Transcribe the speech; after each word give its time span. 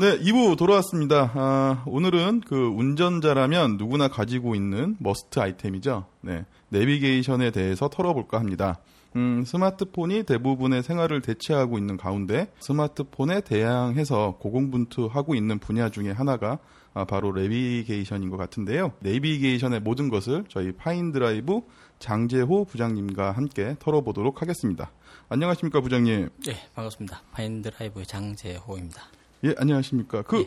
네, 0.00 0.18
2부 0.18 0.56
돌아왔습니다. 0.56 1.30
아, 1.34 1.84
오늘은 1.86 2.40
그 2.46 2.56
운전자라면 2.56 3.76
누구나 3.76 4.08
가지고 4.08 4.54
있는 4.54 4.96
must 4.98 5.40
아이템이죠. 5.40 6.06
네, 6.22 6.46
내비게이션에 6.70 7.50
대해서 7.50 7.90
털어볼까 7.90 8.40
합니다. 8.40 8.80
음, 9.16 9.44
스마트폰이 9.44 10.22
대부분의 10.22 10.82
생활을 10.84 11.20
대체하고 11.20 11.76
있는 11.76 11.98
가운데 11.98 12.50
스마트폰에 12.60 13.42
대항해서 13.42 14.38
고군분투하고 14.40 15.34
있는 15.34 15.58
분야 15.58 15.90
중에 15.90 16.12
하나가 16.12 16.60
아, 16.94 17.04
바로 17.04 17.32
내비게이션인 17.32 18.30
것 18.30 18.38
같은데요. 18.38 18.92
내비게이션의 19.00 19.80
모든 19.80 20.08
것을 20.08 20.44
저희 20.48 20.72
파인드라이브 20.72 21.60
장재호 21.98 22.64
부장님과 22.64 23.32
함께 23.32 23.76
털어보도록 23.78 24.40
하겠습니다. 24.40 24.92
안녕하십니까 25.28 25.82
부장님? 25.82 26.30
네, 26.46 26.56
반갑습니다. 26.74 27.20
파인드라이브의 27.32 28.06
장재호입니다. 28.06 29.19
예, 29.44 29.54
안녕하십니까. 29.56 30.22
그 30.22 30.40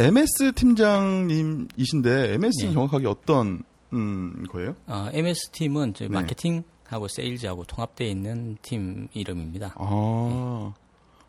예. 0.00 0.04
MS 0.04 0.52
팀장님이신데 0.54 2.34
MS는 2.34 2.70
예. 2.70 2.72
정확하게 2.72 3.06
어떤 3.06 3.62
음, 3.92 4.44
거예요? 4.48 4.74
어, 4.86 5.08
MS 5.12 5.50
팀은 5.50 5.94
저희 5.94 6.08
네. 6.08 6.14
마케팅하고 6.14 7.08
세일즈하고 7.08 7.64
통합되어 7.64 8.08
있는 8.08 8.56
팀 8.62 9.08
이름입니다. 9.12 9.74
아. 9.76 10.72
네. 10.74 10.82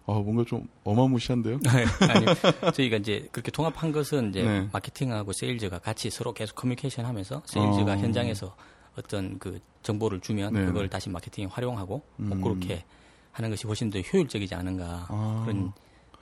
아, 0.06 0.12
뭔가 0.20 0.44
좀 0.46 0.68
어마무시한데요? 0.84 1.60
네, 1.60 1.70
아니, 2.12 2.26
저희가 2.74 2.98
이제 2.98 3.26
그렇게 3.32 3.52
통합한 3.52 3.94
것은 3.94 4.32
이제 4.32 4.44
네. 4.44 4.68
마케팅하고 4.74 5.32
세일즈가 5.32 5.80
같이 5.80 6.10
서로 6.10 6.34
계속 6.34 6.56
커뮤니케이션 6.56 7.06
하면서 7.06 7.42
세일즈가 7.46 7.94
아. 7.94 7.98
현장에서 7.98 8.54
어떤 8.98 9.40
그 9.40 9.60
정보를 9.82 10.20
주면 10.20 10.54
네. 10.54 10.66
그걸 10.66 10.90
다시 10.90 11.10
마케팅에 11.10 11.46
활용하고 11.46 12.04
뭐 12.18 12.36
음. 12.36 12.42
뭐 12.42 12.54
그렇게 12.54 12.84
하는 13.32 13.50
것이 13.50 13.66
훨씬 13.66 13.90
더 13.90 14.00
효율적이지 14.00 14.54
않은가 14.54 15.08
아. 15.10 15.44
그런 15.46 15.72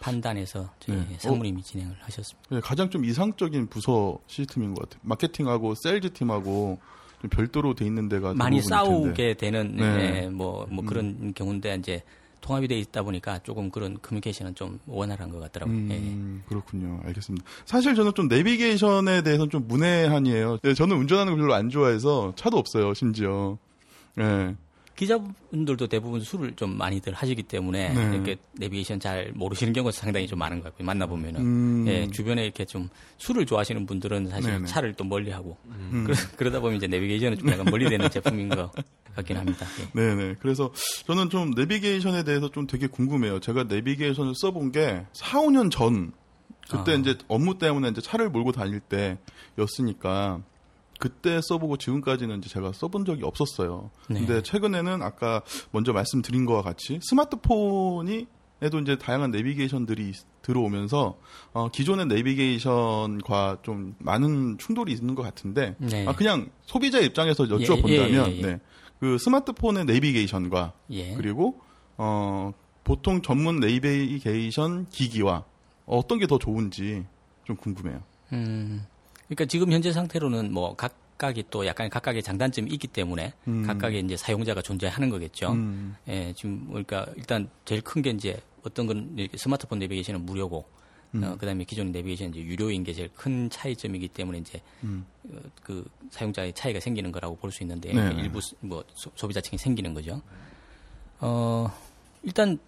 판단해서 0.02 0.70
저희 0.80 0.98
네. 0.98 1.16
상무님이 1.20 1.62
어? 1.62 1.64
진행을 1.64 1.96
하셨습니다. 2.02 2.50
네, 2.50 2.60
가장 2.60 2.90
좀 2.90 3.06
이상적인 3.06 3.68
부서 3.68 4.18
시스템인 4.28 4.74
것 4.74 4.90
같아요. 4.90 5.00
마케팅하고 5.04 5.76
세일즈 5.76 6.12
팀하고 6.14 6.80
좀 7.22 7.30
별도로 7.30 7.76
돼 7.76 7.86
있는 7.86 8.10
데가 8.10 8.34
많이 8.34 8.62
싸우게 8.62 9.36
되는 9.36 9.76
네. 9.76 10.28
뭐뭐 10.28 10.68
뭐 10.70 10.84
음. 10.84 10.86
그런 10.86 11.06
음. 11.22 11.34
경우인데 11.34 11.76
이제 11.76 12.02
통합이 12.42 12.68
돼 12.68 12.80
있다 12.80 13.04
보니까 13.04 13.40
조금 13.44 13.70
그런 13.70 14.00
커뮤니케이션은 14.02 14.56
좀 14.56 14.80
원활한 14.88 15.30
것 15.30 15.40
같더라고요. 15.40 15.78
음, 15.78 16.42
예. 16.42 16.50
그렇군요. 16.50 17.00
알겠습니다. 17.06 17.46
사실 17.66 17.94
저는 17.94 18.14
좀 18.16 18.28
내비게이션에 18.28 19.22
대해서는 19.22 19.52
좀 19.52 19.68
문외한이에요. 19.68 20.58
네, 20.64 20.74
저는 20.74 20.98
운전하는 20.98 21.34
걸 21.34 21.42
별로 21.42 21.54
안 21.54 21.70
좋아해서 21.70 22.34
차도 22.36 22.58
없어요, 22.58 22.96
심지어. 22.96 23.60
예. 24.20 24.56
기자분들도 24.96 25.88
대부분 25.88 26.22
술을 26.22 26.54
좀 26.56 26.78
많이들 26.78 27.14
하시기 27.14 27.44
때문에 27.44 27.94
네. 27.94 28.16
이렇게 28.16 28.38
내비게이션 28.54 29.00
잘 29.00 29.32
모르시는 29.34 29.74
경우가 29.74 29.92
상당히 29.92 30.28
좀 30.28 30.40
많은 30.40 30.60
것 30.60 30.66
같고요. 30.66 30.86
만나보면은 30.86 31.42
음. 31.42 31.86
예, 31.88 32.08
주변에 32.08 32.44
이렇게 32.44 32.66
좀 32.66 32.90
술을 33.18 33.46
좋아하시는 33.46 33.86
분들은 33.86 34.30
사실 34.30 34.52
네네. 34.52 34.66
차를 34.66 34.94
또 34.94 35.04
멀리 35.04 35.32
하고 35.32 35.58
음. 35.66 36.08
그러, 36.36 36.52
다 36.52 36.60
보면 36.60 36.78
이제 36.78 36.88
내비게이션은 36.88 37.38
좀 37.40 37.50
약간 37.50 37.66
멀리 37.66 37.90
되는 37.90 38.10
제품인 38.10 38.50
것 38.50 38.72
같긴 39.16 39.38
합니다. 39.38 39.66
예. 39.80 40.00
네네. 40.00 40.36
그래서 40.40 40.72
저는 41.08 41.30
좀 41.30 41.52
내비게이션에 41.52 42.24
대해서 42.24 42.50
좀 42.50 42.68
되게 42.68 42.88
궁금해요. 42.88 43.40
제가 43.40 43.64
내비게이션을 43.64 44.34
써본 44.36 44.72
게 44.72 45.06
4, 45.14 45.42
5년 45.42 45.72
전 45.72 46.12
그때 46.70 46.94
아. 46.94 46.96
이제 46.96 47.18
업무 47.28 47.58
때문에 47.58 47.90
이제 47.90 48.02
차를 48.02 48.30
몰고 48.30 48.52
다닐 48.52 48.80
때였으니까 49.58 50.42
그때 51.02 51.42
써보고 51.42 51.78
지금까지는 51.78 52.38
이제 52.38 52.50
제가 52.50 52.72
써본 52.74 53.06
적이 53.06 53.24
없었어요. 53.24 53.90
네. 54.08 54.20
근데 54.20 54.42
최근에는 54.44 55.02
아까 55.02 55.42
먼저 55.72 55.92
말씀드린 55.92 56.46
것과 56.46 56.62
같이 56.62 57.00
스마트폰이 57.02 58.28
에도 58.64 58.78
이제 58.78 58.96
다양한 58.96 59.32
내비게이션들이 59.32 60.14
들어오면서 60.44 61.18
어, 61.54 61.70
기존의 61.70 62.06
내비게이션과 62.06 63.58
좀 63.64 63.96
많은 63.98 64.60
충돌이 64.60 64.92
있는 64.94 65.16
것 65.16 65.24
같은데 65.24 65.76
네. 65.80 66.06
아, 66.08 66.14
그냥 66.14 66.52
소비자 66.62 67.00
입장에서 67.00 67.46
여쭤본다면 67.46 67.90
예, 67.90 68.14
예, 68.14 68.24
예, 68.28 68.38
예, 68.38 68.42
네. 68.42 68.60
그 69.00 69.18
스마트폰의 69.18 69.86
내비게이션과 69.86 70.74
예. 70.92 71.16
그리고 71.16 71.60
어, 71.98 72.52
보통 72.84 73.24
전문 73.24 73.60
내비게이션 73.60 74.90
기기와 74.92 75.44
어떤 75.88 76.20
게 76.20 76.28
더 76.28 76.38
좋은지 76.38 77.04
좀 77.46 77.56
궁금해요. 77.56 78.04
음, 78.34 78.86
그러니까 79.32 79.46
지금 79.46 79.72
현재 79.72 79.94
상태로는 79.94 80.52
뭐 80.52 80.76
각각이 80.76 81.46
또 81.50 81.66
약간 81.66 81.90
각각의 81.90 82.22
장단점이 82.22 82.70
있기 82.72 82.88
때문에 82.88 83.34
음. 83.48 83.66
각각의 83.66 84.02
이제 84.02 84.18
사용자가 84.18 84.62
존재하는 84.62 85.10
거겠죠. 85.10 85.54
음. 85.54 85.96
예, 86.10 86.34
지금 86.36 86.68
그러니까 86.68 87.06
일단 87.16 87.50
제일 87.64 87.82
큰 87.82 88.02
게 88.02 88.10
이제 88.10 88.42
어떤 88.64 88.88
건 88.88 89.14
이렇게 89.16 89.38
스마트폰 89.38 89.80
내비게이션은 89.80 90.26
무료고 90.26 90.66
음. 91.16 91.24
어, 91.24 91.38
그다음에 91.38 91.64
기존의 91.64 91.94
내비게이션 91.94 92.32
이제 92.32 92.42
유료인 92.42 92.84
게 92.84 92.92
제일 92.94 93.10
큰 93.16 93.50
차이점이기 93.50 94.10
때문에 94.10 94.40
이제 94.40 94.62
음. 94.84 95.06
어, 95.30 95.38
그 95.64 95.88
사용자의 96.10 96.52
차이가 96.52 96.82
생기는 96.82 97.10
거라고 97.14 97.38
볼 97.38 97.52
수 97.52 97.64
있는데 97.64 97.94
네. 97.94 98.14
일부 98.18 98.42
뭐 98.60 98.84
소, 98.96 99.28
비자 99.30 99.40
층이 99.40 99.58
생기는 99.58 99.94
거죠. 99.94 100.22
어 101.22 101.72
일단 102.24 102.60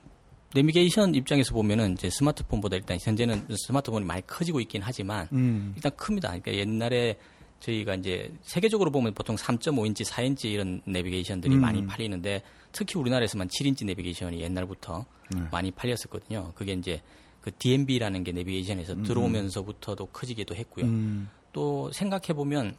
내비게이션 0.56 1.16
입장에서 1.16 1.54
보면은 1.54 1.94
이제 1.94 2.10
스마트폰보다 2.10 2.76
일단 2.76 2.98
현재는 3.02 3.48
스마트폰이 3.68 4.06
많이 4.06 4.26
커지고 4.28 4.60
있긴 4.60 4.82
하지만 4.84 5.28
음. 5.34 5.74
일단 5.76 5.96
큽니다. 5.96 6.30
그러니까 6.30 6.54
옛날에 6.54 7.18
저희가 7.60 7.96
이제 7.96 8.32
세계적으로 8.42 8.92
보면 8.92 9.14
보통 9.14 9.36
3.5인치, 9.36 10.06
4인치 10.06 10.46
이런 10.46 10.82
내비게이션들이 10.86 11.56
음. 11.56 11.62
많이 11.62 11.86
팔리는데 11.86 12.42
특히 12.72 13.00
우리나라에서만 13.00 13.48
7인치 13.48 13.86
내비게이션이 13.86 14.42
옛날부터 14.42 15.06
네. 15.34 15.42
많이 15.52 15.72
팔렸었거든요. 15.72 16.52
그게 16.56 16.74
이제 16.74 17.02
그 17.42 17.52
DMB라는 17.58 18.24
게 18.24 18.32
내비게이션에서 18.32 18.94
음. 18.94 19.04
들어오면서부터도 19.04 20.08
커지기도 20.08 20.56
했고요. 20.56 20.86
음. 20.86 21.30
또 21.54 21.92
생각해 21.92 22.34
보면 22.34 22.76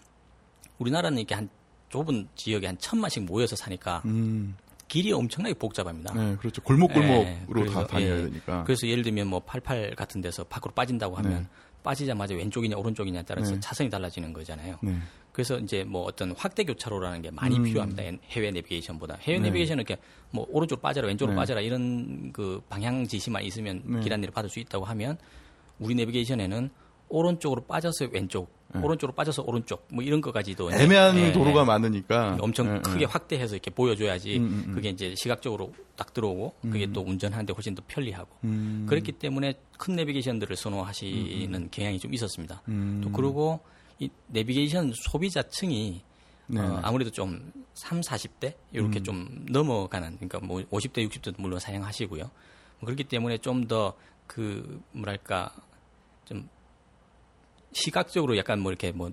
우리나라는 0.78 1.18
이렇게 1.18 1.34
한 1.34 1.48
좁은 1.88 2.28
지역에 2.34 2.66
한 2.66 2.76
천만씩 2.78 3.24
모여서 3.24 3.56
사니까 3.56 4.02
음. 4.04 4.56
길이 4.94 5.10
엄청나게 5.10 5.54
복잡합니다. 5.54 6.14
네, 6.14 6.36
그렇죠. 6.36 6.62
골목골목으로 6.62 7.64
네, 7.64 7.72
다 7.72 7.84
다녀야 7.84 8.16
예, 8.16 8.22
되니까. 8.22 8.62
그래서 8.62 8.86
예를 8.86 9.02
들면 9.02 9.26
뭐 9.26 9.40
88 9.40 9.96
같은 9.96 10.20
데서 10.20 10.44
밖으로 10.44 10.72
빠진다고 10.72 11.16
하면 11.16 11.32
네. 11.42 11.48
빠지자마자 11.82 12.36
왼쪽이냐 12.36 12.76
오른쪽이냐에 12.76 13.24
따라서 13.24 13.54
네. 13.54 13.60
차선이 13.60 13.90
달라지는 13.90 14.32
거잖아요. 14.32 14.78
네. 14.84 14.96
그래서 15.32 15.58
이제 15.58 15.82
뭐 15.82 16.04
어떤 16.04 16.30
확대 16.36 16.62
교차로라는 16.62 17.22
게 17.22 17.32
많이 17.32 17.56
음. 17.56 17.64
필요합니다. 17.64 18.04
해외 18.28 18.52
내비게이션보다. 18.52 19.16
해외 19.22 19.38
네. 19.38 19.46
내비게이션은 19.46 19.84
이렇게 19.84 20.00
뭐 20.30 20.46
오른쪽 20.48 20.80
빠져라 20.80 21.08
왼쪽으로 21.08 21.34
네. 21.34 21.40
빠져라 21.40 21.60
이런 21.60 22.30
그 22.32 22.62
방향 22.68 23.04
지시만 23.04 23.42
있으면 23.42 24.00
길 24.00 24.12
안내를 24.12 24.32
받을 24.32 24.48
수 24.48 24.60
있다고 24.60 24.84
하면 24.84 25.18
우리 25.80 25.96
내비게이션에는 25.96 26.70
오른쪽으로 27.08 27.62
빠져서 27.62 28.10
왼쪽, 28.12 28.44
네. 28.44 28.63
오른쪽으로 28.82 29.14
빠져서 29.14 29.42
오른쪽, 29.46 29.86
뭐 29.90 30.02
이런 30.02 30.20
것까지도 30.20 30.72
애매한 30.72 31.14
네, 31.14 31.32
도로가 31.32 31.64
많으니까 31.64 32.38
엄청 32.40 32.72
네, 32.72 32.80
크게 32.80 33.04
확대해서 33.04 33.54
이렇게 33.54 33.70
보여줘야지 33.70 34.38
음, 34.38 34.44
음, 34.44 34.64
음. 34.68 34.74
그게 34.74 34.90
이제 34.90 35.14
시각적으로 35.16 35.72
딱 35.96 36.12
들어오고 36.12 36.54
그게 36.62 36.86
음. 36.86 36.92
또 36.92 37.02
운전하는데 37.02 37.52
훨씬 37.52 37.74
더 37.74 37.82
편리하고 37.86 38.28
음. 38.44 38.86
그렇기 38.88 39.12
때문에 39.12 39.54
큰 39.78 39.96
내비게이션들을 39.96 40.56
선호하시는 40.56 41.54
음, 41.54 41.68
경향이 41.70 41.98
좀 41.98 42.12
있었습니다. 42.14 42.62
또 43.02 43.10
그리고 43.12 43.60
이 43.98 44.08
내비게이션 44.28 44.92
소비자층이 44.94 46.02
네. 46.46 46.60
어, 46.60 46.80
아무래도 46.82 47.10
좀 47.10 47.52
3, 47.74 48.00
40대 48.00 48.54
이렇게 48.72 49.02
좀 49.02 49.46
넘어가는 49.48 50.16
그러니까 50.16 50.40
뭐 50.40 50.60
50대, 50.70 51.08
60대도 51.08 51.34
물론 51.38 51.58
사용하시고요. 51.58 52.30
그렇기 52.84 53.04
때문에 53.04 53.38
좀 53.38 53.66
더 53.66 53.94
그 54.26 54.82
뭐랄까 54.92 55.52
좀 56.24 56.48
시각적으로 57.74 58.36
약간 58.36 58.60
뭐 58.60 58.72
이렇게 58.72 58.92
뭐 58.92 59.12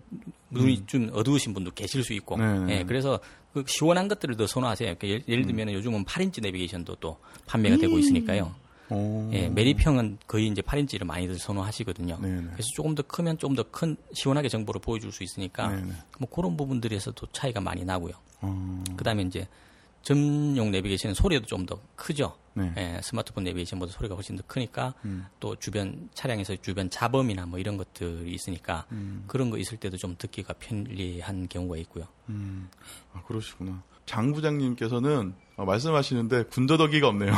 눈이 0.52 0.78
음. 0.78 0.88
좀 0.88 1.10
어두우신 1.14 1.54
분도 1.54 1.72
계실 1.72 2.04
수 2.04 2.14
있고, 2.14 2.38
네, 2.38 2.60
네. 2.60 2.80
예, 2.80 2.84
그래서 2.84 3.20
그 3.54 3.64
시원한 3.68 4.08
것들을 4.08 4.38
더 4.38 4.48
선호하세요. 4.48 4.96
그러니까 4.98 5.08
예를, 5.08 5.24
예를 5.28 5.46
들면 5.46 5.70
음. 5.70 5.74
요즘은 5.74 6.06
8인치 6.06 6.42
내비게이션도 6.42 6.96
또 6.96 7.18
판매가 7.48 7.76
음. 7.76 7.82
되고 7.82 7.98
있으니까요. 7.98 8.56
오. 8.90 9.30
예, 9.34 9.48
메리평은 9.48 10.20
거의 10.28 10.48
이제 10.48 10.62
8인치를 10.62 11.06
많이들 11.06 11.40
선호하시거든요. 11.40 12.20
네네. 12.22 12.48
그래서 12.52 12.68
조금 12.76 12.94
더 12.94 13.02
크면 13.04 13.38
좀더큰 13.38 13.96
시원하게 14.14 14.50
정보를 14.50 14.82
보여줄 14.82 15.12
수 15.12 15.24
있으니까 15.24 15.70
네네. 15.70 15.94
뭐 16.20 16.30
그런 16.30 16.58
부분들에서도 16.58 17.28
차이가 17.32 17.62
많이 17.62 17.86
나고요. 17.86 18.14
어. 18.42 18.84
그다음에 18.98 19.24
이제 19.24 19.48
전용 20.02 20.72
내비게이션은 20.72 21.14
소리도 21.14 21.46
좀 21.46 21.66
더 21.66 21.80
크죠. 21.96 22.36
네. 22.54 22.74
예, 22.78 23.00
스마트폰 23.04 23.44
내비게이션보다 23.46 23.92
소리가 23.94 24.16
훨씬 24.16 24.36
더 24.36 24.44
크니까 24.48 24.94
음. 25.06 25.26
또 25.40 25.56
주변 25.56 26.10
차량에서 26.14 26.56
주변 26.58 26.90
자범이나 26.90 27.46
뭐 27.46 27.60
이런 27.60 27.78
것들이 27.78 28.34
있으니까 28.34 28.86
음. 28.92 29.24
그런 29.28 29.50
거 29.50 29.58
있을 29.58 29.78
때도 29.78 29.96
좀 29.98 30.16
듣기가 30.18 30.54
편리한 30.54 31.48
경우가 31.48 31.78
있고요. 31.78 32.06
음. 32.30 32.70
아, 33.14 33.22
그러시구나. 33.24 33.84
장 34.06 34.34
부장님께서는 34.34 35.34
어, 35.56 35.66
말씀하시는데 35.66 36.44
군더더기가 36.46 37.08
없네요. 37.08 37.32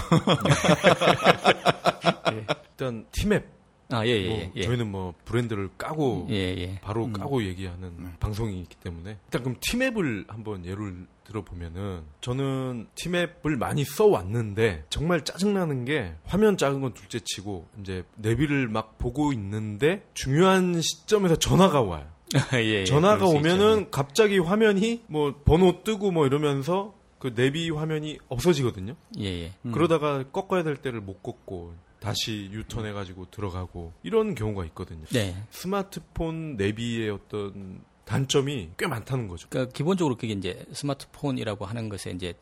네. 2.32 2.46
일단 2.72 3.06
티맵 3.12 3.46
아, 3.92 4.04
예, 4.08 4.12
예, 4.12 4.28
뭐 4.28 4.52
예. 4.56 4.62
저희는 4.64 4.90
뭐 4.92 5.14
브랜드를 5.26 5.70
까고 5.78 6.26
예, 6.32 6.36
예. 6.36 6.80
바로 6.82 7.06
음. 7.06 7.14
까고 7.14 7.44
얘기하는 7.44 7.90
음. 7.90 8.16
방송이기 8.20 8.78
때문에 8.78 9.20
일단 9.26 9.44
그럼 9.44 9.58
티맵을 9.60 10.26
한번 10.30 10.66
예를 10.66 11.06
들어보면은 11.24 12.04
저는 12.22 12.88
티맵을 12.96 13.58
많이 13.58 13.84
써왔는데 13.84 14.86
정말 14.90 15.24
짜증나는 15.24 15.86
게 15.86 16.14
화면 16.26 16.58
작은 16.58 16.82
건 16.82 16.94
둘째 16.94 17.20
치고 17.20 17.68
이제 17.80 18.04
내비를 18.16 18.68
막 18.68 18.98
보고 18.98 19.34
있는데 19.34 20.06
중요한 20.14 20.82
시점에서 20.82 21.36
전화가 21.38 21.82
와요. 21.82 22.08
예, 22.56 22.64
예, 22.64 22.84
전화가 22.84 23.28
오면은. 23.28 23.92
갑자기 23.92 24.40
화면이 24.40 25.04
뭐 25.08 25.36
번호 25.46 25.84
뜨고 25.84 26.12
뭐 26.12 26.26
이러면서 26.26 26.96
그 27.20 27.34
내비 27.34 27.70
화면이 27.70 28.18
없어지거든요. 28.28 28.96
예, 29.20 29.26
예. 29.26 29.54
그러다가 29.72 30.24
꺾어야 30.32 30.64
될 30.64 30.78
때를 30.78 31.00
못 31.00 31.22
꺾고 31.24 31.74
다시 32.00 32.50
유턴해가지고 32.52 33.28
들어가고 33.32 33.94
이런 34.04 34.36
경우가 34.36 34.66
있거든요. 34.66 35.06
네. 35.14 35.36
스마트폰 35.52 36.58
내비의 36.58 37.10
어떤 37.10 37.82
단점이 38.14 38.70
꽤 38.78 38.86
많다는 38.86 39.28
거죠. 39.28 39.48
그러니까 39.50 39.74
기본적으로 39.74 40.16
그게 40.16 40.34
이제 40.34 40.64
스마트폰이라고 40.72 41.66
하는 41.66 41.90
것에 41.90 42.12
이제 42.12 42.36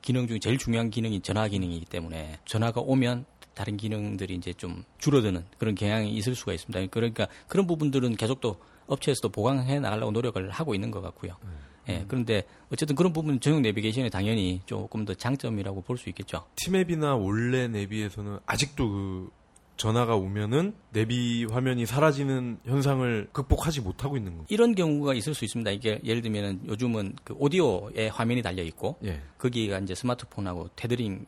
기능 0.00 0.26
중에 0.26 0.38
제일 0.38 0.56
중요한 0.56 0.88
기능이 0.88 1.20
전화 1.20 1.46
기능이기 1.48 1.84
때문에 1.84 2.38
전화가 2.46 2.80
오면 2.80 3.26
다른 3.52 3.76
기능들이 3.76 4.34
이제 4.36 4.54
좀 4.54 4.84
줄어드는 4.98 5.44
그런 5.58 5.74
경향이 5.74 6.10
있을 6.14 6.34
수가 6.34 6.54
있습니다. 6.54 6.86
그러니까 6.90 7.26
그런 7.46 7.66
부분들은 7.66 8.16
계속 8.16 8.40
또 8.40 8.56
업체에서도 8.86 9.28
보강해 9.28 9.78
나가려고 9.80 10.12
노력을 10.12 10.48
하고 10.48 10.74
있는 10.74 10.90
것 10.90 11.02
같고요. 11.02 11.36
예, 11.90 12.04
그런데 12.08 12.44
어쨌든 12.72 12.96
그런 12.96 13.12
부분은 13.12 13.40
전용 13.40 13.60
내비게이션이 13.62 14.08
당연히 14.10 14.62
조금 14.64 15.04
더 15.04 15.12
장점이라고 15.12 15.82
볼 15.82 15.98
수 15.98 16.08
있겠죠. 16.08 16.46
티맵이나 16.56 17.16
원래 17.16 17.68
내비에서는 17.68 18.38
아직도 18.46 18.88
그 18.88 19.30
전화가 19.78 20.16
오면은 20.16 20.74
내비 20.90 21.46
화면이 21.46 21.86
사라지는 21.86 22.58
현상을 22.66 23.28
극복하지 23.32 23.80
못하고 23.80 24.16
있는 24.16 24.32
거예요. 24.32 24.46
이런 24.48 24.74
경우가 24.74 25.14
있을 25.14 25.34
수 25.34 25.44
있습니다. 25.44 25.70
이게 25.70 26.00
예를 26.04 26.20
들면은 26.20 26.60
요즘은 26.66 27.14
그 27.24 27.34
오디오에 27.38 28.08
화면이 28.08 28.42
달려 28.42 28.62
있고 28.64 28.98
예. 29.04 29.22
거기가 29.38 29.78
이제 29.78 29.94
스마트폰하고 29.94 30.70
테더링이 30.74 31.20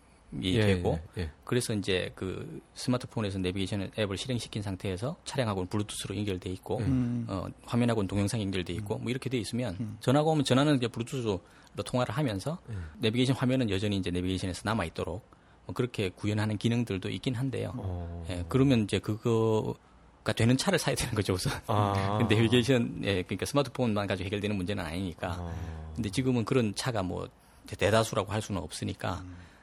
예, 0.43 0.61
되고 0.67 0.99
예, 1.17 1.23
예. 1.23 1.31
그래서 1.45 1.73
이제 1.75 2.11
그 2.17 2.61
스마트폰에서 2.75 3.39
내비게이션 3.39 3.93
앱을 3.97 4.19
실행시킨 4.19 4.63
상태에서 4.63 5.17
차량하고는 5.25 5.69
블루투스로 5.69 6.17
연결돼 6.17 6.51
있고 6.51 6.79
음. 6.79 7.27
어, 7.29 7.47
화면하고는 7.63 8.09
동영상 8.09 8.43
연결돼 8.43 8.73
있고 8.75 8.99
뭐 8.99 9.11
이렇게 9.11 9.31
돼 9.31 9.39
있으면 9.39 9.97
전화가 10.01 10.29
오면 10.29 10.45
전화는 10.45 10.77
이제 10.77 10.89
블루투스로 10.89 11.41
통화를 11.85 12.13
하면서 12.13 12.59
내비게이션 12.99 13.37
화면은 13.37 13.71
여전히 13.71 13.97
이제 13.97 14.11
내비게이션에서 14.11 14.63
남아 14.65 14.87
있도록 14.87 15.23
뭐 15.23 15.40
그렇게 15.73 16.11
구현하는 16.11 16.59
기능들도 16.59 17.09
있긴 17.11 17.35
한데요. 17.35 17.73
어. 17.77 18.27
예, 18.31 18.45
그러면 18.49 18.85
이제 18.85 18.99
그거가 18.99 20.33
되는 20.35 20.57
차를 20.57 20.79
사야 20.79 20.95
되는 20.95 21.15
거죠 21.15 21.35
우선. 21.35 21.53
아. 21.67 22.17
근데 22.19 22.37
내비게이션 22.37 23.01
예, 23.05 23.23
그러니까 23.23 23.47
스마트폰만 23.47 24.07
가지고 24.07 24.27
해결되는 24.27 24.57
문제는 24.57 24.85
아니니까. 24.85 25.29
아. 25.33 25.93
근데 25.95 26.11
지금은 26.11 26.45
그런 26.45 26.75
차가 26.75 27.03
뭐 27.03 27.29
대다수라고 27.67 28.33
할 28.33 28.43
수는 28.43 28.61
없으니까 28.61 29.23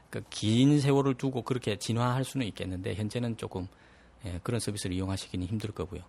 그긴 0.09 0.79
세월을 0.79 1.15
두고 1.15 1.41
그렇게 1.41 1.77
진화할 1.77 2.23
수는 2.23 2.45
있겠는데 2.47 2.95
현재는 2.95 3.37
조금 3.37 3.67
예, 4.25 4.39
그런 4.43 4.59
서비스를 4.59 4.95
이용하시기는 4.95 5.45
힘들 5.45 5.71
거고요. 5.71 6.01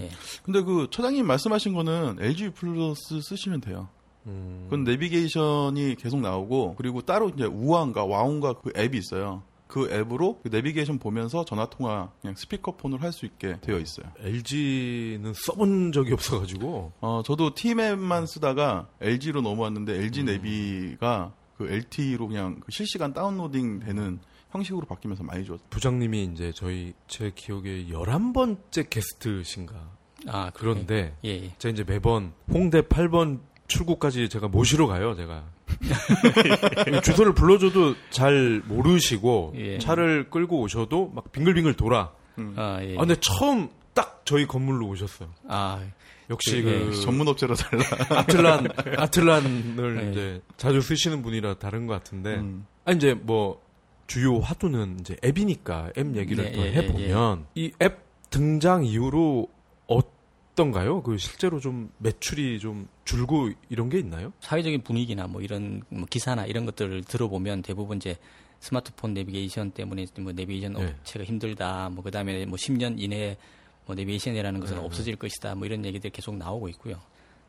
예. 0.00 0.10
근데 0.42 0.62
그 0.62 0.88
처장님 0.90 1.26
말씀하신 1.26 1.72
거는 1.72 2.18
LG 2.20 2.50
플러스 2.50 3.20
쓰시면 3.20 3.60
돼요. 3.60 3.88
음. 4.26 4.62
그건 4.64 4.84
내비게이션이 4.84 5.96
계속 5.96 6.20
나오고 6.20 6.74
그리고 6.76 7.02
따로 7.02 7.28
이제 7.28 7.44
우아인가 7.44 8.04
와운가 8.04 8.54
그 8.54 8.72
앱이 8.76 8.96
있어요. 8.96 9.42
그 9.66 9.90
앱으로 9.90 10.40
그 10.42 10.48
내비게이션 10.48 10.98
보면서 10.98 11.46
전화 11.46 11.64
통화 11.64 12.10
그냥 12.20 12.34
스피커폰으로 12.36 13.00
할수 13.00 13.24
있게 13.24 13.56
되어 13.62 13.78
있어요. 13.78 14.06
LG는 14.18 15.32
써본 15.34 15.92
적이 15.92 16.12
없어가지고 16.12 16.92
어 17.00 17.22
저도 17.24 17.54
T맵만 17.54 18.26
쓰다가 18.26 18.88
LG로 19.00 19.40
넘어왔는데 19.40 19.94
LG 19.94 20.20
음. 20.20 20.24
내비가 20.26 21.32
그 21.56 21.70
LTE로 21.70 22.28
그냥 22.28 22.60
그 22.60 22.66
실시간 22.70 23.14
다운로딩 23.14 23.80
되는 23.80 24.20
형식으로 24.50 24.86
바뀌면서 24.86 25.24
많이 25.24 25.44
좋았어요. 25.44 25.66
부장님이 25.70 26.24
이제 26.24 26.52
저희 26.54 26.92
제 27.06 27.32
기억에 27.34 27.86
11번째 27.86 28.90
게스트신가 28.90 29.74
아 30.26 30.50
그런데 30.54 31.16
예, 31.24 31.30
예. 31.30 31.54
제가 31.58 31.72
이제 31.72 31.84
매번 31.84 32.34
홍대 32.52 32.82
8번 32.82 33.40
출구까지 33.72 34.28
제가 34.28 34.48
모시러 34.48 34.86
가요, 34.86 35.14
제가. 35.16 35.44
주소를 37.02 37.34
불러줘도 37.34 37.94
잘 38.10 38.62
모르시고 38.66 39.54
예. 39.56 39.78
차를 39.78 40.28
끌고 40.30 40.60
오셔도 40.60 41.10
막 41.14 41.32
빙글빙글 41.32 41.74
돌아. 41.74 42.12
아, 42.56 42.78
예. 42.82 42.94
아, 42.96 43.00
근데 43.00 43.16
처음 43.20 43.68
딱 43.94 44.22
저희 44.24 44.46
건물로 44.46 44.86
오셨어요. 44.88 45.28
아, 45.48 45.80
역시 46.30 46.56
예, 46.58 46.62
그 46.62 47.00
전문 47.00 47.28
업체로 47.28 47.54
달라. 47.54 47.82
아틀란 48.10 48.68
아틀란을 48.98 49.94
네. 49.96 50.10
이제 50.10 50.42
자주 50.56 50.80
쓰시는 50.80 51.22
분이라 51.22 51.54
다른 51.54 51.86
것 51.86 51.94
같은데. 51.94 52.34
음. 52.36 52.66
아 52.84 52.92
이제 52.92 53.14
뭐 53.14 53.60
주요 54.06 54.38
화두는 54.40 54.98
이제 55.00 55.16
앱이니까 55.24 55.90
앱 55.96 56.16
얘기를 56.16 56.44
네, 56.44 56.52
또 56.52 56.60
예, 56.62 56.66
예, 56.66 56.72
해보면 56.74 57.46
이 57.54 57.70
앱 57.82 57.98
등장 58.30 58.84
이후로 58.84 59.46
어떤가요? 60.52 61.02
그 61.02 61.16
실제로 61.16 61.60
좀 61.60 61.90
매출이 61.98 62.58
좀 62.58 62.86
줄고 63.04 63.50
이런 63.68 63.88
게 63.88 63.98
있나요? 63.98 64.32
사회적인 64.40 64.82
분위기나 64.82 65.26
뭐 65.26 65.40
이런 65.40 65.82
뭐 65.88 66.06
기사나 66.08 66.46
이런 66.46 66.66
것들을 66.66 67.04
들어보면 67.04 67.62
대부분 67.62 67.96
이제 67.96 68.16
스마트폰 68.60 69.14
내비게이션 69.14 69.72
때문에 69.72 70.06
뭐 70.20 70.32
내비게이션 70.32 70.74
네. 70.74 70.94
업체가 71.00 71.24
힘들다. 71.24 71.90
뭐 71.90 72.04
그다음에 72.04 72.44
뭐 72.46 72.56
10년 72.56 73.00
이내에 73.00 73.36
뭐 73.86 73.96
내비게이션이라는 73.96 74.60
것은 74.60 74.76
네, 74.76 74.82
없어질 74.82 75.16
것이다. 75.16 75.54
뭐 75.54 75.66
이런 75.66 75.84
얘기들이 75.84 76.10
계속 76.10 76.36
나오고 76.36 76.68
있고요. 76.68 77.00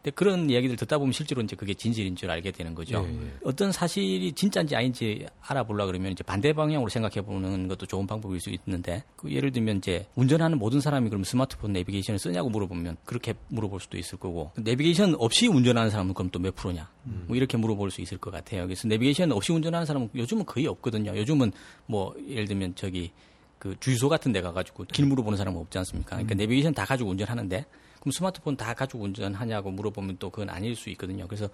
근데 0.03 0.11
그런 0.15 0.49
이야기들 0.49 0.75
듣다 0.75 0.97
보면 0.97 1.13
실제로 1.13 1.41
이제 1.41 1.55
그게 1.55 1.73
진실인 1.73 2.13
줄 2.17 2.29
알게 2.29 2.51
되는 2.51 2.75
거죠. 2.75 3.05
예, 3.07 3.13
예. 3.25 3.33
어떤 3.45 3.71
사실이 3.71 4.33
진짜인지 4.33 4.75
아닌지 4.75 5.25
알아보려 5.39 5.85
그러면 5.85 6.11
이제 6.11 6.23
반대 6.25 6.51
방향으로 6.51 6.89
생각해 6.89 7.21
보는 7.25 7.69
것도 7.69 7.85
좋은 7.85 8.05
방법일 8.05 8.41
수 8.41 8.49
있는데 8.49 9.05
그 9.15 9.31
예를 9.31 9.53
들면 9.53 9.77
이제 9.77 10.05
운전하는 10.15 10.59
모든 10.59 10.81
사람이 10.81 11.07
그러면 11.07 11.23
스마트폰 11.23 11.71
내비게이션을 11.71 12.19
쓰냐고 12.19 12.49
물어보면 12.49 12.97
그렇게 13.05 13.33
물어볼 13.47 13.79
수도 13.79 13.97
있을 13.97 14.19
거고 14.19 14.51
내비게이션 14.57 15.15
없이 15.17 15.47
운전하는 15.47 15.89
사람은 15.89 16.13
그럼 16.13 16.29
또 16.29 16.43
몇 16.43 16.53
프로냐 16.55 16.89
뭐 17.03 17.37
이렇게 17.37 17.55
물어볼 17.55 17.89
수 17.89 18.01
있을 18.01 18.17
것 18.17 18.29
같아요. 18.29 18.63
그래서 18.65 18.85
내비게이션 18.89 19.31
없이 19.31 19.53
운전하는 19.53 19.85
사람은 19.85 20.09
요즘은 20.13 20.45
거의 20.45 20.67
없거든요. 20.67 21.15
요즘은 21.15 21.53
뭐 21.85 22.13
예를 22.27 22.49
들면 22.49 22.75
저기 22.75 23.11
그 23.57 23.73
주유소 23.79 24.09
같은 24.09 24.33
데 24.33 24.41
가가지고 24.41 24.83
길 24.91 25.05
물어보는 25.05 25.37
사람은 25.37 25.57
없지 25.61 25.77
않습니까? 25.77 26.17
그러니까 26.17 26.35
내비게이션 26.35 26.73
다 26.73 26.83
가지고 26.83 27.11
운전하는데 27.11 27.65
그럼 28.03 28.11
스마트폰 28.11 28.57
다 28.57 28.73
가지고 28.73 29.03
운전하냐고 29.05 29.71
물어보면 29.71 30.17
또 30.19 30.29
그건 30.29 30.49
아닐 30.49 30.75
수 30.75 30.89
있거든요. 30.89 31.25
그래서 31.25 31.47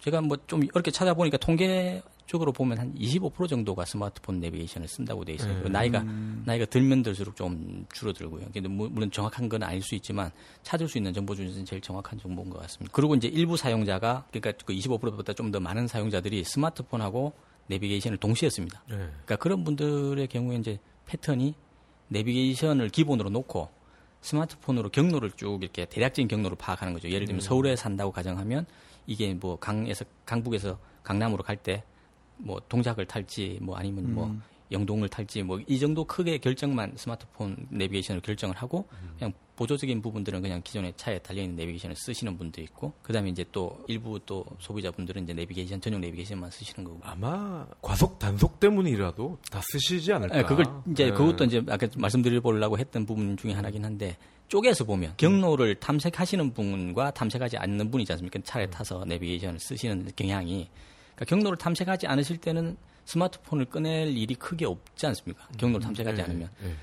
제가 0.00 0.20
뭐 0.20 0.36
좀 0.46 0.62
이렇게 0.62 0.90
찾아보니까 0.90 1.38
통계적으로 1.38 2.52
보면 2.52 2.76
한 2.78 2.94
25% 2.96 3.48
정도가 3.48 3.86
스마트폰 3.86 4.40
내비게이션을 4.40 4.86
쓴다고 4.88 5.24
돼 5.24 5.32
있어요. 5.32 5.54
그리고 5.54 5.70
나이가 5.70 6.00
나이가 6.44 6.66
들면 6.66 7.02
들수록 7.02 7.34
좀 7.34 7.86
줄어들고요. 7.94 8.44
근데 8.52 8.68
무- 8.68 8.90
물론 8.90 9.10
정확한 9.10 9.48
건 9.48 9.62
아닐 9.62 9.80
수 9.80 9.94
있지만 9.94 10.30
찾을 10.62 10.86
수 10.86 10.98
있는 10.98 11.14
정보 11.14 11.34
중에서는 11.34 11.64
제일 11.64 11.80
정확한 11.80 12.18
정보인 12.20 12.50
것 12.50 12.60
같습니다. 12.60 12.92
그리고 12.94 13.14
이제 13.14 13.26
일부 13.28 13.56
사용자가 13.56 14.26
그러니까 14.30 14.52
그 14.66 14.74
25%보다 14.74 15.32
좀 15.32 15.50
더 15.50 15.60
많은 15.60 15.86
사용자들이 15.88 16.44
스마트폰하고 16.44 17.32
내비게이션을 17.68 18.18
동시에 18.18 18.50
씁니다. 18.50 18.82
네. 18.88 18.96
그러니까 18.96 19.36
그런 19.36 19.64
분들의 19.64 20.26
경우에 20.28 20.56
이제 20.56 20.78
패턴이 21.06 21.54
내비게이션을 22.08 22.90
기본으로 22.90 23.30
놓고 23.30 23.68
스마트폰으로 24.26 24.88
경로를 24.90 25.30
쭉 25.32 25.62
이렇게 25.62 25.84
대략적인 25.84 26.26
경로를 26.28 26.56
파악하는 26.56 26.92
거죠. 26.92 27.08
예를 27.08 27.26
들면 27.26 27.40
서울에 27.40 27.76
산다고 27.76 28.10
가정하면 28.10 28.66
이게 29.06 29.32
뭐 29.34 29.56
강에서 29.58 30.04
강북에서 30.24 30.78
강남으로 31.04 31.42
갈 31.44 31.56
때 31.56 31.82
뭐 32.38 32.60
동작을 32.68 33.06
탈지 33.06 33.58
뭐 33.62 33.76
아니면 33.76 34.12
뭐 34.14 34.26
영동을 34.70 35.08
탈지 35.08 35.42
뭐 35.42 35.58
이 35.66 35.78
정도 35.78 36.04
크게 36.04 36.36
결정만 36.38 36.92
스마트폰 36.96 37.66
내비게이션을 37.70 38.20
결정을 38.20 38.54
하고 38.56 38.86
그냥 39.18 39.32
보조적인 39.56 40.02
부분들은 40.02 40.42
그냥 40.42 40.60
기존의 40.62 40.92
차에 40.96 41.18
달려 41.18 41.42
있는 41.42 41.56
내비게이션을 41.56 41.96
쓰시는 41.96 42.36
분도 42.36 42.60
있고 42.60 42.92
그다음에 43.02 43.30
이제 43.30 43.44
또 43.50 43.82
일부 43.88 44.20
또 44.26 44.44
소비자분들은 44.60 45.24
이제 45.24 45.32
내비게이션 45.32 45.80
전용 45.80 46.00
내비게이션만 46.02 46.50
쓰시는 46.50 46.84
거고 46.84 47.00
아마 47.02 47.66
과속 47.80 48.18
단속 48.18 48.60
때문이라도 48.60 49.38
다 49.50 49.60
쓰시지 49.72 50.12
않을까? 50.12 50.36
네, 50.36 50.42
그걸 50.42 50.66
이제 50.90 51.06
네. 51.06 51.10
그것도 51.10 51.44
이제 51.44 51.62
아까 51.68 51.88
말씀드리려고 51.96 52.78
했던 52.78 53.06
부분 53.06 53.36
중에 53.36 53.52
하나긴 53.52 53.84
한데 53.84 54.16
쪼개서 54.48 54.84
보면 54.84 55.14
경로를 55.16 55.76
탐색하시는 55.76 56.52
분과 56.52 57.12
탐색하지 57.12 57.56
않는 57.56 57.90
분이지 57.90 58.12
않습니까? 58.12 58.38
차에 58.44 58.66
타서 58.66 59.04
내비게이션을 59.06 59.58
쓰시는 59.58 60.10
경향이 60.14 60.68
그러니까 61.14 61.24
경로를 61.24 61.56
탐색하지 61.56 62.06
않으실 62.06 62.36
때는 62.36 62.76
스마트폰을 63.06 63.64
꺼낼 63.66 64.08
일이 64.16 64.34
크게 64.34 64.66
없지 64.66 65.06
않습니까? 65.06 65.48
경로를 65.56 65.86
탐색하지 65.86 66.16
네, 66.18 66.22
않으면 66.22 66.50
네. 66.62 66.74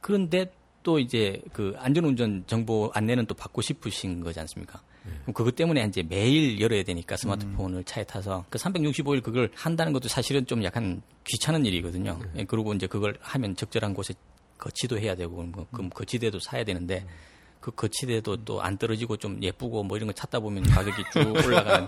그런데 0.00 0.52
또 0.82 0.98
이제 0.98 1.42
그 1.52 1.74
안전운전 1.78 2.44
정보 2.46 2.90
안내는 2.94 3.26
또 3.26 3.34
받고 3.34 3.60
싶으신 3.62 4.20
거지 4.22 4.40
않습니까? 4.40 4.80
그럼 5.22 5.34
그것 5.34 5.54
때문에 5.56 5.84
이제 5.84 6.02
매일 6.02 6.60
열어야 6.60 6.82
되니까 6.82 7.16
스마트폰을 7.16 7.84
차에 7.84 8.04
타서 8.04 8.44
그 8.50 8.58
365일 8.58 9.22
그걸 9.22 9.50
한다는 9.54 9.92
것도 9.92 10.08
사실은 10.08 10.46
좀 10.46 10.62
약간 10.64 11.02
귀찮은 11.24 11.64
일이거든요. 11.66 12.18
예, 12.36 12.44
그리고 12.44 12.72
이제 12.74 12.86
그걸 12.86 13.16
하면 13.20 13.56
적절한 13.56 13.94
곳에 13.94 14.14
거치도 14.58 14.98
해야 14.98 15.14
되고 15.14 15.42
뭐그 15.42 15.88
거치대도 15.90 16.38
사야 16.40 16.64
되는데 16.64 17.06
그 17.60 17.70
거치대도 17.70 18.44
또 18.44 18.60
안 18.62 18.76
떨어지고 18.78 19.16
좀 19.16 19.42
예쁘고 19.42 19.82
뭐 19.82 19.96
이런 19.96 20.06
거 20.06 20.12
찾다 20.12 20.40
보면 20.40 20.64
가격이 20.64 21.02
쭉 21.12 21.18
올라가는 21.46 21.86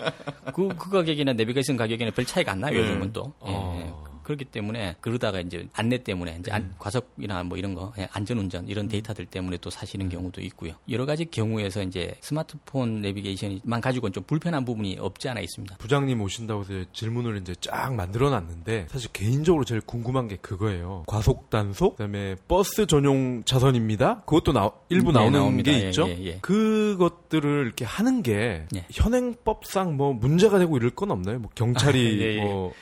그, 0.54 0.68
그 0.68 0.90
가격이나 0.90 1.32
내비게이션 1.34 1.76
가격에는 1.76 2.12
별 2.14 2.24
차이가 2.26 2.52
안 2.52 2.60
나요, 2.60 2.78
요즘은 2.78 3.12
또. 3.12 3.32
예, 3.46 3.50
어. 3.50 4.11
예. 4.22 4.24
그렇기 4.24 4.44
때문에 4.46 4.96
그러다가 5.00 5.40
이제 5.40 5.66
안내 5.72 5.98
때문에 5.98 6.36
이제 6.40 6.50
안, 6.50 6.74
과속이나 6.78 7.42
뭐 7.44 7.58
이런 7.58 7.74
거 7.74 7.92
예, 7.98 8.08
안전운전 8.12 8.68
이런 8.68 8.88
데이터들 8.88 9.26
때문에 9.26 9.58
또 9.60 9.70
사시는 9.70 10.08
경우도 10.08 10.40
있고요. 10.42 10.74
여러 10.90 11.06
가지 11.06 11.24
경우에서 11.24 11.82
이제 11.82 12.14
스마트폰 12.20 13.00
내비게이션만 13.00 13.80
가지고는 13.80 14.12
좀 14.12 14.24
불편한 14.24 14.64
부분이 14.64 14.98
없지 15.00 15.28
않아 15.28 15.40
있습니다. 15.40 15.76
부장님 15.76 16.20
오신다고 16.20 16.62
해서 16.62 16.84
질문을 16.92 17.38
이제 17.38 17.54
쫙 17.60 17.94
만들어 17.94 18.30
놨는데 18.30 18.86
사실 18.90 19.10
개인적으로 19.12 19.64
제일 19.64 19.80
궁금한 19.80 20.28
게 20.28 20.36
그거예요. 20.36 21.04
과속 21.06 21.50
단속, 21.50 21.96
그다음에 21.96 22.36
버스 22.48 22.86
전용 22.86 23.42
차선입니다. 23.44 24.20
그것도 24.20 24.52
나, 24.52 24.70
일부 24.88 25.12
네, 25.12 25.18
나오는 25.18 25.38
나옵니다. 25.38 25.70
게 25.70 25.82
예, 25.84 25.88
있죠. 25.88 26.08
예, 26.08 26.18
예. 26.24 26.38
그것들을 26.40 27.64
이렇게 27.66 27.84
하는 27.84 28.22
게 28.22 28.66
예. 28.74 28.86
현행법상 28.90 29.96
뭐 29.96 30.12
문제가 30.12 30.58
되고 30.58 30.76
이럴 30.76 30.90
건 30.90 31.10
없나요? 31.10 31.38
뭐 31.38 31.50
경찰이 31.54 31.98
예, 32.20 32.36
예. 32.38 32.44
뭐 32.44 32.72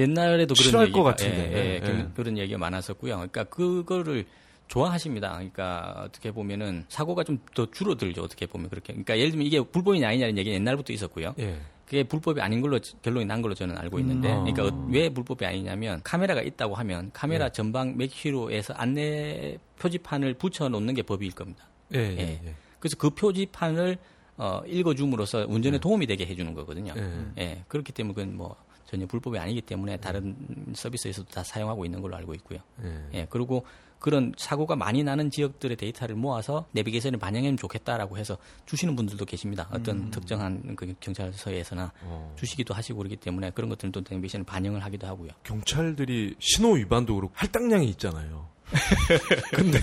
옛날에도 0.00 0.54
그런 0.54 0.82
얘기가, 0.82 0.98
것 0.98 1.04
같은데. 1.04 1.52
예, 1.52 1.56
예, 1.56 1.74
예. 1.74 1.80
그- 1.80 2.12
그런 2.14 2.38
얘기가 2.38 2.58
많았었고요. 2.58 3.14
그러니까 3.16 3.44
그거를 3.44 4.24
좋아하십니다. 4.68 5.32
그러니까 5.34 6.04
어떻게 6.06 6.30
보면은 6.30 6.84
사고가 6.88 7.24
좀 7.24 7.38
더 7.54 7.66
줄어들죠. 7.70 8.22
어떻게 8.22 8.46
보면 8.46 8.70
그렇게. 8.70 8.92
그러니까 8.92 9.18
예를 9.18 9.30
들면 9.32 9.46
이게 9.46 9.60
불법이냐 9.60 10.08
아니냐는 10.08 10.38
얘기는 10.38 10.54
옛날부터 10.60 10.92
있었고요. 10.92 11.34
예. 11.40 11.56
그게 11.84 12.04
불법이 12.04 12.40
아닌 12.40 12.60
걸로 12.60 12.78
결론이 13.02 13.24
난 13.24 13.42
걸로 13.42 13.52
저는 13.52 13.76
알고 13.76 13.98
있는데, 13.98 14.32
음. 14.32 14.44
그러니까 14.44 14.66
어- 14.66 14.86
왜 14.88 15.08
불법이 15.08 15.44
아니냐면 15.44 16.00
카메라가 16.04 16.40
있다고 16.40 16.76
하면 16.76 17.10
카메라 17.12 17.48
전방 17.48 17.96
몇 17.96 18.06
킬로에서 18.06 18.74
안내 18.74 19.58
표지판을 19.80 20.34
붙여 20.34 20.68
놓는 20.68 20.94
게 20.94 21.02
법일 21.02 21.32
겁니다. 21.32 21.64
예, 21.92 21.98
예, 21.98 22.18
예. 22.18 22.40
예. 22.46 22.54
그래서 22.78 22.96
그 22.96 23.10
표지판을 23.10 23.98
어, 24.36 24.62
읽어줌으로써 24.66 25.44
운전에 25.48 25.78
도움이 25.78 26.06
되게 26.06 26.24
해주는 26.24 26.54
거거든요. 26.54 26.94
예. 26.96 27.42
예, 27.42 27.64
그렇기 27.68 27.90
때문에 27.92 28.14
그건 28.14 28.36
뭐 28.36 28.54
전혀 28.90 29.06
불법이 29.06 29.38
아니기 29.38 29.60
때문에 29.60 29.98
다른 29.98 30.34
서비스에서도 30.74 31.28
다 31.30 31.44
사용하고 31.44 31.84
있는 31.84 32.02
걸로 32.02 32.16
알고 32.16 32.34
있고요. 32.34 32.58
예. 32.82 33.20
예, 33.20 33.26
그리고 33.30 33.64
그런 34.00 34.32
사고가 34.36 34.74
많이 34.74 35.04
나는 35.04 35.30
지역들의 35.30 35.76
데이터를 35.76 36.16
모아서 36.16 36.66
내비게이션에 36.72 37.12
반영하면 37.12 37.56
좋겠다라고 37.56 38.18
해서 38.18 38.36
주시는 38.66 38.96
분들도 38.96 39.24
계십니다. 39.26 39.68
어떤 39.70 40.10
특정한 40.10 40.74
그 40.74 40.92
경찰서에서나 40.98 41.92
어. 42.02 42.34
주시기도 42.36 42.74
하시고 42.74 42.98
그러기 42.98 43.16
때문에 43.16 43.50
그런 43.50 43.68
것들은 43.68 43.92
또 43.92 44.00
내비게이션에 44.00 44.42
반영을 44.42 44.82
하기도 44.82 45.06
하고요. 45.06 45.30
경찰들이 45.44 46.34
신호 46.40 46.72
위반도 46.72 47.14
그렇고 47.14 47.32
할당량이 47.36 47.88
있잖아요. 47.90 48.48
근데 49.54 49.78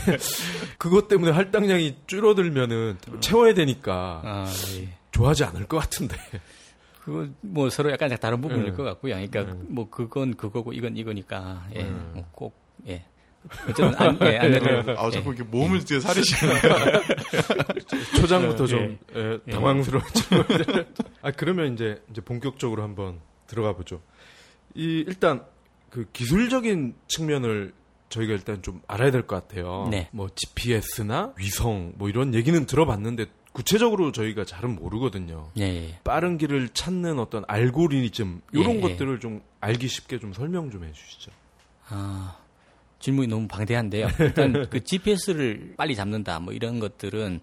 그것 0.78 1.08
때문에 1.08 1.32
할당량이 1.32 1.98
줄어들면은 2.08 2.98
채워야 3.22 3.54
되니까 3.54 4.22
아, 4.26 4.54
예. 4.78 4.90
좋아하지 5.12 5.46
않을 5.46 5.68
것 5.68 5.78
같은데. 5.78 6.16
그거 7.08 7.26
뭐 7.40 7.70
서로 7.70 7.90
약간 7.90 8.10
다른 8.20 8.42
부분일 8.42 8.66
네. 8.66 8.72
것 8.74 8.84
같고요. 8.84 9.14
그러니까 9.14 9.46
네. 9.46 9.54
뭐 9.70 9.90
그건 9.90 10.36
그거고 10.36 10.74
이건 10.74 10.98
이거니까 10.98 11.66
예, 11.74 11.84
네. 11.84 11.90
뭐꼭 11.90 12.54
예. 12.90 13.06
어쨌든 13.64 13.96
안, 13.96 14.20
예, 14.24 14.38
안내를 14.38 15.00
아, 15.00 15.10
자꾸 15.10 15.30
예. 15.32 15.36
이렇게 15.38 15.44
몸을 15.44 15.78
이제 15.78 16.02
사리시는 16.02 16.54
초장부터 18.20 18.64
예. 18.66 18.68
좀 18.68 18.98
예, 19.16 19.40
예. 19.48 19.52
당황스러웠죠. 19.52 20.22
아 21.24 21.32
그러면 21.32 21.74
이제 21.76 22.04
이제 22.12 22.20
본격적으로 22.20 22.84
한번 22.84 23.22
들어가 23.48 23.72
보죠. 23.72 24.02
이 24.76 25.06
일단 25.08 25.46
그 25.90 26.08
기술적인 26.12 26.94
측면을 27.08 27.72
저희가 28.10 28.34
일단 28.34 28.62
좀 28.62 28.82
알아야 28.86 29.12
될 29.12 29.22
것 29.26 29.48
같아요. 29.48 29.88
네. 29.90 30.10
뭐 30.12 30.28
GPS나 30.36 31.34
위성 31.38 31.94
뭐 31.96 32.10
이런 32.10 32.34
얘기는 32.34 32.66
들어봤는데 32.66 33.28
구체적으로 33.58 34.12
저희가 34.12 34.46
잘은 34.46 34.76
모르거든요. 34.76 35.50
예, 35.58 35.64
예. 35.64 36.00
빠른 36.04 36.38
길을 36.38 36.70
찾는 36.70 37.18
어떤 37.18 37.44
알고리즘 37.48 38.42
이런 38.52 38.74
예, 38.74 38.76
예. 38.76 38.82
것들을 38.82 39.20
좀 39.20 39.42
알기 39.62 39.88
쉽게 39.88 40.20
좀 40.20 40.32
설명 40.32 40.70
좀 40.70 40.84
해주시죠. 40.84 41.32
아, 41.90 42.38
질문이 43.00 43.28
너무 43.28 43.48
방대한데요. 43.48 44.10
일단 44.20 44.54
그 44.70 44.84
GPS를 44.84 45.74
빨리 45.76 45.96
잡는다 45.96 46.40
뭐 46.40 46.54
이런 46.54 46.78
것들은 46.78 47.40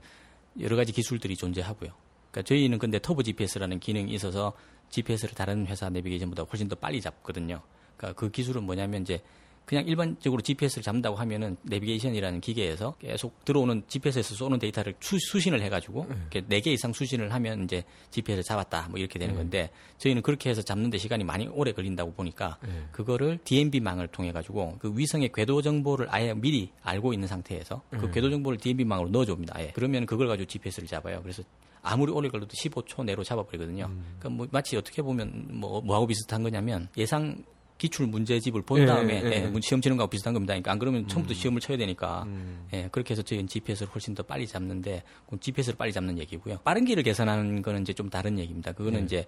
여러 0.60 0.76
가지 0.76 0.92
기술들이 0.92 1.34
존재하고요. 1.34 1.90
그러니까 2.30 2.42
저희는 2.46 2.78
근데 2.78 3.00
터보 3.00 3.24
GPS라는 3.24 3.80
기능이 3.80 4.14
있어서 4.14 4.52
GPS를 4.90 5.34
다른 5.34 5.66
회사 5.66 5.90
내비게이션보다 5.90 6.44
훨씬 6.44 6.68
더 6.68 6.76
빨리 6.76 7.00
잡거든요. 7.00 7.60
그러니까 7.96 8.20
그 8.20 8.30
기술은 8.30 8.62
뭐냐면 8.62 9.02
이제 9.02 9.20
그냥 9.64 9.86
일반적으로 9.86 10.42
GPS를 10.42 10.82
잡는다고 10.82 11.16
하면은 11.16 11.56
내비게이션이라는 11.62 12.40
기계에서 12.40 12.96
계속 13.00 13.44
들어오는 13.44 13.82
GPS에서 13.88 14.34
쏘는 14.34 14.58
데이터를 14.58 14.94
수, 15.00 15.18
수신을 15.18 15.62
해가지고 15.62 16.06
이렇게 16.08 16.42
4개 16.42 16.66
이상 16.68 16.92
수신을 16.92 17.32
하면 17.32 17.64
이제 17.64 17.82
GPS를 18.10 18.42
잡았다 18.42 18.88
뭐 18.90 18.98
이렇게 18.98 19.18
되는 19.18 19.34
건데 19.34 19.70
저희는 19.98 20.22
그렇게 20.22 20.50
해서 20.50 20.62
잡는데 20.62 20.98
시간이 20.98 21.24
많이 21.24 21.46
오래 21.48 21.72
걸린다고 21.72 22.12
보니까 22.12 22.58
네. 22.62 22.70
그거를 22.92 23.38
DMB망을 23.44 24.08
통해 24.08 24.32
가지고 24.32 24.76
그 24.78 24.92
위성의 24.94 25.30
궤도 25.34 25.62
정보를 25.62 26.08
아예 26.10 26.34
미리 26.34 26.70
알고 26.82 27.12
있는 27.12 27.26
상태에서 27.28 27.82
그 27.90 28.10
궤도 28.10 28.30
정보를 28.30 28.58
DMB망으로 28.58 29.08
넣어줍니다. 29.08 29.54
아예. 29.56 29.72
그러면 29.74 30.06
그걸 30.06 30.28
가지고 30.28 30.46
GPS를 30.46 30.88
잡아요. 30.88 31.20
그래서 31.22 31.42
아무리 31.82 32.10
오래 32.12 32.28
걸려도 32.28 32.50
15초 32.52 33.04
내로 33.04 33.22
잡아버리거든요. 33.22 33.90
그러니까 34.18 34.28
뭐 34.30 34.48
마치 34.50 34.76
어떻게 34.76 35.02
보면 35.02 35.48
뭐 35.50 35.80
뭐하고 35.82 36.06
비슷한 36.06 36.42
거냐면 36.42 36.88
예상 36.96 37.44
기출 37.78 38.06
문제집을 38.06 38.62
본 38.62 38.82
예, 38.82 38.86
다음에 38.86 39.20
예, 39.22 39.26
예. 39.26 39.52
예, 39.54 39.60
시험 39.62 39.80
치는 39.80 39.96
거하고 39.96 40.10
비슷한 40.10 40.32
겁니다. 40.32 40.52
그러니까 40.52 40.70
안 40.72 40.78
그러면 40.78 41.08
처음부터 41.08 41.34
시험을 41.34 41.60
쳐야 41.60 41.76
되니까 41.76 42.22
음. 42.24 42.66
예, 42.72 42.88
그렇게 42.92 43.12
해서 43.12 43.22
저희는 43.22 43.48
GPS를 43.48 43.88
훨씬 43.92 44.14
더 44.14 44.22
빨리 44.22 44.46
잡는데 44.46 45.02
그럼 45.26 45.40
GPS를 45.40 45.76
빨리 45.76 45.92
잡는 45.92 46.18
얘기고요. 46.18 46.58
빠른 46.64 46.84
길을 46.84 47.02
계산하는 47.02 47.62
거는 47.62 47.82
이제 47.82 47.92
좀 47.92 48.08
다른 48.08 48.38
얘기입니다. 48.38 48.72
그거는 48.72 49.00
네. 49.00 49.04
이제 49.04 49.26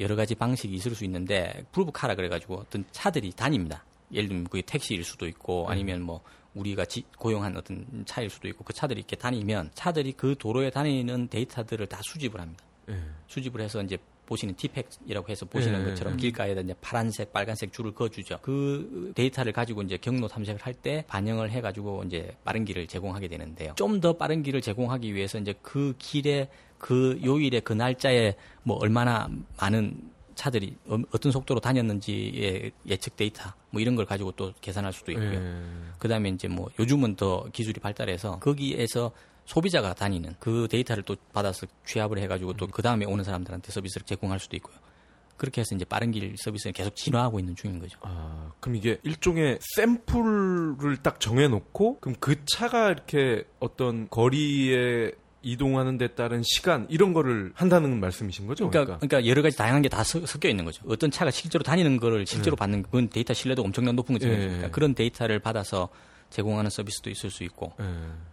여러 0.00 0.16
가지 0.16 0.34
방식이 0.34 0.74
있을 0.74 0.94
수 0.94 1.04
있는데 1.04 1.64
프루브카라 1.72 2.16
그래가지고 2.16 2.56
어떤 2.56 2.84
차들이 2.90 3.30
다닙니다. 3.32 3.84
예를 4.12 4.28
들면 4.28 4.44
그게 4.48 4.62
택시일 4.62 5.04
수도 5.04 5.26
있고 5.28 5.68
아니면 5.68 6.02
뭐 6.02 6.20
우리가 6.54 6.84
지- 6.84 7.04
고용한 7.18 7.56
어떤 7.56 7.86
차일 8.06 8.28
수도 8.28 8.48
있고 8.48 8.64
그 8.64 8.72
차들이 8.72 9.00
이렇게 9.00 9.16
다니면 9.16 9.70
차들이 9.74 10.12
그 10.12 10.34
도로에 10.38 10.70
다니는 10.70 11.28
데이터들을 11.28 11.86
다 11.86 12.00
수집을 12.02 12.40
합니다. 12.40 12.64
예. 12.90 12.98
수집을 13.28 13.60
해서 13.60 13.82
이제 13.82 13.96
보시는 14.26 14.54
티팩이라고 14.56 15.28
해서 15.28 15.46
보시는 15.46 15.80
예, 15.82 15.84
것처럼 15.90 16.14
예. 16.14 16.16
길가에다 16.18 16.60
이제 16.62 16.74
파란색, 16.80 17.32
빨간색 17.32 17.72
줄을 17.72 17.92
그어주죠. 17.92 18.38
그 18.42 19.12
데이터를 19.14 19.52
가지고 19.52 19.82
이제 19.82 19.96
경로 19.96 20.28
탐색을 20.28 20.60
할 20.62 20.74
때 20.74 21.04
반영을 21.06 21.50
해가지고 21.50 22.02
이제 22.04 22.34
빠른 22.44 22.64
길을 22.64 22.86
제공하게 22.88 23.28
되는데요. 23.28 23.74
좀 23.76 24.00
더 24.00 24.12
빠른 24.12 24.42
길을 24.42 24.60
제공하기 24.60 25.14
위해서 25.14 25.38
이제 25.38 25.54
그 25.62 25.94
길에 25.98 26.48
그 26.78 27.18
요일에 27.24 27.60
그 27.60 27.72
날짜에 27.72 28.34
뭐 28.64 28.76
얼마나 28.78 29.28
많은 29.58 30.10
차들이 30.34 30.76
어- 30.88 30.98
어떤 31.12 31.30
속도로 31.30 31.60
다녔는지의 31.60 32.72
예측 32.88 33.16
데이터 33.16 33.52
뭐 33.70 33.80
이런 33.80 33.94
걸 33.94 34.04
가지고 34.04 34.32
또 34.32 34.52
계산할 34.60 34.92
수도 34.92 35.12
있고요. 35.12 35.32
예. 35.34 35.62
그다음에 35.98 36.28
이제 36.30 36.48
뭐 36.48 36.68
요즘은 36.78 37.14
더 37.16 37.46
기술이 37.52 37.80
발달해서 37.80 38.40
거기에서 38.40 39.12
소비자가 39.46 39.94
다니는 39.94 40.34
그 40.38 40.66
데이터를 40.70 41.02
또 41.04 41.16
받아서 41.32 41.66
취합을 41.86 42.18
해가지고 42.18 42.54
또 42.54 42.66
그 42.66 42.82
다음에 42.82 43.04
오는 43.04 43.22
사람들한테 43.24 43.70
서비스를 43.72 44.06
제공할 44.06 44.38
수도 44.40 44.56
있고요. 44.56 44.74
그렇게 45.36 45.60
해서 45.60 45.74
이제 45.74 45.84
빠른 45.84 46.12
길 46.12 46.34
서비스를 46.38 46.72
계속 46.72 46.94
진화하고 46.94 47.38
있는 47.40 47.56
중인 47.56 47.80
거죠. 47.80 47.98
아, 48.02 48.52
그럼 48.60 48.76
이게 48.76 48.98
일종의 49.02 49.58
샘플을 49.76 50.98
딱 51.02 51.18
정해놓고, 51.20 51.98
그럼 52.00 52.14
그 52.20 52.44
차가 52.46 52.90
이렇게 52.90 53.44
어떤 53.58 54.08
거리에 54.10 55.12
이동하는 55.42 55.98
데 55.98 56.06
따른 56.08 56.42
시간, 56.44 56.86
이런 56.88 57.12
거를 57.12 57.52
한다는 57.54 58.00
말씀이신 58.00 58.46
거죠? 58.46 58.70
그러니까, 58.70 58.98
그러니까 58.98 59.26
여러 59.26 59.42
가지 59.42 59.56
다양한 59.56 59.82
게 59.82 59.88
다 59.88 60.02
섞여 60.04 60.48
있는 60.48 60.64
거죠. 60.64 60.82
어떤 60.88 61.10
차가 61.10 61.30
실제로 61.30 61.62
다니는 61.64 61.98
거를 61.98 62.26
실제로 62.26 62.56
받는 62.56 62.84
그건 62.84 63.08
데이터 63.10 63.34
신뢰도 63.34 63.62
엄청난 63.62 63.94
높은 63.96 64.14
거죠. 64.14 64.28
예. 64.28 64.36
그러니까 64.36 64.70
그런 64.70 64.94
데이터를 64.94 65.40
받아서 65.40 65.88
제공하는 66.34 66.68
서비스도 66.68 67.10
있을 67.10 67.30
수 67.30 67.44
있고 67.44 67.72
예. 67.80 67.84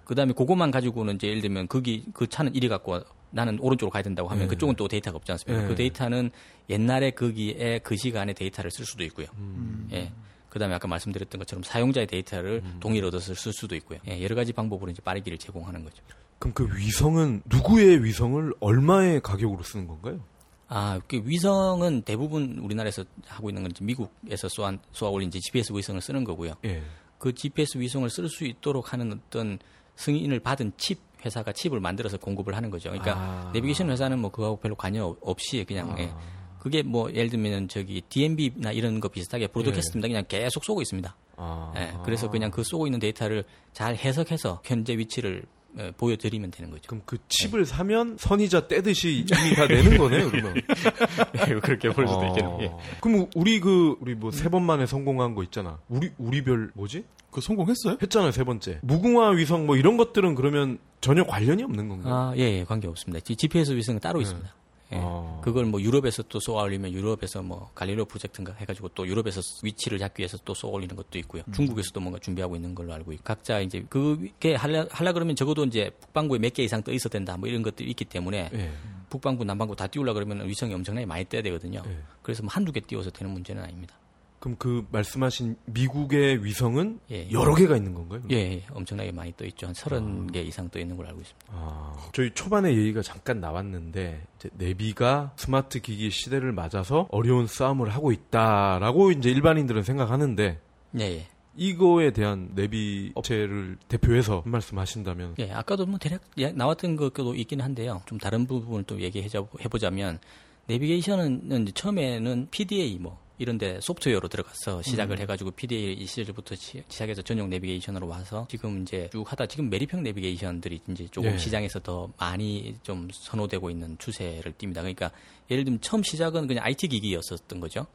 그다음에 0.05 0.33
그것만 0.33 0.71
가지고는 0.71 1.15
이제 1.15 1.27
예를 1.27 1.41
들면 1.41 1.67
거기 1.67 2.05
그 2.13 2.25
차는 2.27 2.55
이리 2.55 2.67
갔고 2.67 2.99
나는 3.29 3.59
오른쪽으로 3.59 3.91
가야 3.91 4.01
된다고 4.01 4.27
하면 4.29 4.45
예. 4.45 4.47
그쪽은 4.47 4.75
또 4.75 4.87
데이터가 4.87 5.17
없지 5.17 5.31
않습니까? 5.33 5.63
예. 5.63 5.67
그 5.67 5.75
데이터는 5.75 6.31
옛날에 6.69 7.11
거기에 7.11 7.79
그 7.83 7.95
시간에 7.95 8.33
데이터를 8.33 8.71
쓸 8.71 8.85
수도 8.85 9.03
있고요. 9.03 9.27
음. 9.37 9.87
예. 9.93 10.11
그다음에 10.49 10.73
아까 10.73 10.87
말씀드렸던 10.87 11.39
것처럼 11.39 11.63
사용자의 11.63 12.07
데이터를 12.07 12.61
동의를 12.81 13.07
얻어서 13.07 13.33
쓸 13.35 13.53
수도 13.53 13.75
있고요. 13.75 13.99
예, 14.09 14.21
여러 14.21 14.35
가지 14.35 14.51
방법으로 14.51 14.91
이제 14.91 15.01
빠르기를 15.01 15.37
제공하는 15.37 15.83
거죠. 15.85 16.03
그럼 16.39 16.53
그 16.53 16.67
위성은 16.75 17.43
누구의 17.45 18.03
위성을 18.03 18.53
얼마의 18.59 19.21
가격으로 19.21 19.63
쓰는 19.63 19.87
건가요? 19.87 20.19
아, 20.67 20.99
그 21.07 21.21
위성은 21.23 22.01
대부분 22.01 22.57
우리나라에서 22.61 23.05
하고 23.27 23.49
있는 23.49 23.63
건 23.63 23.71
미국에서 23.79 24.49
쏘아, 24.49 24.73
쏘아 24.91 25.09
올린 25.09 25.31
GPS 25.31 25.71
위성을 25.71 26.01
쓰는 26.01 26.25
거고요. 26.25 26.55
예. 26.65 26.81
그 27.21 27.35
GPS 27.35 27.77
위성을 27.77 28.09
쓸 28.09 28.27
수 28.27 28.45
있도록 28.45 28.93
하는 28.93 29.13
어떤 29.13 29.59
승인을 29.95 30.39
받은 30.39 30.73
칩 30.77 30.99
회사가 31.23 31.53
칩을 31.53 31.79
만들어서 31.79 32.17
공급을 32.17 32.55
하는 32.55 32.71
거죠. 32.71 32.89
그러니까 32.89 33.13
아. 33.15 33.51
내비게이션 33.53 33.91
회사는 33.91 34.17
뭐 34.17 34.31
그거하고 34.31 34.57
별로 34.57 34.73
관여 34.73 35.15
없이 35.21 35.63
그냥 35.67 35.91
아. 35.91 35.99
예. 35.99 36.11
그게 36.57 36.81
뭐 36.81 37.11
예를 37.13 37.29
들면 37.29 37.67
저기 37.67 38.01
DMB나 38.09 38.71
이런 38.71 38.99
거 38.99 39.07
비슷하게 39.07 39.47
브로드캐스트입니다. 39.47 40.07
그냥 40.07 40.23
계속 40.27 40.65
쏘고 40.65 40.81
있습니다. 40.81 41.15
아. 41.37 41.73
예. 41.77 41.93
그래서 42.03 42.27
그냥 42.27 42.49
그 42.49 42.63
쏘고 42.63 42.87
있는 42.87 42.99
데이터를 42.99 43.43
잘 43.71 43.95
해석해서 43.95 44.61
현재 44.65 44.97
위치를 44.97 45.43
예, 45.43 45.60
보여드리면 45.97 46.51
되는 46.51 46.69
거죠. 46.71 46.83
그럼 46.87 47.01
그 47.05 47.17
칩을 47.29 47.65
사면 47.65 48.17
선이자 48.19 48.67
떼듯이 48.67 49.19
이미 49.19 49.55
다 49.55 49.65
내는 49.67 49.97
거네요, 49.97 50.29
그러면. 50.29 50.53
네, 50.53 50.61
그렇게 51.61 51.89
볼 51.89 52.07
수도 52.07 52.25
있겠네요. 52.27 52.57
예. 52.61 52.71
그럼 53.01 53.27
우리 53.35 53.59
그 53.59 53.95
우리 54.01 54.15
뭐 54.15 54.31
세 54.31 54.49
번 54.49 54.63
만에 54.63 54.85
성공한 54.85 55.33
거 55.35 55.43
있잖아. 55.43 55.79
우리 55.87 56.11
우리별 56.17 56.71
뭐지? 56.73 57.05
그 57.31 57.39
성공했어요? 57.39 57.97
했잖아요, 58.01 58.31
세 58.31 58.43
번째. 58.43 58.79
무궁화 58.81 59.29
위성 59.31 59.65
뭐 59.65 59.77
이런 59.77 59.95
것들은 59.97 60.35
그러면 60.35 60.77
전혀 60.99 61.23
관련이 61.25 61.63
없는 61.63 61.87
건가요? 61.87 62.13
아, 62.13 62.33
예, 62.35 62.41
예, 62.59 62.63
관계 62.65 62.87
없습니다. 62.87 63.23
GPS 63.23 63.71
위성은 63.71 64.01
따로 64.01 64.19
있습니다. 64.21 64.53
예. 64.93 64.99
아. 65.01 65.39
그걸 65.43 65.65
뭐 65.65 65.81
유럽에서 65.81 66.23
또 66.23 66.39
쏘아 66.39 66.63
올리면 66.63 66.91
유럽에서 66.91 67.41
뭐 67.41 67.71
갈릴레오 67.75 68.05
프로젝트인가 68.05 68.53
해가지고 68.53 68.89
또 68.89 69.07
유럽에서 69.07 69.41
위치를 69.63 69.99
잡기 69.99 70.21
위해서 70.21 70.37
또 70.45 70.53
쏘아 70.53 70.71
올리는 70.71 70.95
것도 70.95 71.17
있고요. 71.19 71.43
중국에서도 71.53 71.99
뭔가 71.99 72.19
준비하고 72.19 72.55
있는 72.55 72.75
걸로 72.75 72.93
알고 72.93 73.13
있고 73.13 73.23
각자 73.23 73.59
이제 73.59 73.85
그게 73.89 74.55
할라, 74.55 74.85
할라 74.91 75.13
그러면 75.13 75.35
적어도 75.35 75.63
이제 75.65 75.89
북반구에 76.01 76.39
몇 76.39 76.51
개 76.53 76.63
이상 76.63 76.83
떠 76.83 76.91
있어야 76.91 77.09
된다 77.09 77.37
뭐 77.37 77.47
이런 77.47 77.61
것들이 77.61 77.89
있기 77.91 78.05
때문에 78.05 78.49
예. 78.53 78.71
북반구 79.09 79.43
남반구 79.45 79.75
다 79.75 79.87
띄우려 79.87 80.13
그러면 80.13 80.47
위성이 80.47 80.73
엄청나게 80.73 81.05
많이 81.05 81.25
떠야 81.25 81.41
되거든요. 81.41 81.81
예. 81.85 81.97
그래서 82.21 82.43
뭐 82.43 82.49
한두 82.51 82.71
개 82.71 82.79
띄워서 82.81 83.09
되는 83.11 83.31
문제는 83.31 83.63
아닙니다. 83.63 83.95
그럼 84.41 84.55
그 84.57 84.83
말씀하신 84.91 85.55
미국의 85.65 86.43
위성은 86.43 86.99
예, 87.11 87.27
예. 87.27 87.31
여러 87.31 87.53
개가 87.53 87.77
있는 87.77 87.93
건가요? 87.93 88.21
예, 88.31 88.35
예, 88.35 88.63
엄청나게 88.71 89.11
많이 89.11 89.31
떠 89.37 89.45
있죠. 89.45 89.67
한 89.67 89.75
서른 89.75 90.31
개 90.31 90.41
이상 90.41 90.67
떠 90.69 90.79
있는 90.79 90.97
걸로 90.97 91.09
알고 91.09 91.21
있습니다. 91.21 91.47
아, 91.51 91.95
저희 92.11 92.31
초반에 92.33 92.75
얘기가 92.75 93.03
잠깐 93.03 93.39
나왔는데 93.39 94.25
이제 94.37 94.49
내비가 94.57 95.33
스마트 95.35 95.79
기기 95.79 96.09
시대를 96.09 96.53
맞아서 96.53 97.07
어려운 97.11 97.45
싸움을 97.45 97.91
하고 97.91 98.11
있다라고 98.11 99.11
이제 99.11 99.29
일반인들은 99.29 99.83
생각하는데 99.83 100.59
예, 100.99 101.01
예. 101.01 101.27
이거에 101.55 102.09
대한 102.09 102.49
내비 102.55 103.11
업체를 103.13 103.77
대표해서 103.89 104.41
한 104.43 104.51
말씀 104.51 104.79
하신다면 104.79 105.35
예, 105.37 105.51
아까도 105.51 105.85
뭐 105.85 105.99
대략 105.99 106.19
예, 106.39 106.51
나왔던 106.51 106.95
것도 106.95 107.35
있긴 107.35 107.61
한데요. 107.61 108.01
좀 108.07 108.17
다른 108.17 108.47
부분을 108.47 108.85
또 108.85 108.99
얘기해 108.99 109.27
보자면 109.69 110.17
내비게이션은 110.65 111.67
처음에는 111.75 112.47
PDA 112.49 112.97
뭐 112.97 113.19
이런데 113.41 113.79
소프트웨어로 113.81 114.27
들어가서 114.27 114.83
시작을 114.83 115.19
해가지고 115.21 115.49
PDA 115.49 115.93
이 115.93 116.05
시절부터 116.05 116.53
시, 116.53 116.83
시작해서 116.87 117.23
전용 117.23 117.49
내비게이션으로 117.49 118.07
와서 118.07 118.45
지금 118.51 118.83
이제 118.83 119.09
쭉 119.11 119.29
하다 119.31 119.47
지금 119.47 119.67
메리평 119.71 120.03
내비게이션들이 120.03 120.81
이제 120.87 121.07
조금 121.09 121.31
예. 121.31 121.37
시장에서 121.39 121.79
더 121.79 122.07
많이 122.19 122.77
좀 122.83 123.07
선호되고 123.11 123.71
있는 123.71 123.97
추세를 123.97 124.51
띱니다. 124.53 124.75
그러니까 124.75 125.09
예를 125.49 125.63
들면 125.63 125.81
처음 125.81 126.03
시작은 126.03 126.45
그냥 126.45 126.63
IT 126.65 126.87
기기였었던 126.87 127.59
거죠. 127.59 127.87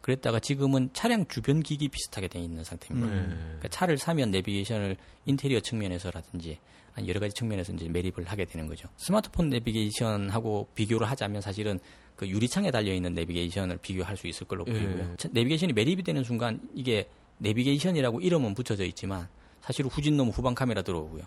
그랬다가 0.00 0.40
지금은 0.40 0.90
차량 0.92 1.28
주변 1.28 1.62
기기 1.62 1.86
비슷하게 1.86 2.26
돼 2.26 2.40
있는 2.40 2.64
상태입니다. 2.64 3.08
네. 3.08 3.36
그러니까 3.36 3.68
차를 3.68 3.98
사면 3.98 4.32
내비게이션을 4.32 4.96
인테리어 5.26 5.60
측면에서라든지 5.60 6.58
한 6.90 7.06
여러 7.06 7.20
가지 7.20 7.32
측면에서 7.34 7.72
이제 7.72 7.88
매립을 7.88 8.24
하게 8.24 8.46
되는 8.46 8.66
거죠. 8.66 8.88
스마트폰 8.96 9.48
내비게이션하고 9.48 10.70
비교를 10.74 11.08
하자면 11.08 11.40
사실은 11.40 11.78
그 12.22 12.28
유리창에 12.28 12.70
달려 12.70 12.94
있는 12.94 13.14
내비게이션을 13.14 13.78
비교할 13.78 14.16
수 14.16 14.28
있을 14.28 14.46
걸로 14.46 14.64
예. 14.68 14.72
보이고요. 14.72 15.16
차- 15.16 15.28
내비게이션이 15.32 15.72
매립이 15.72 16.04
되는 16.04 16.22
순간 16.22 16.60
이게 16.72 17.08
내비게이션이라고 17.38 18.20
이름은 18.20 18.54
붙여져 18.54 18.84
있지만 18.84 19.28
사실 19.60 19.86
후진 19.86 20.16
너무 20.16 20.30
후방 20.30 20.54
카메라 20.54 20.82
들어오고요. 20.82 21.24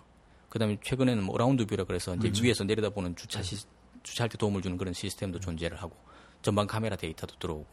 그다음에 0.47 0.77
최근에는 0.81 1.21
뭐 1.21 1.37
around 1.37 1.65
view라 1.65 1.83
그래서 1.83 2.15
이제 2.15 2.31
위에서 2.41 2.63
내려다보는 2.63 3.17
주차 3.17 3.41
시, 3.41 3.57
주차할 4.03 4.29
때 4.29 4.37
도움을 4.37 4.61
주는 4.61 4.77
그런 4.77 4.93
시스템도 4.93 5.41
존재를 5.41 5.81
하고 5.81 5.97
전방 6.41 6.65
카메라 6.65 6.95
데이터도 6.95 7.35
들어오고 7.39 7.65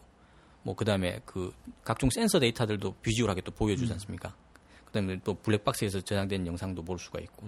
뭐 0.65 0.75
그다음에 0.75 1.21
그 1.25 1.53
각종 1.85 2.11
센서 2.11 2.41
데이터들도 2.41 2.97
비주얼하게 3.03 3.43
또 3.43 3.53
보여주지 3.53 3.93
않습니까? 3.93 4.35
그다음에 4.87 5.21
또 5.23 5.35
블랙박스에서 5.35 6.01
저장된 6.01 6.45
영상도 6.49 6.83
볼 6.83 6.99
수가 6.99 7.21
있고. 7.21 7.47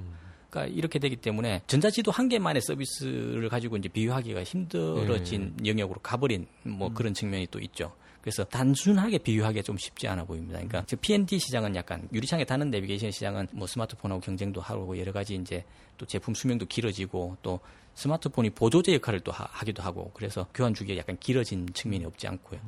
그러니까 0.54 0.66
이렇게 0.66 1.00
되기 1.00 1.16
때문에 1.16 1.62
전자지도 1.66 2.12
한 2.12 2.28
개만의 2.28 2.62
서비스를 2.62 3.48
가지고 3.48 3.76
이제 3.76 3.88
비교하기가 3.88 4.44
힘들어진 4.44 5.56
영역으로 5.66 5.98
가버린 6.00 6.46
뭐 6.62 6.92
그런 6.94 7.12
측면이 7.12 7.48
또 7.50 7.58
있죠. 7.58 7.92
그래서 8.20 8.44
단순하게 8.44 9.18
비교하기가 9.18 9.62
좀 9.62 9.76
쉽지 9.76 10.08
않아 10.08 10.24
보입니다. 10.24 10.54
그러니까 10.54 10.84
지금 10.86 11.00
PND 11.02 11.38
시장은 11.38 11.74
약간 11.76 12.08
유리창에 12.12 12.44
다는 12.44 12.70
내비게이션 12.70 13.10
시장은 13.10 13.48
뭐 13.52 13.66
스마트폰하고 13.66 14.20
경쟁도 14.20 14.62
하고 14.62 14.98
여러 14.98 15.12
가지 15.12 15.34
이제 15.34 15.64
또 15.98 16.06
제품 16.06 16.34
수명도 16.34 16.64
길어지고 16.66 17.36
또 17.42 17.60
스마트폰이 17.94 18.50
보조제 18.50 18.94
역할을 18.94 19.20
또 19.20 19.30
하, 19.30 19.46
기도 19.64 19.82
하고 19.82 20.10
그래서 20.14 20.46
교환 20.54 20.72
주기가 20.72 20.98
약간 20.98 21.18
길어진 21.20 21.68
측면이 21.74 22.04
없지 22.06 22.26
않고요. 22.28 22.60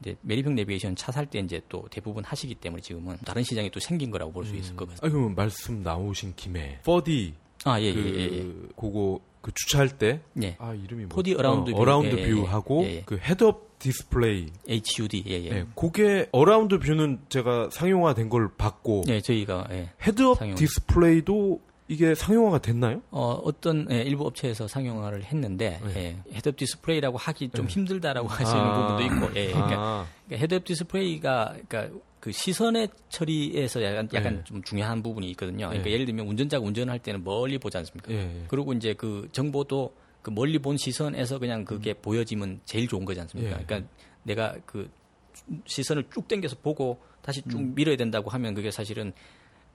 이제 0.00 0.16
매립형 0.22 0.54
내비게이션 0.54 0.96
차 0.96 1.10
살 1.12 1.26
때 1.26 1.38
이제 1.38 1.60
또 1.68 1.86
대부분 1.90 2.22
하시기 2.24 2.54
때문에 2.56 2.82
지금은 2.82 3.16
다른 3.24 3.42
시장이 3.42 3.70
또 3.70 3.80
생긴 3.80 4.10
거라고 4.10 4.32
볼 4.32 4.44
수 4.44 4.54
있을 4.56 4.76
것 4.76 4.88
같습니다. 4.88 5.06
아, 5.06 5.10
그럼 5.10 5.34
말씀 5.34 5.82
나오신 5.82 6.34
김에 6.36 6.80
4D 6.84 7.32
아, 7.64 7.80
예, 7.80 7.92
그 7.92 8.00
예, 8.00 8.20
예, 8.20 8.38
예. 8.38 8.52
그거 8.76 9.20
그 9.40 9.50
주차할 9.54 9.96
때 9.98 10.20
예. 10.42 10.56
아 10.58 10.74
이름이 10.74 11.06
뭐 11.06 11.16
4D 11.22 11.38
어라운드 11.38 11.72
뷰. 11.72 11.78
어라운드 11.80 12.16
예, 12.16 12.22
예, 12.22 12.30
뷰하고 12.34 12.84
예, 12.84 12.88
예. 12.96 13.02
그 13.06 13.16
head-up 13.18 13.78
display 13.78 14.46
HUD, 14.68 15.24
예, 15.26 15.32
예. 15.32 15.50
예, 15.50 15.66
그게 15.74 16.28
around 16.32 16.78
view는 16.78 17.20
제가 17.28 17.68
상용화된 17.70 18.28
걸 18.30 18.48
봤고 18.56 19.04
예, 19.08 19.20
저희가, 19.20 19.66
예. 19.70 19.90
head-up 20.02 20.38
상용. 20.38 20.54
display도 20.56 21.60
이게 21.88 22.14
상용화가 22.14 22.58
됐나요? 22.58 23.00
어, 23.10 23.40
어떤 23.44 23.86
예, 23.90 24.02
일부 24.02 24.26
업체에서 24.26 24.66
상용화를 24.66 25.22
했는데 25.24 25.80
예, 25.94 26.16
head-up 26.32 26.56
display라고 26.56 27.16
하기 27.16 27.50
좀 27.50 27.66
힘들다라고 27.66 28.26
하시는 28.28 28.60
아. 28.60 28.96
부분도 28.96 29.14
있고 29.14 29.38
예, 29.38 29.52
그러니까, 29.52 29.74
아, 29.78 30.06
그러니까 30.26 30.42
head-up 30.42 30.64
display가 30.64 31.56
그러니까 31.68 31.98
그 32.18 32.32
시선의 32.32 32.88
처리에서 33.08 33.84
약간, 33.84 34.08
약간 34.14 34.38
예. 34.38 34.44
좀 34.44 34.60
중요한 34.62 35.00
부분이 35.00 35.30
있거든요. 35.30 35.68
그러니까 35.68 35.88
예. 35.88 35.94
예를 35.94 36.06
들면 36.06 36.26
운전자가 36.26 36.64
운전할 36.64 36.98
때는 36.98 37.22
멀리 37.22 37.56
보지 37.58 37.76
않습니까? 37.78 38.12
예, 38.12 38.16
예. 38.16 38.44
그리고 38.48 38.72
이제 38.72 38.94
그 38.94 39.28
정보도 39.30 39.94
그 40.22 40.30
멀리 40.30 40.58
본 40.58 40.76
시선에서 40.76 41.38
그냥 41.38 41.64
그게 41.64 41.94
보여지면 41.94 42.62
제일 42.64 42.88
좋은 42.88 43.04
거지 43.04 43.20
않습니까? 43.20 43.56
음. 43.56 43.60
예. 43.60 43.64
그러니까 43.64 43.88
내가 44.24 44.56
그 44.66 44.90
시선을 45.66 46.06
쭉 46.12 46.26
당겨서 46.26 46.56
보고 46.62 46.98
다시 47.22 47.42
쭉 47.42 47.60
음. 47.60 47.74
밀어야 47.76 47.96
된다고 47.96 48.30
하면 48.30 48.54
그게 48.54 48.72
사실은 48.72 49.12
어, 49.12 49.12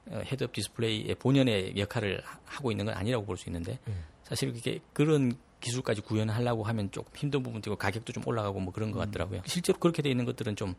head-up 0.10 0.52
display의 0.54 1.15
본연의 1.16 1.74
역할을 1.78 2.22
하- 2.26 2.40
하고 2.46 2.72
있는 2.72 2.86
건 2.86 2.96
아니라고 2.96 3.26
볼 3.26 3.38
수 3.38 3.50
있는데 3.50 3.80
예. 3.88 3.94
사실 4.24 4.52
그게 4.54 4.80
그런 4.94 5.34
기술까지 5.60 6.02
구현하려고 6.02 6.64
하면 6.64 6.90
조금 6.92 7.12
힘든 7.16 7.44
부분도 7.44 7.70
있고 7.70 7.78
가격도 7.78 8.12
좀 8.14 8.24
올라가고 8.26 8.60
뭐 8.60 8.74
그런 8.74 8.90
것 8.92 9.00
음. 9.00 9.06
같더라고요. 9.06 9.42
실제로 9.46 9.78
그렇게 9.78 10.02
돼 10.02 10.10
있는 10.10 10.26
것들은 10.26 10.56
좀 10.56 10.74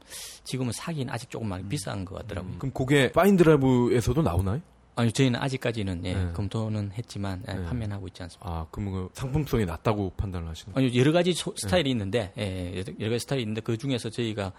지금은 0.45 0.73
사기는 0.73 1.13
아직 1.13 1.31
조금 1.31 1.47
음. 1.47 1.51
많이 1.51 1.69
비싼 1.69 2.05
것 2.05 2.17
같더라고요. 2.17 2.59
그럼 2.59 2.73
그게 2.73 3.13
파인드라이브에서도 3.13 4.23
나오나요? 4.23 4.61
아니 4.95 5.11
저희는 5.13 5.41
아직까지는 5.41 6.05
예, 6.05 6.15
네. 6.15 6.33
검토는 6.33 6.93
했지만 6.93 7.43
예, 7.49 7.55
네. 7.55 7.65
판매는 7.65 7.97
하고 7.97 8.09
있지 8.09 8.23
않습니다. 8.25 8.47
아, 8.51 8.67
그럼 8.71 8.91
그 8.93 9.09
상품성이 9.15 9.65
낮다고 9.65 10.11
판단을 10.17 10.49
하시는 10.49 10.75
거예요? 10.75 10.89
아니 10.89 10.99
여러 10.99 11.13
가지 11.13 11.33
소- 11.33 11.55
스타일이 11.57 11.91
있는데 11.93 12.33
예, 12.37 12.73
여러- 12.77 12.93
여러 13.01 13.11
가지 13.13 13.21
스타일이 13.21 13.43
있는데 13.43 13.61
그 13.63 13.79
중에서 13.79 14.11
저희가 14.11 14.53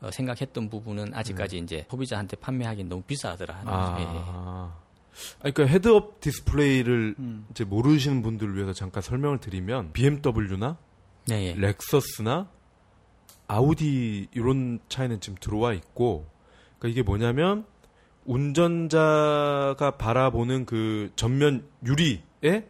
어, 0.00 0.10
생각했던 0.10 0.70
부분은 0.70 1.14
아직까지 1.14 1.58
이제 1.58 1.86
소비자한테 1.90 2.36
판매하기는 2.36 2.88
너무 2.88 3.02
비싸더라. 3.02 3.60
거죠. 3.64 3.96
예. 4.00 4.06
아. 4.08 4.74
그러니까 5.40 5.66
head-up 5.66 6.20
display를 6.20 7.16
음. 7.18 7.46
이제 7.50 7.64
모르시는 7.64 8.22
분들을 8.22 8.54
위해서 8.56 8.72
잠깐 8.72 9.02
설명을 9.02 9.38
드리면 9.38 9.92
BMW나 9.92 10.78
네, 11.26 11.48
예. 11.48 11.54
렉서스나 11.54 12.48
아우디 13.46 14.28
이런 14.32 14.78
차에는 14.88 15.20
지금 15.20 15.36
들어와 15.40 15.74
있고 15.74 16.26
그러니까 16.78 16.88
이게 16.88 17.02
뭐냐면 17.02 17.66
운전자가 18.24 19.96
바라보는 19.98 20.64
그 20.64 21.10
전면 21.16 21.66
유리에 21.84 22.68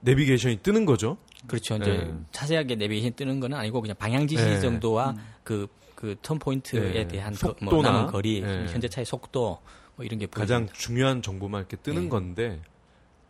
내비게이션이 0.00 0.60
뜨는 0.62 0.86
거죠. 0.86 1.18
그렇죠. 1.46 1.76
이제 1.76 1.90
네. 1.90 2.14
자세하게 2.32 2.76
내비게이션 2.76 3.14
뜨는 3.14 3.40
건 3.40 3.54
아니고 3.54 3.80
그냥 3.80 3.96
방향 3.98 4.26
지시 4.26 4.44
네. 4.44 4.60
정도와 4.60 5.14
그 5.42 5.66
그 6.00 6.16
턴 6.22 6.38
포인트에 6.38 6.92
네. 6.92 7.08
대한 7.08 7.34
그, 7.34 7.46
뭐 7.46 7.54
속도나, 7.72 7.90
남은 7.90 8.06
거리, 8.10 8.40
네. 8.40 8.66
현재 8.68 8.88
차의 8.88 9.04
속도 9.04 9.58
뭐 9.96 10.04
이런 10.04 10.18
게 10.18 10.26
가장 10.26 10.62
보여집니다. 10.66 10.72
중요한 10.74 11.22
정보만 11.22 11.60
이렇게 11.60 11.76
뜨는 11.76 12.04
네. 12.04 12.08
건데 12.08 12.62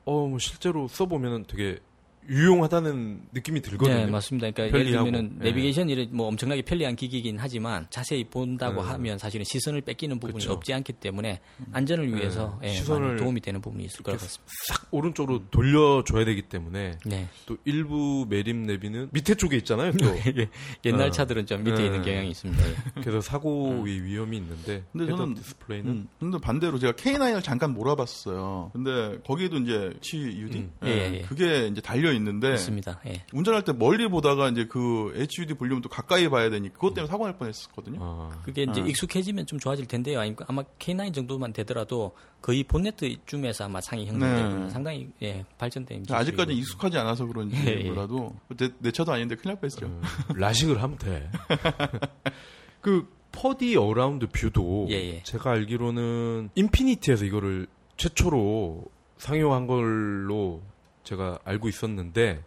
어, 0.04 0.26
뭐 0.28 0.38
실제로 0.38 0.86
써보면 0.86 1.46
되게 1.48 1.80
유용하다는 2.28 3.22
느낌이 3.32 3.60
들거든요. 3.60 3.96
네, 3.96 4.06
맞습니다. 4.06 4.50
그러니까 4.50 4.62
예를 4.66 4.84
편리하고. 4.84 5.04
들면은 5.10 5.38
네. 5.38 5.44
내비게이션이 5.46 6.08
뭐 6.12 6.28
엄청나게 6.28 6.62
편리한 6.62 6.94
기기이긴 6.94 7.36
하지만 7.38 7.86
자세히 7.90 8.24
본다고 8.24 8.82
네. 8.82 8.88
하면 8.88 9.18
사실은 9.18 9.44
시선을 9.44 9.80
뺏기는 9.80 10.20
부분이 10.20 10.38
그쵸. 10.38 10.52
없지 10.52 10.72
않기 10.72 10.94
때문에 10.94 11.40
안전을 11.72 12.14
위해서 12.14 12.58
네. 12.62 12.68
예, 12.68 12.72
시선을 12.74 13.16
도움이 13.16 13.40
되는 13.40 13.60
부분이 13.60 13.84
있을 13.84 14.02
것 14.02 14.12
같습니다. 14.12 14.44
싹 14.68 14.86
오른쪽으로 14.90 15.50
돌려줘야 15.50 16.24
되기 16.24 16.42
때문에 16.42 16.98
네. 17.04 17.28
또 17.46 17.56
일부 17.64 18.26
매립 18.28 18.54
내비는 18.56 19.08
밑에 19.12 19.34
쪽에 19.34 19.56
있잖아요. 19.56 19.92
또 19.92 20.06
옛날 20.84 21.08
어. 21.08 21.10
차들은 21.10 21.46
좀 21.46 21.64
밑에 21.64 21.78
네. 21.78 21.86
있는 21.86 22.02
경향이 22.02 22.30
있습니다. 22.30 22.68
예. 22.68 22.74
그래서 23.02 23.20
사고의 23.20 24.04
위험이 24.04 24.36
있는데 24.36 24.84
근데 24.92 25.06
저는 25.10 25.34
디스플레이는 25.34 25.90
음, 25.90 26.08
근데 26.20 26.38
반대로 26.38 26.78
제가 26.78 26.92
K9을 26.92 27.42
잠깐 27.42 27.72
몰아봤어요. 27.74 28.70
근데 28.72 29.18
거기에도 29.26 29.56
이제 29.56 29.92
HUD 30.04 30.58
음. 30.58 30.72
예, 30.84 30.88
예, 30.88 31.14
예. 31.16 31.20
그게 31.22 31.66
이제 31.66 31.80
달려 31.80 32.12
있는 32.12 32.19
데 32.40 32.52
있습니다. 32.52 33.00
예. 33.06 33.24
운전할 33.32 33.64
때 33.64 33.72
멀리 33.72 34.08
보다가 34.08 34.48
이제 34.48 34.66
그 34.66 35.12
HUD 35.16 35.54
볼륨을 35.54 35.82
또 35.82 35.88
가까이 35.88 36.28
봐야 36.28 36.50
되니까 36.50 36.74
그것 36.74 36.94
때문에 36.94 37.10
사고 37.10 37.24
날 37.24 37.36
뻔했었거든요. 37.38 37.98
아, 38.00 38.40
그게 38.44 38.62
이제 38.62 38.80
아. 38.80 38.84
익숙해지면 38.84 39.46
좀 39.46 39.58
좋아질 39.58 39.86
텐데요. 39.86 40.20
아니, 40.20 40.34
아마 40.46 40.62
K9 40.78 41.14
정도만 41.14 41.52
되더라도 41.52 42.12
거의 42.42 42.64
본네트쯤에서 42.64 43.64
아마 43.64 43.80
상이 43.80 44.06
형성되고 44.06 44.64
네. 44.64 44.70
상당히 44.70 45.08
예, 45.22 45.44
발전된 45.58 46.06
아직까지. 46.10 46.52
익숙하지 46.52 46.98
않아서 46.98 47.26
그런지 47.26 47.56
예, 47.66 47.80
예. 47.84 47.88
몰라도 47.88 48.34
내, 48.56 48.70
내 48.78 48.90
차도 48.90 49.12
아닌데 49.12 49.34
큰일 49.34 49.54
날 49.54 49.60
뻔했죠. 49.60 49.86
음, 49.86 50.02
라식을 50.34 50.82
하면 50.82 50.98
돼. 50.98 51.30
그 52.80 53.06
4D 53.32 53.76
around 53.76 54.26
view도 54.26 54.86
예, 54.90 54.94
예. 54.94 55.22
제가 55.22 55.50
알기로는 55.52 56.50
인피니티에서 56.54 57.24
이거를 57.24 57.66
최초로 57.96 58.84
상용한 59.18 59.66
걸로 59.66 60.62
제가 61.04 61.38
알고 61.44 61.68
있었는데 61.68 62.42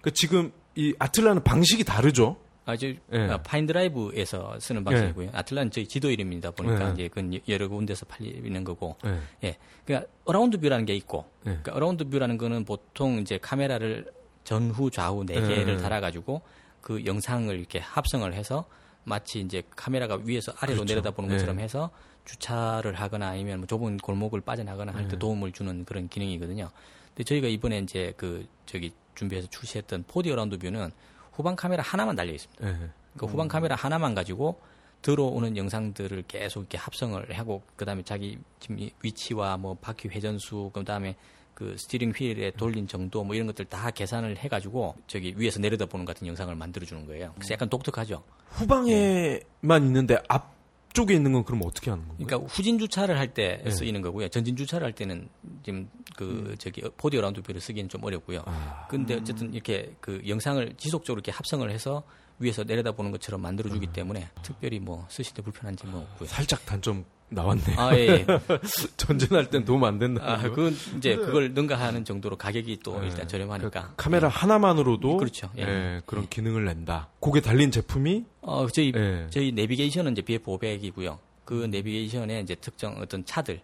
그 0.00 0.12
지금 0.12 0.52
이 0.74 0.94
아틀란은 0.98 1.42
방식이 1.42 1.84
다르죠. 1.84 2.36
아, 2.66 2.74
이제 2.74 2.98
예. 3.12 3.20
아, 3.30 3.38
파인드라이브에서 3.38 4.58
쓰는 4.58 4.82
방식이고요. 4.82 5.30
아틀란은 5.32 5.70
저희 5.70 5.86
지도 5.86 6.10
이름이다 6.10 6.50
보니까 6.50 6.88
예. 6.88 6.92
이제 6.92 7.08
그 7.08 7.40
여러 7.48 7.68
군데서 7.68 8.06
팔리는 8.06 8.64
거고. 8.64 8.96
네. 9.04 9.20
예. 9.44 9.56
그러니까 9.84 10.10
around 10.24 10.58
view라는 10.58 10.84
게 10.84 10.94
있고. 10.96 11.26
예. 11.46 11.50
그러니까 11.50 11.74
around 11.74 12.08
view라는 12.08 12.38
거는 12.38 12.64
보통 12.64 13.20
이제 13.20 13.38
카메라를 13.38 14.10
전후 14.42 14.90
좌우 14.90 15.24
네 15.24 15.36
예, 15.36 15.40
개를 15.40 15.74
예. 15.74 15.76
달아 15.78 16.00
가지고 16.00 16.42
그 16.80 17.04
영상을 17.04 17.56
이렇게 17.56 17.78
합성을 17.78 18.32
해서 18.34 18.64
마치 19.04 19.40
이제 19.40 19.62
카메라가 19.76 20.18
위에서 20.24 20.52
아래로 20.58 20.78
그렇죠. 20.78 20.94
내려다보는 20.94 21.30
예. 21.30 21.34
것처럼 21.34 21.60
해서 21.60 21.90
주차를 22.24 22.94
하거나 22.94 23.28
아니면 23.28 23.58
뭐 23.58 23.66
좁은 23.68 23.98
골목을 23.98 24.40
빠져나거나 24.40 24.92
할때 24.92 25.10
예. 25.14 25.18
도움을 25.18 25.52
주는 25.52 25.84
그런 25.84 26.08
기능이거든요. 26.08 26.70
근데 27.16 27.24
저희가 27.24 27.48
이번에 27.48 27.78
이제 27.78 28.12
그 28.18 28.46
저기 28.66 28.92
준비해서 29.14 29.48
출시했던 29.48 30.04
4D 30.04 30.30
어라운드 30.32 30.58
뷰는 30.58 30.90
후방 31.32 31.56
카메라 31.56 31.82
하나만 31.82 32.14
달려 32.14 32.34
있습니다. 32.34 32.68
예. 32.68 32.90
그 33.16 33.24
후방 33.24 33.48
카메라 33.48 33.74
하나만 33.74 34.14
가지고 34.14 34.60
들어오는 35.00 35.56
영상들을 35.56 36.24
계속 36.28 36.60
이렇게 36.60 36.76
합성을 36.76 37.38
하고 37.38 37.62
그다음에 37.76 38.02
자기 38.02 38.38
지금 38.60 38.78
이 38.78 38.90
위치와 39.02 39.56
뭐 39.56 39.74
바퀴 39.80 40.08
회전수 40.08 40.70
그다음에 40.74 41.16
그 41.54 41.74
steering 41.78 42.10
wheel의 42.10 42.52
돌린 42.58 42.86
정도 42.86 43.24
뭐 43.24 43.34
이런 43.34 43.46
것들 43.46 43.64
다 43.64 43.90
계산을 43.90 44.36
해가지고 44.36 44.94
저기 45.06 45.32
위에서 45.38 45.58
내려다보는 45.58 46.04
같은 46.04 46.26
영상을 46.26 46.54
만들어 46.54 46.84
주는 46.84 47.06
거예요. 47.06 47.32
그래서 47.36 47.54
약간 47.54 47.70
독특하죠. 47.70 48.22
후방에만 48.50 49.84
있는데 49.84 50.18
앞 50.28 50.55
쪽에 50.96 51.14
있는 51.14 51.32
건 51.32 51.44
그럼 51.44 51.60
어떻게 51.64 51.90
하는 51.90 52.08
건가요? 52.08 52.26
그러니까 52.26 52.48
후진 52.50 52.78
주차를 52.78 53.18
할때 53.18 53.60
네. 53.62 53.70
쓰이는 53.70 54.00
거고요. 54.00 54.28
전진 54.28 54.56
주차를 54.56 54.86
할 54.86 54.94
때는 54.94 55.28
지금 55.62 55.90
그 56.16 56.54
저기 56.58 56.80
4D 56.96 57.18
around 57.18 57.42
view를 57.42 57.60
쓰기는 57.60 57.90
좀 57.90 58.02
어렵고요. 58.02 58.42
아, 58.46 58.86
근데 58.88 59.14
어쨌든 59.16 59.52
이렇게 59.52 59.94
그 60.00 60.22
영상을 60.26 60.74
지속적으로 60.78 61.18
이렇게 61.18 61.32
합성을 61.32 61.70
해서 61.70 62.02
위에서 62.38 62.64
내려다보는 62.64 63.10
것처럼 63.12 63.40
만들어 63.40 63.70
주기 63.70 63.86
때문에 63.86 64.28
특별히 64.42 64.78
뭐 64.78 65.06
쓰실 65.08 65.34
때 65.34 65.42
불편한지 65.42 65.86
뭐 65.86 66.02
없고요. 66.02 66.28
살짝 66.28 66.64
단점 66.66 67.04
나왔네요. 67.28 67.80
아, 67.80 67.94
예. 67.96 68.08
예. 68.08 68.26
전진할 68.96 69.50
땐 69.50 69.64
도움 69.64 69.84
안 69.84 69.98
된다. 69.98 70.22
아, 70.24 70.42
그건 70.42 70.76
이제 70.96 71.16
그걸 71.16 71.52
능가하는 71.54 72.04
정도로 72.04 72.36
가격이 72.36 72.80
또 72.84 73.00
네. 73.00 73.08
일단 73.08 73.26
저렴하니까. 73.26 73.88
그 73.88 73.92
카메라 73.96 74.28
하나만으로도 74.28 75.16
그렇죠. 75.16 75.50
예. 75.56 75.62
예, 75.62 76.00
그런 76.06 76.28
기능을 76.28 76.64
낸다. 76.64 77.08
그게 77.20 77.40
달린 77.40 77.70
제품이 77.70 78.24
어, 78.42 78.66
저희 78.68 78.92
예. 78.94 79.26
저희 79.30 79.50
내비게이션은 79.52 80.12
이제 80.12 80.22
BF500이고요. 80.22 81.18
그 81.46 81.64
내비게이션에 81.70 82.40
이제 82.40 82.54
특정 82.56 82.96
어떤 82.98 83.24
차들을 83.24 83.62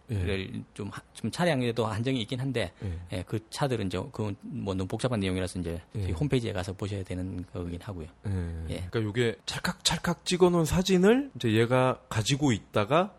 좀, 0.73 0.89
하- 0.89 1.03
좀 1.13 1.31
차량에도 1.31 1.85
한정이 1.85 2.23
있긴 2.23 2.41
한데, 2.41 2.73
예. 2.85 2.99
예, 3.19 3.23
그 3.27 3.41
차들은 3.51 3.89
이제 3.89 3.99
그뭐 4.13 4.33
너무 4.55 4.87
복잡한 4.87 5.21
내용이라서 5.21 5.59
이제 5.61 5.83
예. 5.97 6.11
홈페이지에 6.13 6.53
가서 6.55 6.73
보셔야 6.73 7.03
되는 7.03 7.45
거긴 7.53 7.81
하고요. 7.83 8.07
예. 8.27 8.31
예. 8.71 8.75
그러니까 8.91 9.03
요게 9.03 9.37
찰칵찰칵 9.47 10.25
찍어놓은 10.25 10.65
사진을 10.65 11.33
이제 11.37 11.53
얘가 11.53 12.01
가지고 12.09 12.53
있다가 12.53 13.13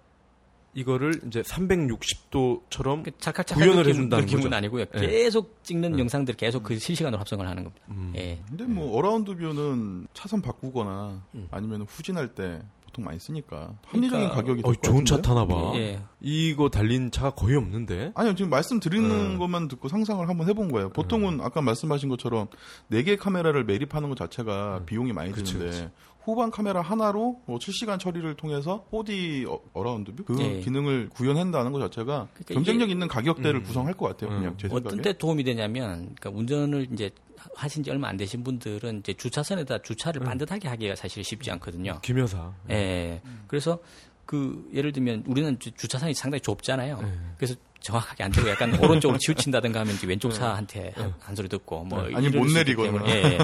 이거를 0.75 1.21
이제 1.27 1.43
360도처럼 1.43 3.03
그 3.03 3.11
찰칵 3.19 3.45
찰칵 3.45 3.63
구현을 3.63 3.83
느낌, 3.83 3.89
해준다는 3.95 4.25
느낌은 4.25 4.43
거죠. 4.43 4.55
아니고요. 4.55 4.85
예. 4.95 4.99
계속 5.07 5.63
찍는 5.63 5.99
영상들 5.99 6.33
계속 6.35 6.63
그 6.63 6.79
실시간으로 6.79 7.19
합성을 7.19 7.45
하는 7.47 7.63
겁니다. 7.63 7.85
음. 7.89 8.13
예. 8.15 8.39
근데 8.47 8.63
뭐 8.65 8.97
around 8.97 9.35
view는 9.35 10.07
차선 10.13 10.41
바꾸거나 10.41 11.21
음. 11.35 11.47
아니면 11.51 11.81
후진할 11.83 12.33
때 12.33 12.61
보통 12.93 13.03
많이 13.05 13.19
쓰니까 13.19 13.73
합리적인 13.87 14.09
그러니까- 14.29 14.35
가격이 14.35 14.61
어, 14.63 14.73
좋은 14.75 15.03
차? 15.03 15.19
타나 15.21 15.45
봐. 15.47 15.71
예. 15.75 15.99
이거 16.21 16.69
달린 16.69 17.09
차가 17.11 17.31
거의 17.31 17.57
없는데. 17.57 18.11
아니요, 18.13 18.35
지금 18.35 18.51
말씀 18.51 18.79
드리는 18.79 19.31
네. 19.33 19.37
것만 19.37 19.67
듣고 19.67 19.89
상상을 19.89 20.27
한번 20.29 20.47
해본 20.47 20.71
거예요. 20.71 20.89
보통은 20.89 21.41
아까 21.41 21.61
말씀하신 21.61 22.07
것처럼 22.09 22.47
네개 22.87 23.15
카메라를 23.17 23.65
매립하는 23.65 24.09
것 24.09 24.17
자체가 24.17 24.83
비용이 24.85 25.11
많이 25.11 25.31
음. 25.31 25.33
그치, 25.33 25.53
드는데 25.53 25.71
그치. 25.71 25.89
후방 26.23 26.51
카메라 26.51 26.81
하나로 26.81 27.41
뭐 27.45 27.59
실시간 27.59 27.99
처리를 27.99 28.35
통해서 28.35 28.85
4D 28.91 29.49
어, 29.49 29.59
around 29.73 30.13
view? 30.13 30.23
그 30.23 30.39
예. 30.39 30.59
기능을 30.59 31.09
구현한다는 31.09 31.71
것 31.73 31.79
자체가 31.79 32.27
그러니까 32.33 32.53
경쟁력 32.53 32.85
이게- 32.85 32.93
있는 32.93 33.07
가격대를 33.07 33.59
음. 33.61 33.63
구성할 33.63 33.93
것 33.95 34.07
같아요. 34.07 34.29
그냥 34.37 34.55
제 34.57 34.69
생각에. 34.69 34.87
어떤 34.87 35.01
때 35.01 35.17
도움이 35.17 35.43
되냐면 35.43 36.13
그러니까 36.19 36.29
운전을 36.29 36.87
이제 36.93 37.09
하신 37.55 37.83
지 37.83 37.91
얼마 37.91 38.07
안 38.09 38.17
되신 38.17 38.43
분들은 38.43 38.99
이제 38.99 39.13
주차선에다 39.13 39.81
주차를 39.81 40.21
음. 40.21 40.25
반듯하게 40.25 40.67
하기가 40.67 40.95
사실 40.95 41.23
쉽지 41.23 41.51
않거든요. 41.51 41.99
김여사. 42.01 42.53
예. 42.69 43.21
그래서 43.47 43.79
그 44.25 44.69
예를 44.73 44.91
들면 44.91 45.23
우리는 45.27 45.57
주- 45.59 45.71
주차선이 45.71 46.13
상당히 46.13 46.41
좁잖아요. 46.41 46.99
예. 47.03 47.11
그래서 47.37 47.55
정확하게 47.81 48.23
안 48.23 48.31
되고 48.31 48.49
약간 48.49 48.73
오른쪽으로 48.81 49.19
치우친다든가 49.19 49.81
하면 49.81 49.95
이제 49.95 50.07
왼쪽 50.07 50.31
차한테 50.31 50.93
한, 50.95 51.13
한 51.19 51.35
소리 51.35 51.49
듣고 51.49 51.83
뭐 51.83 52.03
네. 52.07 52.15
아니, 52.15 52.29
못 52.29 52.45
내리거나. 52.49 52.91
때문에, 52.91 53.11
예, 53.13 53.23
예. 53.33 53.37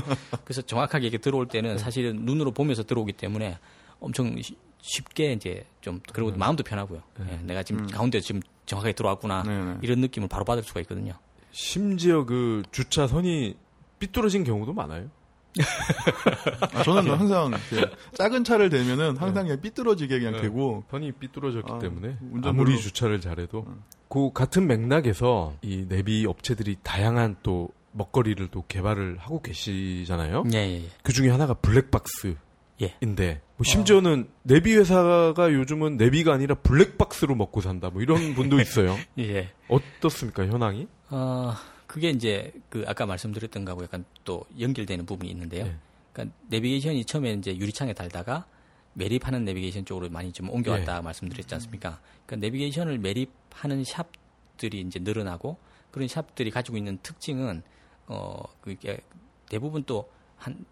그래서 0.45 0.61
정확하게 0.61 1.07
이렇게 1.07 1.17
들어올 1.17 1.47
때는 1.47 1.77
사실은 1.77 2.23
눈으로 2.23 2.51
보면서 2.51 2.83
들어오기 2.83 3.13
때문에 3.13 3.57
엄청 3.99 4.41
쉬- 4.41 4.55
쉽게 4.81 5.33
이제 5.33 5.65
좀 5.81 5.99
그리고 6.13 6.31
마음도 6.31 6.63
편하고요. 6.63 7.01
예, 7.29 7.35
내가 7.43 7.63
지금 7.63 7.85
가운데 7.87 8.21
지금 8.21 8.41
정확하게 8.65 8.93
들어왔구나 8.93 9.43
네, 9.43 9.61
네. 9.61 9.77
이런 9.81 9.99
느낌을 9.99 10.29
바로 10.29 10.45
받을 10.45 10.63
수가 10.63 10.79
있거든요. 10.81 11.11
심지어 11.51 12.23
그 12.25 12.63
주차선이 12.71 13.55
삐뚤어진 13.99 14.43
경우도 14.43 14.73
많아요. 14.73 15.09
아, 16.73 16.83
저는 16.83 17.11
항상 17.11 17.51
작은 18.13 18.43
차를 18.43 18.69
대면은 18.69 19.17
항상 19.17 19.45
그냥 19.45 19.59
삐뚤어지게 19.61 20.19
그냥 20.19 20.33
네. 20.33 20.41
되고 20.41 20.83
선이 20.91 21.11
삐뚤어졌기 21.13 21.71
아, 21.71 21.79
때문에 21.79 22.17
운전 22.31 22.49
아무리 22.49 22.79
주차를 22.79 23.19
잘해도 23.19 23.65
그 24.09 24.31
같은 24.33 24.67
맥락에서 24.67 25.53
이 25.61 25.85
내비 25.87 26.25
업체들이 26.27 26.77
다양한 26.83 27.37
또 27.43 27.69
먹거리를 27.91 28.47
또 28.49 28.63
개발을 28.67 29.17
하고 29.19 29.41
계시잖아요. 29.41 30.43
예, 30.53 30.57
예, 30.57 30.83
예. 30.83 30.83
그 31.03 31.11
중에 31.11 31.29
하나가 31.29 31.53
블랙박스인데 31.55 32.37
예. 32.81 33.41
뭐 33.57 33.63
심지어는 33.63 34.29
내비 34.43 34.75
회사가 34.75 35.51
요즘은 35.51 35.97
내비가 35.97 36.33
아니라 36.33 36.55
블랙박스로 36.55 37.35
먹고 37.35 37.61
산다 37.61 37.89
뭐 37.89 38.01
이런 38.01 38.35
분도 38.35 38.59
있어요. 38.59 38.95
예. 39.19 39.49
어떻습니까 39.67 40.45
현황이? 40.45 40.87
어, 41.09 41.53
그게 41.89 42.09
이제 42.11 42.53
그 42.69 42.85
아까 42.87 43.05
말씀드렸던 43.05 43.65
거하고 43.65 43.83
약간 43.83 44.05
또 44.23 44.45
연결되는 44.59 45.05
부분이 45.05 45.29
있는데요. 45.31 45.65
네. 45.65 45.75
그러니까 46.13 46.35
내비게이션이 46.49 47.05
처음에 47.05 47.33
이제 47.33 47.55
유리창에 47.57 47.93
달다가 47.93 48.45
매립하는 48.93 49.43
내비게이션 49.43 49.85
쪽으로 49.85 50.09
많이 50.09 50.31
좀 50.31 50.49
옮겨왔다 50.49 51.01
말씀드렸지 51.01 51.53
않습니까? 51.55 51.99
그러니까 52.25 52.45
내비게이션을 52.45 52.99
매립하는 52.99 53.83
샵들이 53.83 54.81
이제 54.81 54.99
늘어나고 54.99 55.57
그런 55.91 56.07
샵들이 56.07 56.51
가지고 56.51 56.77
있는 56.77 56.99
특징은 57.01 57.63
어 58.07 58.43
그게 58.61 58.99
대부분 59.47 59.83
또 59.83 60.09
한 60.39 60.65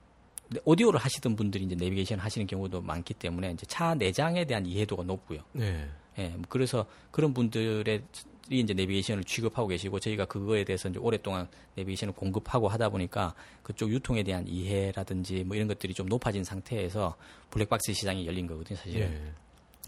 오디오를 0.64 1.00
하시던 1.00 1.36
분들이 1.36 1.66
이제 1.66 1.76
내비게이션 1.76 2.20
하시는 2.20 2.48
경우도 2.48 2.82
많기 2.82 3.14
때문에 3.14 3.52
이제 3.52 3.66
차 3.66 3.94
내장에 3.94 4.46
대한 4.46 4.66
이해도가 4.66 5.04
높고요. 5.04 5.42
네. 5.52 5.88
예, 6.18 6.30
뭐 6.30 6.44
그래서 6.48 6.86
그런 7.12 7.34
분들의 7.34 8.02
이 8.50 8.60
이제 8.62 8.74
내비게이션을 8.74 9.24
취급하고 9.26 9.68
계시고 9.68 10.00
저희가 10.00 10.26
그거에 10.26 10.64
대해서 10.64 10.88
이제 10.90 11.00
오랫동안 11.00 11.48
내비게이션을 11.76 12.14
공급하고 12.14 12.68
하다 12.70 12.90
보니까 12.90 13.34
그쪽 13.64 13.92
유통에 13.92 14.24
대한 14.24 14.48
이해라든지 14.48 15.44
뭐 15.44 15.56
이런 15.56 15.68
것들이 15.68 15.94
좀 15.94 16.08
높아진 16.08 16.44
상태에서 16.44 17.16
블랙박스 17.50 17.94
시장이 17.94 18.26
열린 18.26 18.48
거거든요, 18.48 18.78
사실은. 18.78 19.12
예. 19.12 19.32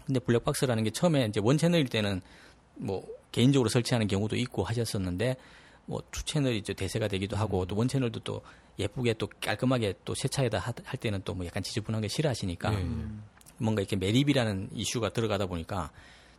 근데 0.06 0.20
블랙박스라는 0.20 0.84
게 0.84 0.90
처음에 0.90 1.26
이제 1.26 1.40
one 1.42 1.56
채널일 1.56 1.88
때는 1.88 2.20
뭐 2.74 3.06
개인적으로 3.32 3.68
설치하는 3.68 4.06
경우도 4.08 4.36
있고 4.36 4.62
하셨었는데 4.64 5.36
뭐 5.86 6.02
two 6.10 6.24
채널이 6.24 6.58
이제 6.58 6.72
대세가 6.74 7.08
되기도 7.08 7.36
하고 7.36 7.64
또 7.66 7.76
one 7.76 7.88
채널도 7.88 8.20
또 8.20 8.42
예쁘게 8.78 9.14
또 9.14 9.28
깔끔하게 9.40 9.94
또 10.04 10.14
새 10.14 10.30
차에다 10.30 10.58
하- 10.58 10.72
할 10.84 10.98
때는 10.98 11.22
또 11.24 11.34
뭐 11.34 11.46
약간 11.46 11.62
지저분한 11.62 12.02
게 12.02 12.08
싫어하시니까 12.08 12.74
예, 12.74 12.78
예. 12.78 12.84
뭔가 13.58 13.82
이렇게 13.82 13.96
매립이라는 13.96 14.70
이슈가 14.72 15.10
들어가다 15.10 15.46
보니까 15.46 15.90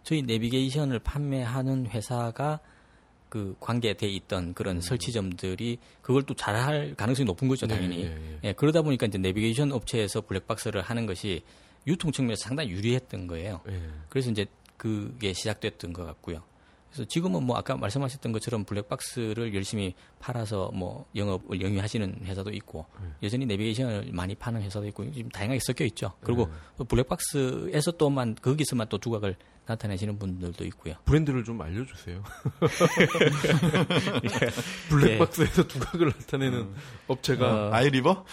저희 0.03 0.21
내비게이션을 0.21 0.99
판매하는 0.99 1.87
회사가 1.87 2.59
그 3.29 3.55
관계돼 3.61 4.09
있던 4.09 4.53
그런 4.53 4.81
설치점들이 4.81 5.79
그걸 6.01 6.23
또 6.23 6.33
잘할 6.33 6.95
가능성이 6.95 7.25
높은 7.25 7.47
거죠, 7.47 7.65
네, 7.65 7.75
당연히. 7.75 8.01
예, 8.01 8.07
예. 8.07 8.39
예, 8.43 8.53
그러다 8.53 8.81
보니까 8.81 9.05
이제 9.05 9.17
내비게이션 9.17 9.71
업체에서 9.71 10.19
블랙박스를 10.21 10.81
하는 10.81 11.05
것이 11.05 11.41
유통 11.87 12.11
측면에서 12.11 12.43
상당히 12.43 12.71
유리했던 12.71 13.27
거예요. 13.27 13.61
예. 13.69 13.81
그래서 14.09 14.31
이제 14.31 14.45
그게 14.75 15.31
시작됐던 15.31 15.93
것 15.93 16.03
같고요. 16.05 16.41
그래서 16.91 17.05
지금은 17.05 17.43
뭐 17.43 17.55
아까 17.55 17.77
말씀하셨던 17.77 18.33
것처럼 18.33 18.65
블랙박스를 18.65 19.55
열심히 19.55 19.93
팔아서 20.19 20.69
뭐 20.73 21.05
영업을 21.15 21.61
영위하시는 21.61 22.25
회사도 22.25 22.49
있고 22.51 22.85
음. 22.99 23.15
여전히 23.23 23.45
내비게이션을 23.45 24.09
많이 24.11 24.35
파는 24.35 24.61
회사도 24.61 24.85
있고 24.87 25.09
지금 25.13 25.29
다양하게 25.29 25.61
섞여 25.61 25.85
있죠. 25.85 26.11
그리고 26.19 26.49
음. 26.79 26.85
블랙박스에서 26.85 27.91
또만 27.91 28.35
거기서만 28.41 28.87
또 28.89 28.97
두각을 28.97 29.37
나타내시는 29.65 30.19
분들도 30.19 30.65
있고요. 30.65 30.95
브랜드를 31.05 31.43
좀 31.43 31.61
알려주세요. 31.61 32.23
블랙박스에서 34.89 35.63
예. 35.63 35.67
두각을 35.67 36.07
나타내는 36.07 36.59
음. 36.59 36.75
업체가 37.07 37.67
어, 37.67 37.73
아이리버? 37.73 38.25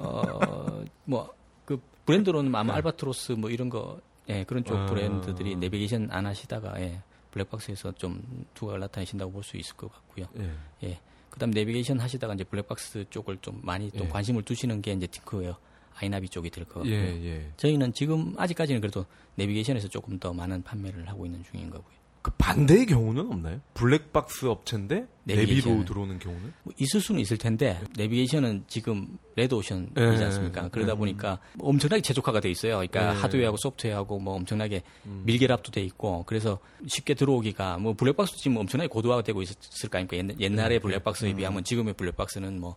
어, 0.00 0.84
뭐그 1.04 1.80
브랜드로는 2.06 2.54
아마 2.54 2.72
네. 2.72 2.76
알바트로스 2.76 3.32
뭐 3.32 3.50
이런 3.50 3.68
거 3.68 4.00
예, 4.28 4.44
그런 4.44 4.64
쪽 4.64 4.76
아. 4.76 4.86
브랜드들이 4.86 5.56
내비게이션 5.56 6.08
안 6.10 6.26
하시다가 6.26 6.80
예, 6.80 7.00
블랙박스에서 7.30 7.92
좀 7.92 8.22
두각을 8.54 8.80
나타내신다고 8.80 9.30
볼 9.32 9.42
수 9.42 9.56
있을 9.56 9.76
것 9.76 9.92
같고요. 9.92 10.26
예. 10.40 10.88
예. 10.88 11.00
그다음 11.30 11.50
내비게이션 11.50 12.00
하시다가 12.00 12.34
이제 12.34 12.44
블랙박스 12.44 13.04
쪽을 13.10 13.38
좀 13.42 13.60
많이 13.62 13.90
또 13.90 14.04
예. 14.04 14.08
관심을 14.08 14.42
두시는 14.42 14.80
게 14.82 14.92
이제 14.92 15.06
팅크웨어 15.06 15.56
아이나비 15.98 16.28
쪽이 16.28 16.50
될 16.50 16.64
것 16.64 16.74
같고요. 16.74 16.94
예, 16.94 17.24
예. 17.24 17.50
저희는 17.56 17.92
지금 17.92 18.34
아직까지는 18.36 18.80
그래도 18.80 19.06
내비게이션에서 19.36 19.88
조금 19.88 20.18
더 20.18 20.32
많은 20.32 20.62
판매를 20.62 21.08
하고 21.08 21.26
있는 21.26 21.42
중인 21.50 21.70
거고요. 21.70 21.96
그 22.22 22.32
반대의 22.38 22.86
경우는 22.86 23.30
없나요? 23.30 23.60
블랙박스 23.74 24.46
업체인데 24.46 25.06
내비로 25.22 25.84
들어오는 25.84 26.18
경우는? 26.18 26.52
뭐 26.64 26.74
있을 26.76 27.00
수는 27.00 27.20
있을 27.20 27.38
텐데 27.38 27.80
내비게이션은 27.96 28.64
지금 28.66 29.16
레드오션이지 29.36 29.92
네. 29.94 30.24
않습니까? 30.24 30.62
네. 30.62 30.68
그러다 30.72 30.96
보니까 30.96 31.38
엄청나게 31.60 32.02
최적화가 32.02 32.40
돼 32.40 32.50
있어요. 32.50 32.78
그러니까 32.78 33.12
네. 33.12 33.20
하드웨어하고 33.20 33.56
소프트웨어하고 33.58 34.18
뭐 34.18 34.34
엄청나게 34.34 34.82
음. 35.06 35.22
밀결합도 35.24 35.70
돼 35.70 35.82
있고 35.82 36.24
그래서 36.26 36.58
쉽게 36.88 37.14
들어오기가 37.14 37.78
뭐 37.78 37.94
블랙박스 37.94 38.36
지금 38.38 38.56
엄청나게 38.56 38.88
고도화가 38.88 39.22
되고 39.22 39.40
있을 39.42 39.88
거 39.88 39.98
아닙니까? 39.98 40.34
옛날의 40.40 40.78
네. 40.78 40.82
블랙박스에 40.82 41.30
음. 41.30 41.36
비하면 41.36 41.62
지금의 41.62 41.94
블랙박스는 41.94 42.58
뭐 42.58 42.74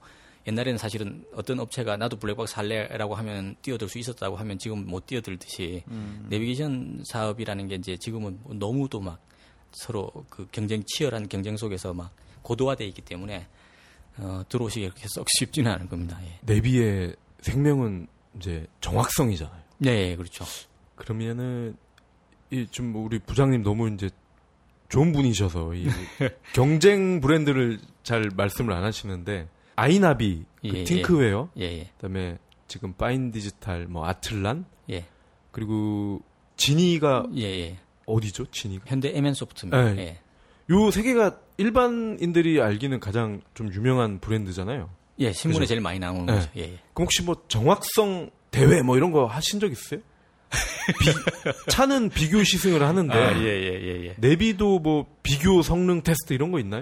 옛날에는 0.49 0.77
사실은 0.77 1.23
어떤 1.33 1.59
업체가 1.59 1.97
나도 1.97 2.17
블랙박스 2.17 2.55
할래라고 2.55 3.15
하면 3.15 3.55
뛰어들 3.61 3.87
수 3.87 3.99
있었다고 3.99 4.35
하면 4.37 4.57
지금 4.57 4.85
못 4.85 5.05
뛰어들듯이 5.05 5.83
음. 5.87 6.25
내비게이션 6.29 7.03
사업이라는 7.05 7.67
게 7.67 7.75
이제 7.75 7.95
지금은 7.97 8.39
너무도 8.49 8.99
막 8.99 9.19
서로 9.71 10.11
그 10.29 10.47
경쟁 10.51 10.83
치열한 10.85 11.29
경쟁 11.29 11.55
속에서 11.55 11.93
막 11.93 12.13
고도화돼 12.41 12.85
있기 12.87 13.01
때문에 13.03 13.47
어, 14.17 14.43
들어오시기 14.49 14.89
그렇게 14.89 15.05
썩 15.07 15.27
쉽지는 15.37 15.71
않을 15.71 15.87
겁니다. 15.87 16.19
예. 16.23 16.39
내비의 16.41 17.15
생명은 17.41 18.07
이제 18.35 18.65
정확성이잖아요. 18.81 19.61
네, 19.77 20.15
그렇죠. 20.15 20.45
그러면은 20.95 21.77
이좀 22.51 22.95
우리 22.95 23.19
부장님 23.19 23.63
너무 23.63 23.89
이제 23.89 24.09
좋은 24.89 25.13
분이셔서 25.13 25.75
이 25.75 25.87
경쟁 26.53 27.21
브랜드를 27.21 27.79
잘 28.03 28.29
말씀을 28.35 28.73
안 28.73 28.83
하시는데 28.83 29.47
아이나비, 29.79 30.43
그 30.61 30.67
예, 30.67 30.79
예, 30.79 30.83
팅크웨어, 30.83 31.49
예, 31.57 31.63
예. 31.63 31.89
그다음에 31.95 32.37
지금 32.67 32.93
파인 32.93 33.31
디지털, 33.31 33.87
뭐 33.87 34.05
아틀란, 34.05 34.65
예. 34.89 35.05
그리고 35.51 36.21
지니가 36.57 37.27
예, 37.37 37.43
예. 37.43 37.77
어디죠, 38.05 38.47
지니가? 38.51 38.83
현대 38.87 39.15
MN소프트입니다. 39.15 39.93
네. 39.93 40.01
예. 40.01 40.19
요세 40.69 41.03
개가 41.03 41.39
일반인들이 41.57 42.61
알기는 42.61 42.99
가장 42.99 43.41
좀 43.53 43.73
유명한 43.73 44.19
브랜드잖아요. 44.19 44.89
예, 45.19 45.31
신문에 45.31 45.59
그죠? 45.59 45.69
제일 45.69 45.81
많이 45.81 45.97
나오는 45.97 46.25
네. 46.25 46.33
거죠. 46.33 46.49
예, 46.57 46.61
예. 46.61 46.79
그럼 46.93 47.05
혹시 47.05 47.23
뭐 47.23 47.43
정확성 47.47 48.29
대회 48.51 48.81
뭐 48.81 48.97
이런 48.97 49.11
거 49.11 49.25
하신 49.25 49.59
적 49.59 49.71
있어요? 49.71 50.01
비, 50.99 51.05
차는 51.71 52.09
비교 52.09 52.43
시승을 52.43 52.83
하는데 52.83 53.13
아, 53.13 53.39
예, 53.39 53.45
예, 53.45 53.81
예, 53.81 54.05
예. 54.07 54.15
내비도 54.17 54.79
뭐 54.79 55.05
비교 55.23 55.61
성능 55.61 56.01
테스트 56.01 56.33
이런 56.33 56.51
거 56.51 56.59
있나요? 56.59 56.81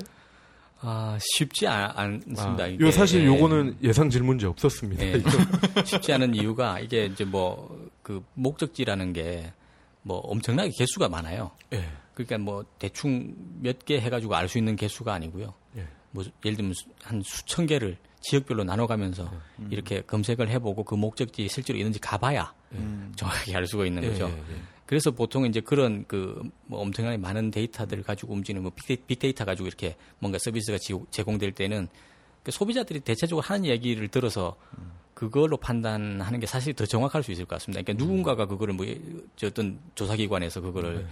아 0.81 1.17
쉽지 1.19 1.67
않, 1.67 2.21
습니다 2.21 2.63
아, 2.65 2.71
요 2.79 2.91
사실 2.91 3.25
요거는 3.25 3.77
예상 3.83 4.09
질문지 4.09 4.45
없었습니다. 4.45 5.03
예, 5.03 5.21
쉽지 5.85 6.13
않은 6.13 6.35
이유가 6.35 6.79
이게 6.79 7.05
이제 7.05 7.25
뭐 7.25 7.87
그 8.03 8.23
목적지라는 8.35 9.11
게 9.13 9.51
뭐 10.07 10.19
엄청나게 10.19 10.71
개수가 10.77 11.09
많아요. 11.09 11.51
예. 11.73 11.85
그러니까 12.13 12.37
뭐 12.37 12.65
대충 12.79 13.35
몇 13.61 13.79
개 13.85 13.99
해가지고 13.99 14.35
알 14.35 14.47
수 14.47 14.57
있는 14.57 14.75
개수가 14.77 15.13
아니고요. 15.13 15.53
예. 15.75 15.85
뭐 16.11 16.23
예를 16.45 16.55
들면 16.55 16.73
한 17.03 17.21
수천 17.23 17.67
개를 17.67 17.97
지역별로 18.21 18.63
나눠가면서 18.63 19.23
예. 19.25 19.37
음. 19.63 19.67
이렇게 19.69 20.01
검색을 20.01 20.49
해보고 20.49 20.83
그 20.85 20.95
목적지 20.95 21.47
실제로 21.49 21.77
있는지 21.77 21.99
가봐야 21.99 22.53
음. 22.71 23.11
정확하게 23.17 23.55
알 23.57 23.67
수가 23.67 23.85
있는 23.85 24.03
예, 24.05 24.09
거죠. 24.09 24.31
예, 24.87 24.89
그래서 24.89 25.11
보통 25.11 25.45
이제 25.45 25.59
그런 25.59 26.05
그 26.07 26.41
뭐 26.67 26.81
엄청나게 26.81 27.17
많은 27.17 27.51
데이터들을 27.51 28.03
가지고 28.03 28.33
움직이는 28.33 28.61
뭐 28.61 28.71
빅데이터 28.75 29.45
가지고 29.45 29.67
이렇게 29.67 29.95
뭔가 30.19 30.37
서비스가 30.37 30.77
제공될 31.11 31.53
때는 31.53 31.87
그 32.43 32.51
소비자들이 32.51 33.01
대체적으로 33.01 33.41
하는 33.41 33.65
얘기를 33.65 34.07
들어서 34.07 34.55
음. 34.77 34.91
그걸로 35.13 35.57
판단하는 35.57 36.39
게 36.39 36.45
사실 36.45 36.73
더 36.73 36.85
정확할 36.85 37.23
수 37.23 37.31
있을 37.31 37.45
것 37.45 37.55
같습니다. 37.55 37.81
그러니까 37.81 38.03
누군가가 38.03 38.45
그거를 38.45 38.73
뭐 38.73 38.85
어떤 39.43 39.79
조사기관에서 39.95 40.61
그거를 40.61 41.03
네. 41.03 41.05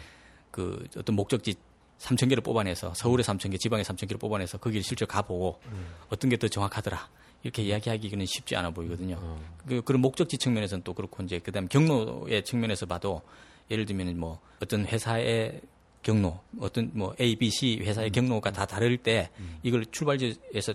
그 0.51 0.87
어떤 0.97 1.15
목적지 1.15 1.55
3천 1.99 2.29
개를 2.29 2.43
뽑아내서 2.43 2.93
서울에 2.93 3.23
3천 3.23 3.51
개, 3.51 3.57
지방에 3.57 3.81
3천 3.81 4.01
개를 4.01 4.17
뽑아내서 4.17 4.57
거기를 4.59 4.83
실제 4.83 5.05
가보고 5.05 5.59
음. 5.67 5.87
어떤 6.09 6.29
게 6.29 6.37
더 6.37 6.47
정확하더라 6.47 7.09
이렇게 7.43 7.63
이야기하기는 7.63 8.25
쉽지 8.25 8.55
않아 8.55 8.71
보이거든요. 8.71 9.17
음. 9.21 9.37
그, 9.67 9.81
그런 9.81 10.01
목적지 10.01 10.37
측면에서는 10.37 10.83
또 10.83 10.93
그렇고 10.93 11.23
이제 11.23 11.39
그다음 11.39 11.67
경로의 11.67 12.43
측면에서 12.43 12.85
봐도 12.85 13.21
예를 13.71 13.85
들면 13.85 14.17
뭐 14.17 14.39
어떤 14.61 14.85
회사의 14.85 15.61
경로, 16.03 16.39
어떤 16.59 16.91
뭐 16.93 17.15
A, 17.19 17.35
B, 17.35 17.49
C 17.49 17.79
회사의 17.81 18.09
음. 18.09 18.11
경로가 18.11 18.51
다 18.51 18.65
다를 18.65 18.97
때 18.97 19.29
음. 19.39 19.57
이걸 19.63 19.85
출발지에서 19.87 20.73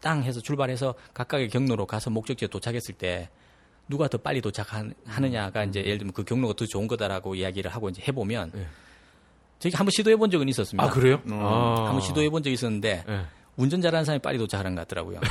땅 0.00 0.22
해서 0.22 0.40
출발해서 0.40 0.94
각각의 1.14 1.48
경로로 1.48 1.86
가서 1.86 2.10
목적지에 2.10 2.48
도착했을 2.48 2.94
때 2.94 3.28
누가 3.88 4.06
더 4.06 4.18
빨리 4.18 4.40
도착하느냐가 4.40 5.64
이제 5.64 5.80
예를 5.80 5.98
들면 5.98 6.12
그 6.12 6.22
경로가 6.22 6.54
더 6.54 6.66
좋은 6.66 6.86
거다라고 6.86 7.34
이야기를 7.34 7.74
하고 7.74 7.88
이제 7.88 8.02
해보면 8.06 8.52
네. 8.54 8.66
저희 9.58 9.72
한번 9.74 9.90
시도해 9.90 10.16
본 10.16 10.30
적은 10.30 10.48
있었습니다. 10.48 10.84
아 10.84 10.90
그래요? 10.90 11.20
음, 11.26 11.32
아. 11.32 11.86
한번 11.86 12.00
시도해 12.00 12.30
본 12.30 12.42
적이 12.42 12.54
있었는데 12.54 13.04
네. 13.06 13.24
운전 13.58 13.80
잘하는 13.82 14.04
사람이 14.04 14.22
빨리 14.22 14.38
도착하는 14.38 14.76
것 14.76 14.86
같더라고요. 14.86 15.18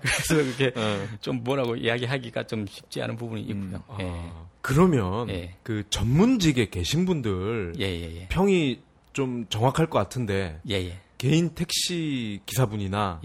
그래서 0.00 0.34
그렇게 0.34 0.72
어. 0.74 1.06
좀 1.20 1.44
뭐라고 1.44 1.76
이야기하기가 1.76 2.46
좀 2.46 2.66
쉽지 2.66 3.02
않은 3.02 3.16
부분이 3.16 3.42
있고요. 3.42 3.82
음. 3.90 4.00
예. 4.00 4.32
그러면 4.62 5.28
예. 5.28 5.54
그 5.62 5.82
전문직에 5.90 6.70
계신 6.70 7.04
분들 7.04 7.74
예, 7.78 7.84
예, 7.84 8.22
예. 8.22 8.28
평이 8.28 8.80
좀 9.12 9.44
정확할 9.50 9.90
것 9.90 9.98
같은데 9.98 10.58
예, 10.70 10.98
개인 11.18 11.50
택시 11.54 12.40
기사분이나. 12.46 13.20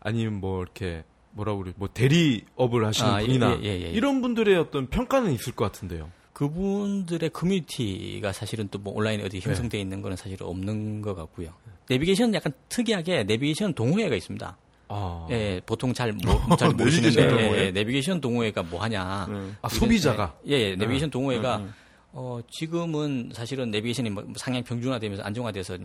아니면 0.00 0.40
뭐 0.40 0.60
이렇게 0.60 1.04
뭐라고 1.30 1.60
그래 1.60 1.72
뭐 1.76 1.88
대리업을 1.94 2.84
하시는 2.84 3.10
아, 3.10 3.22
예, 3.22 3.26
분이나 3.26 3.54
이런 3.54 4.20
분들의 4.22 4.56
어떤 4.56 4.88
평가는 4.88 5.30
있을 5.32 5.52
것 5.52 5.64
같은데요. 5.66 6.10
그분들의 6.34 7.30
커뮤니티가 7.30 8.32
사실은 8.32 8.68
또 8.68 8.78
뭐 8.84 8.92
온라인에 8.94 9.24
어디 9.24 9.40
형성되어 9.40 9.80
있는 9.80 10.02
거는 10.02 10.16
사실 10.16 10.36
없는 10.42 11.00
것 11.00 11.14
같고요. 11.14 11.50
내비게이션은 11.88 12.34
약간 12.34 12.52
특이하게 12.68 13.24
내비게이션 13.24 13.72
동호회가 13.74 14.14
있습니다. 14.14 14.56
아. 14.88 15.26
예, 15.30 15.60
보통 15.64 15.94
잘, 15.94 16.12
뭐, 16.12 16.34
잘 16.58 16.70
모르시는데, 16.72 17.66
예, 17.66 17.70
내비게이션 17.70 18.20
동호회가 18.20 18.62
뭐 18.64 18.82
하냐. 18.82 19.26
음. 19.30 19.56
아, 19.62 19.68
소비자가? 19.68 20.36
예, 20.48 20.52
예, 20.52 20.76
내비게이션 20.76 21.08
음. 21.08 21.10
동호회가 21.10 21.56
음. 21.58 21.72
어, 22.12 22.40
지금은 22.50 23.30
사실은 23.32 23.70
내비게이션이 23.70 24.10
뭐 24.10 24.24
상향 24.36 24.62
평준화되면서 24.64 25.22
안정화돼서 25.22 25.78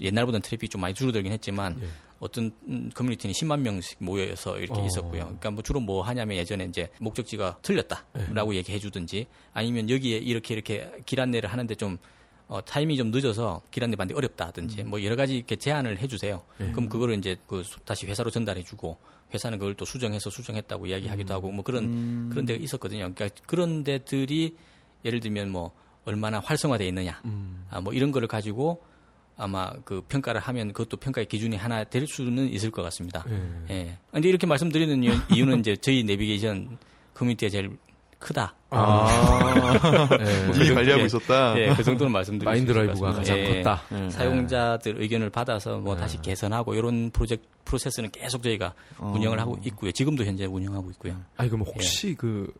옛날보다는 0.00 0.40
트래픽이 0.42 0.70
좀 0.70 0.80
많이 0.80 0.94
줄어들긴 0.94 1.32
했지만 1.32 1.78
예. 1.82 1.86
어떤 2.20 2.50
음, 2.66 2.90
커뮤니티는 2.94 3.32
10만 3.32 3.60
명씩 3.60 3.98
모여서 4.00 4.58
이렇게 4.58 4.80
어. 4.80 4.86
있었고요. 4.86 5.22
그러니까 5.22 5.50
뭐 5.50 5.62
주로 5.62 5.80
뭐 5.80 6.02
하냐면 6.02 6.36
예전에 6.36 6.64
이제 6.64 6.88
목적지가 7.00 7.58
틀렸다라고 7.62 8.54
예. 8.54 8.58
얘기해 8.58 8.78
주든지 8.78 9.26
아니면 9.52 9.88
여기에 9.88 10.18
이렇게 10.18 10.54
이렇게 10.54 10.90
길 11.06 11.20
안내를 11.20 11.50
하는데 11.50 11.74
좀 11.74 11.98
어, 12.48 12.64
타이밍이 12.64 12.96
좀 12.96 13.10
늦어서 13.10 13.60
길 13.70 13.84
안내 13.84 13.94
받는 13.94 14.16
어렵다든지 14.16 14.82
음. 14.82 14.90
뭐 14.90 15.04
여러 15.04 15.16
가지 15.16 15.36
이렇게 15.36 15.56
제안을 15.56 15.98
해주세요. 15.98 16.42
예. 16.60 16.70
그럼 16.72 16.88
그거를 16.88 17.16
이제 17.18 17.36
그 17.46 17.62
다시 17.84 18.06
회사로 18.06 18.30
전달해주고 18.30 18.96
회사는 19.34 19.58
그걸 19.58 19.74
또 19.74 19.84
수정해서 19.84 20.30
수정했다고 20.30 20.86
이야기하기도 20.86 21.32
음. 21.32 21.36
하고 21.36 21.52
뭐 21.52 21.62
그런 21.62 21.84
음. 21.84 22.28
그런 22.30 22.46
데가 22.46 22.62
있었거든요. 22.62 23.12
그러니까 23.14 23.28
그런 23.46 23.84
데들이 23.84 24.56
예를 25.04 25.20
들면 25.20 25.50
뭐 25.50 25.72
얼마나 26.04 26.40
활성화되어 26.40 26.86
있느냐, 26.88 27.20
음. 27.26 27.66
아, 27.70 27.80
뭐 27.82 27.92
이런 27.92 28.10
거를 28.12 28.26
가지고 28.26 28.82
아마 29.38 29.70
그 29.84 30.02
평가를 30.08 30.40
하면 30.40 30.72
그것도 30.72 30.96
평가의 30.98 31.26
기준이 31.26 31.56
하나 31.56 31.84
될 31.84 32.06
수는 32.06 32.52
있을 32.52 32.70
것 32.70 32.82
같습니다. 32.82 33.24
예. 33.70 33.74
예. 33.74 33.98
근데 34.12 34.28
이렇게 34.28 34.46
말씀드리는 34.46 35.02
이유는 35.32 35.60
이제 35.60 35.76
저희 35.76 36.02
내비게이션 36.02 36.76
커뮤니티가 37.14 37.48
제일 37.48 37.70
크다. 38.18 38.52
아, 38.70 40.08
네. 40.18 40.64
이 40.64 40.74
관리하고 40.74 41.04
있었다. 41.04 41.58
예, 41.58 41.72
그 41.72 41.84
정도는 41.84 42.12
말씀드리고 42.12 42.50
마인드 42.50 42.72
라이브가 42.72 43.12
가장 43.12 43.38
예, 43.38 43.62
컸다. 43.62 43.82
예. 43.92 44.10
사용자들 44.10 45.00
의견을 45.00 45.30
받아서 45.30 45.78
뭐 45.78 45.94
예. 45.94 46.00
다시 46.00 46.20
개선하고 46.20 46.74
이런 46.74 47.10
프로젝트 47.10 47.46
프로세스는 47.64 48.10
계속 48.10 48.42
저희가 48.42 48.74
어. 48.98 49.12
운영을 49.14 49.38
하고 49.38 49.56
있고요. 49.66 49.92
지금도 49.92 50.24
현재 50.24 50.46
운영하고 50.46 50.90
있고요. 50.92 51.14
아니 51.36 51.48
그럼 51.48 51.64
혹시 51.64 52.14
그 52.18 52.52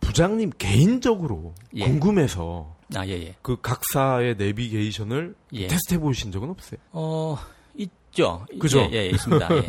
부장님 0.00 0.50
개인적으로 0.58 1.54
예. 1.74 1.84
궁금해서 1.84 2.74
아, 2.94 3.06
예, 3.06 3.12
예. 3.12 3.34
그 3.42 3.60
각사의 3.60 4.36
내비게이션을 4.36 5.34
예. 5.54 5.66
테스트 5.66 5.94
해보신 5.94 6.32
적은 6.32 6.50
없어요? 6.50 6.78
어, 6.92 7.38
있죠. 7.76 8.46
그죠? 8.60 8.88
예, 8.92 8.96
예, 8.96 9.06
있습니다. 9.08 9.48
예. 9.54 9.64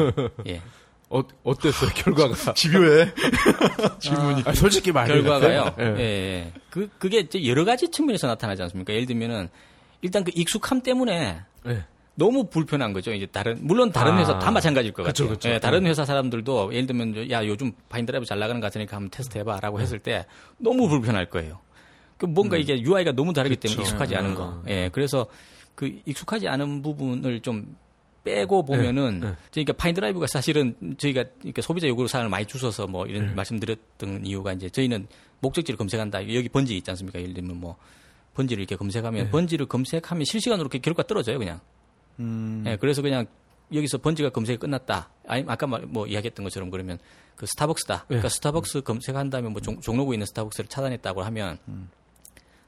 예. 0.53 0.61
어, 1.09 1.21
어땠어요, 1.43 1.91
결과가? 1.95 2.35
집요해. 2.53 3.13
질문이. 3.99 4.43
아, 4.45 4.53
솔직히 4.53 4.91
말해요. 4.91 5.21
결과가요. 5.21 5.75
예. 5.79 5.83
예. 5.83 5.99
예. 5.99 6.53
그, 6.69 6.89
그게 6.97 7.19
이제 7.19 7.45
여러 7.45 7.65
가지 7.65 7.89
측면에서 7.89 8.27
나타나지 8.27 8.61
않습니까? 8.63 8.93
예를 8.93 9.05
들면은, 9.05 9.49
일단 10.01 10.23
그 10.23 10.31
익숙함 10.33 10.81
때문에 10.81 11.41
예. 11.67 11.85
너무 12.15 12.47
불편한 12.47 12.93
거죠. 12.93 13.13
이제 13.13 13.25
다른 13.25 13.57
물론 13.61 13.91
다른 13.91 14.13
아. 14.13 14.17
회사 14.19 14.37
다 14.37 14.51
마찬가지일 14.51 14.93
것 14.93 15.03
그쵸, 15.03 15.23
같아요. 15.23 15.35
그쵸. 15.35 15.49
예, 15.49 15.59
다른 15.59 15.85
회사 15.85 16.05
사람들도 16.05 16.73
예를 16.73 16.85
들면 16.87 17.31
야 17.31 17.45
요즘 17.45 17.71
파인드라이브 17.89 18.25
잘 18.25 18.39
나가는 18.39 18.59
것 18.61 18.67
같으니까 18.67 18.95
한번 18.95 19.09
테스트 19.09 19.37
해봐라고 19.39 19.79
했을 19.79 19.99
때 19.99 20.25
너무 20.57 20.87
불편할 20.87 21.29
거예요. 21.29 21.59
그 22.23 22.25
뭔가 22.25 22.55
이게 22.55 22.79
UI가 22.79 23.11
너무 23.11 23.33
다르기 23.33 23.57
때문에 23.57 23.75
그쵸. 23.75 23.81
익숙하지 23.81 24.15
않은 24.15 24.33
거. 24.33 24.63
예, 24.69 24.89
그래서 24.93 25.27
그 25.75 25.99
익숙하지 26.05 26.47
않은 26.47 26.81
부분을 26.81 27.41
좀 27.41 27.75
빼고 28.23 28.63
보면은 28.63 29.19
네, 29.19 29.27
네. 29.27 29.35
그러니까 29.51 29.73
파인드라이브가 29.73 30.27
사실은 30.27 30.73
저희가 30.97 31.25
이렇게 31.43 31.61
소비자 31.61 31.85
요구 31.89 32.07
사항을 32.07 32.29
많이 32.29 32.45
주셔서 32.45 32.87
뭐 32.87 33.05
이런 33.07 33.27
네. 33.27 33.33
말씀드렸던 33.33 34.25
이유가 34.25 34.53
이제 34.53 34.69
저희는 34.69 35.07
목적지를 35.41 35.77
검색한다. 35.77 36.33
여기 36.33 36.47
번지 36.47 36.77
있지 36.77 36.89
않습니까? 36.91 37.19
예를 37.19 37.33
들면 37.33 37.59
뭐 37.59 37.75
번지를 38.35 38.61
이렇게 38.61 38.77
검색하면 38.77 39.25
네. 39.25 39.29
번지를 39.29 39.65
검색하면 39.65 40.23
실시간으로 40.23 40.67
이렇게 40.67 40.79
결과 40.79 41.03
떨어져요, 41.03 41.37
그냥. 41.37 41.59
음. 42.21 42.63
예, 42.65 42.77
그래서 42.77 43.01
그냥 43.01 43.25
여기서 43.73 43.97
번지가 43.97 44.29
검색이 44.29 44.59
끝났다. 44.59 45.09
아니 45.27 45.43
아까 45.45 45.67
말, 45.67 45.81
뭐 45.81 46.07
이야기했던 46.07 46.45
것처럼 46.45 46.69
그러면 46.69 46.99
그 47.35 47.45
스타벅스다. 47.47 48.05
그러니까 48.07 48.29
스타벅스 48.29 48.79
검색한 48.83 49.29
다음에 49.29 49.49
뭐 49.49 49.59
종, 49.59 49.81
종로구에 49.81 50.15
있는 50.15 50.25
스타벅스를 50.27 50.69
찾는다고 50.69 51.21
하면 51.23 51.57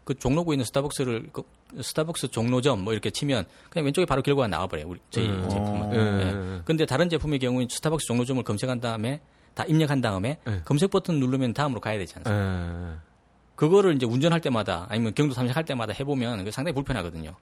그 0.06 0.14
종로구에 0.14 0.54
있는 0.54 0.64
스타벅스를 0.66 1.30
그 1.34 1.44
스타벅스 1.82 2.30
종로점 2.30 2.84
뭐 2.84 2.94
이렇게 2.94 3.10
치면 3.10 3.44
그냥 3.70 3.86
왼쪽에 3.86 4.06
바로 4.06 4.22
결과가 4.22 4.48
나와버려요. 4.48 4.88
우리 4.88 5.00
저희 5.10 5.28
음. 5.28 5.50
제품은. 5.50 5.94
예, 5.94 5.98
예. 5.98 6.22
예, 6.22 6.56
예. 6.56 6.62
근데 6.64 6.86
다른 6.86 7.10
제품의 7.10 7.40
경우는 7.40 7.68
스타벅스 7.70 8.06
종로점을 8.06 8.42
검색한 8.44 8.80
다음에 8.80 9.20
다 9.56 9.66
입력한 9.66 10.02
다음에 10.02 10.38
예. 10.48 10.62
검색 10.64 10.92
버튼 10.92 11.20
누르면 11.20 11.54
다음으로 11.54 11.82
가야 11.82 11.98
되지 11.98 12.16
않습니까? 12.18 12.92
예. 12.92 13.05
그거를 13.56 13.96
이제 13.96 14.06
운전할 14.06 14.42
때마다 14.42 14.86
아니면 14.90 15.14
경도 15.14 15.34
탐색할 15.34 15.64
때마다 15.66 15.94
해보면 15.94 16.40
그게 16.40 16.52
상당히 16.52 16.74
불편하거든요. 16.76 17.36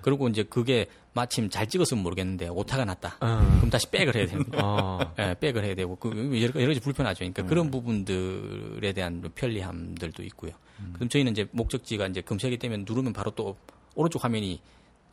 그리고 0.00 0.28
이제 0.28 0.42
그게 0.42 0.86
마침 1.12 1.50
잘 1.50 1.66
찍었으면 1.66 2.02
모르겠는데 2.02 2.48
오타가 2.48 2.84
났다. 2.84 3.16
아. 3.20 3.54
그럼 3.58 3.70
다시 3.70 3.90
백을 3.90 4.14
해야 4.14 4.26
됩니다. 4.26 4.58
아. 4.60 5.12
예, 5.20 5.34
백을 5.38 5.64
해야 5.64 5.74
되고 5.74 5.96
그 5.96 6.10
여러, 6.42 6.66
가지 6.68 6.80
불편하죠. 6.80 7.18
그러니까 7.18 7.44
그런 7.44 7.70
부분들에 7.70 8.92
대한 8.92 9.22
편리함들도 9.34 10.22
있고요. 10.24 10.52
그럼 10.94 11.08
저희는 11.08 11.32
이제 11.32 11.46
목적지가 11.50 12.06
이제 12.06 12.22
검색이 12.22 12.56
되면 12.58 12.84
누르면 12.88 13.12
바로 13.12 13.30
또 13.32 13.56
오른쪽 13.94 14.24
화면이 14.24 14.60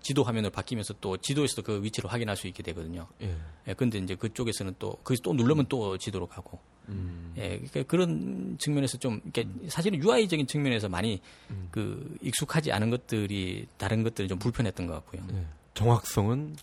지도 0.01 0.23
화면으로 0.23 0.51
바뀌면서 0.51 0.95
또 1.01 1.17
지도에서도 1.17 1.61
그 1.63 1.83
위치를 1.83 2.11
확인할 2.11 2.35
수 2.35 2.47
있게 2.47 2.63
되거든요. 2.63 3.07
예. 3.21 3.35
예, 3.67 3.73
근데 3.73 3.97
이제 3.99 4.15
그쪽에서는 4.15 4.75
또, 4.79 4.93
거기서 5.03 5.21
또 5.23 5.33
누르면 5.33 5.65
또 5.67 5.97
지도로 5.97 6.27
가고. 6.27 6.59
음. 6.89 7.33
예, 7.37 7.57
그러니까 7.57 7.83
그런 7.83 8.57
측면에서 8.59 8.97
좀, 8.97 9.19
이렇게 9.23 9.47
사실은 9.67 10.01
UI적인 10.01 10.47
측면에서 10.47 10.87
많이 10.87 11.21
음. 11.49 11.67
그 11.71 12.17
익숙하지 12.21 12.71
않은 12.71 12.89
것들이 12.89 13.67
다른 13.77 14.03
것들이 14.03 14.27
좀 14.27 14.39
불편했던 14.39 14.87
것 14.87 14.93
같고요. 14.93 15.21
예. 15.33 15.45
정확성은 15.73 16.55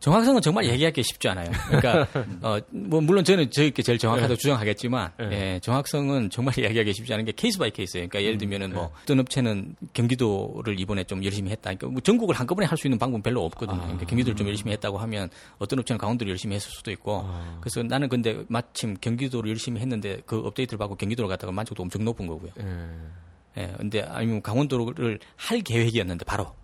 정확성은 0.00 0.40
정말 0.40 0.64
얘기하기 0.64 1.02
쉽지 1.02 1.28
않아요. 1.28 1.50
그러니까 1.68 2.08
어, 2.40 2.58
뭐 2.70 3.00
물론 3.02 3.22
저는 3.22 3.50
저희께 3.50 3.82
제일 3.82 3.98
정확하다고 3.98 4.36
주장하겠지만 4.36 5.12
네. 5.18 5.54
예, 5.54 5.60
정확성은 5.60 6.30
정말 6.30 6.56
이야기하기 6.58 6.92
쉽지 6.94 7.12
않은 7.12 7.26
게 7.26 7.32
case 7.36 7.58
by 7.58 7.70
case예요. 7.70 8.08
그러니까 8.08 8.26
예를 8.26 8.38
들면은 8.38 8.72
뭐 8.72 8.90
어떤 9.02 9.20
업체는 9.20 9.76
경기도를 9.92 10.80
이번에 10.80 11.04
좀 11.04 11.22
열심히 11.22 11.50
했다. 11.50 11.74
그러니까 11.74 11.88
뭐 11.88 12.00
전국을 12.00 12.34
한꺼번에 12.34 12.66
할 12.66 12.80
수 12.80 12.86
있는 12.86 12.98
방법은 12.98 13.22
별로 13.22 13.44
없거든요. 13.44 13.78
그러니까 13.78 14.06
경기도를 14.06 14.34
좀 14.36 14.48
열심히 14.48 14.72
했다고 14.72 14.96
하면 14.96 15.28
어떤 15.58 15.78
업체는 15.80 15.98
강원도를 15.98 16.30
열심히 16.30 16.56
했을 16.56 16.70
수도 16.70 16.90
있고 16.92 17.28
그래서 17.60 17.82
나는 17.82 18.08
근데 18.08 18.42
마침 18.48 18.96
경기도를 18.98 19.50
열심히 19.50 19.82
했는데 19.82 20.22
그 20.24 20.38
업데이트를 20.38 20.78
받고 20.78 20.94
경기도로 20.96 21.28
갔다가 21.28 21.52
만족도 21.52 21.82
엄청 21.82 22.04
높은 22.06 22.26
거고요. 22.26 22.50
예. 22.58 23.62
예, 23.62 23.74
근데 23.76 24.00
아니면 24.00 24.40
강원도를 24.40 25.18
할 25.36 25.60
계획이었는데 25.60 26.24
바로 26.24 26.54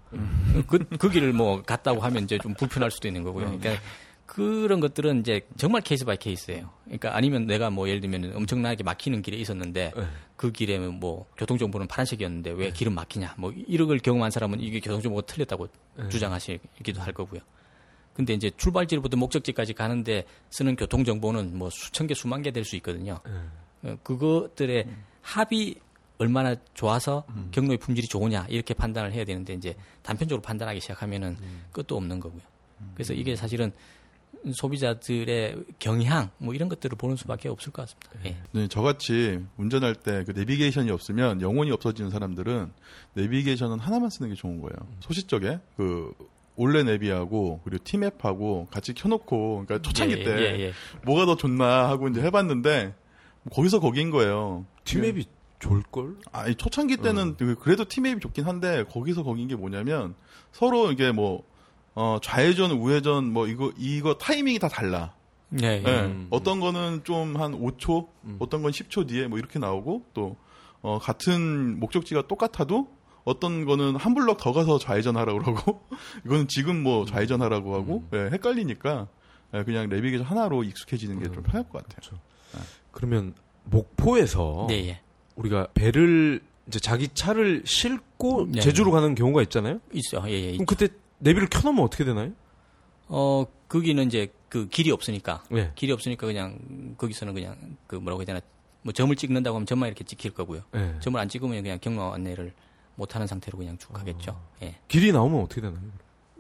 그, 0.66 0.79
그 0.98 1.11
길을 1.11 1.33
뭐 1.33 1.62
갔다고 1.62 2.00
하면 2.00 2.24
이제 2.24 2.38
좀 2.38 2.55
불편할 2.55 2.90
수도 2.90 3.09
있는 3.09 3.22
거고요. 3.22 3.59
그러니까 3.59 3.83
그런 4.26 4.81
것들은 4.81 5.20
이제 5.20 5.46
정말 5.57 5.83
case 5.82 6.04
by 6.04 6.16
case예요. 6.16 6.70
그러니까 6.85 7.16
아니면 7.16 7.46
내가 7.46 7.70
뭐 7.70 7.88
예를 7.88 8.00
들면 8.00 8.33
엄청나게 8.35 8.83
막히는 8.83 9.22
길에 9.22 9.37
있었는데 9.37 9.92
네. 9.96 10.07
그 10.37 10.50
길에 10.52 10.79
뭐 10.79 11.26
교통 11.37 11.57
정보는 11.59 11.87
파란색이었는데 11.87 12.50
왜 12.50 12.70
길은 12.72 12.92
막히냐 12.92 13.35
뭐 13.38 13.52
이런 13.68 13.88
걸 13.88 13.98
경험한 13.98 14.31
사람은 14.31 14.61
이게 14.61 14.81
교통 14.81 15.00
정보가 15.00 15.26
틀렸다고 15.26 15.68
주장하시기도 16.11 17.00
할 17.00 17.12
거고요. 17.12 17.40
근데 18.14 18.33
이제 18.33 18.50
출발지부터 18.57 19.16
목적지까지 19.16 19.74
가는데 19.74 20.24
쓰는 20.50 20.74
교통 20.74 21.05
정보는 21.05 21.57
뭐 21.57 21.68
수천 21.70 22.07
개, 22.07 22.14
수만 22.14 22.42
개 22.42 22.50
될 22.50 22.64
수 22.64 22.74
있거든요. 22.76 23.20
어, 23.83 23.96
그것들의 24.02 24.87
합이 25.20 25.76
얼마나 26.18 26.55
좋아서 26.74 27.24
경로의 27.50 27.79
품질이 27.79 28.07
좋으냐 28.09 28.46
이렇게 28.48 28.74
판단을 28.74 29.12
해야 29.12 29.24
되는데 29.24 29.55
이제 29.55 29.76
단편적으로 30.02 30.42
판단하기 30.42 30.81
시작하면은 30.81 31.37
끝도 31.72 31.96
없는 31.96 32.20
거고요. 32.20 32.42
그래서 32.94 33.12
이게 33.14 33.37
사실은 33.37 33.72
소비자들의 34.52 35.64
경향 35.79 36.31
뭐 36.38 36.55
이런 36.55 36.68
것들을 36.68 36.96
보는 36.96 37.16
수밖에 37.16 37.48
없을 37.48 37.72
것 37.72 37.83
같습니다. 37.83 38.11
예. 38.26 38.37
네, 38.52 38.68
저같이 38.68 39.40
운전할 39.57 39.94
때 39.94 40.24
그 40.24 40.33
내비게이션이 40.33 40.90
없으면 40.90 41.40
영혼이 41.40 41.70
없어지는 41.72 42.11
사람들은 42.11 42.70
내비게이션은 43.14 43.79
하나만 43.79 44.11
쓰는 44.11 44.31
게 44.31 44.37
좋은 44.37 44.61
거예요. 44.61 44.74
소시적에 45.00 45.61
그 45.76 46.12
올레 46.57 46.83
내비하고 46.85 47.61
그리고 47.64 47.85
티맵하고 47.85 48.68
같이 48.70 48.94
켜놓고 48.94 49.64
그러니까 49.66 49.87
초창기 49.87 50.14
예, 50.20 50.24
때 50.24 50.31
예, 50.31 50.61
예. 50.66 50.72
뭐가 51.05 51.26
더 51.26 51.37
좋나 51.37 51.88
하고 51.88 52.09
이제 52.09 52.22
해봤는데 52.22 52.94
거기서 53.52 53.81
거기인 53.81 54.11
거예요. 54.11 54.64
티맵이 54.85 55.24
좋을걸? 55.58 56.16
아, 56.32 56.46
이 56.48 56.54
초창기 56.54 56.98
때는 56.98 57.36
그- 57.36 57.54
그래도 57.56 57.84
티맵이 57.84 58.20
좋긴 58.20 58.44
한데 58.44 58.84
거기서 58.84 59.22
거긴 59.22 59.48
게 59.48 59.56
뭐냐면 59.56 60.14
서로 60.52 60.92
이게 60.92 61.12
뭐 61.12 61.44
어, 61.94 62.18
좌회전, 62.22 62.72
우회전 62.72 63.32
뭐 63.32 63.46
이거 63.46 63.72
이거 63.78 64.14
타이밍이 64.14 64.58
다 64.58 64.68
달라. 64.68 65.14
예, 65.62 65.66
예. 65.66 65.82
예. 65.86 66.00
음. 66.02 66.26
어떤 66.30 66.60
거는 66.60 67.04
좀 67.04 67.36
한 67.36 67.52
5초, 67.52 68.08
어떤 68.40 68.62
건 68.62 68.72
10초 68.72 69.08
뒤에 69.08 69.28
뭐 69.28 69.38
이렇게 69.38 69.58
나오고 69.58 70.04
또 70.12 70.36
어, 70.82 70.98
같은 70.98 71.78
목적지가 71.80 72.26
똑같아도 72.26 72.88
어떤 73.24 73.64
거는 73.64 73.96
한 73.96 74.14
블럭 74.14 74.36
더 74.38 74.52
가서 74.52 74.78
좌회전하라고 74.78 75.38
그러고 75.40 75.80
이거는 76.26 76.48
지금 76.48 76.82
뭐 76.82 77.04
좌회전하라고 77.06 77.74
하고 77.74 78.04
예, 78.12 78.28
헷갈리니까 78.32 79.08
예, 79.54 79.64
그냥 79.64 79.88
내비게이션 79.88 80.26
하나로 80.26 80.64
익숙해지는 80.64 81.20
게좀 81.20 81.42
편할 81.44 81.68
것 81.68 81.86
같아요. 81.88 82.20
그러면 82.92 83.34
목포에서 83.64 84.66
네, 84.68 84.88
예. 84.88 85.00
우리가 85.37 85.68
배를 85.75 86.40
이제 86.66 86.81
자기 86.81 87.09
차를 87.09 87.62
싣고 87.64 88.49
네. 88.51 88.61
제주로 88.61 88.90
가는 88.90 89.14
경우가 89.14 89.42
있잖아요. 89.42 89.81
있어. 89.92 90.29
예, 90.29 90.33
예. 90.33 90.53
그럼 90.53 90.66
그때 90.66 90.88
내비를 91.18 91.49
켜놓으면 91.49 91.85
어떻게 91.85 92.05
되나요? 92.05 92.33
어, 93.09 93.46
거기는 93.68 94.05
이제 94.07 94.33
그 94.49 94.68
길이 94.68 94.90
없으니까. 94.90 95.44
네. 95.51 95.70
길이 95.75 95.92
없으니까 95.92 96.27
그냥 96.27 96.59
거기서는 96.99 97.35
그냥 97.35 97.57
그 97.87 97.96
뭐라고 97.96 98.20
해야 98.22 98.27
되나 98.27 98.40
뭐 98.83 98.92
점을 98.92 99.14
찍는다고 99.14 99.57
하면 99.57 99.66
점만 99.66 99.88
이렇게 99.88 100.05
찍힐 100.05 100.33
거고요. 100.33 100.62
네. 100.72 100.94
점을 101.01 101.18
안 101.20 101.29
찍으면 101.29 101.62
그냥 101.62 101.79
경로 101.81 102.12
안내를 102.12 102.53
못 102.96 103.14
하는 103.14 103.27
상태로 103.27 103.59
그냥 103.59 103.77
쭉 103.79 103.92
가겠죠. 103.92 104.40
예. 104.62 104.77
길이 104.88 105.12
나오면 105.12 105.42
어떻게 105.42 105.61
되나요? 105.61 105.81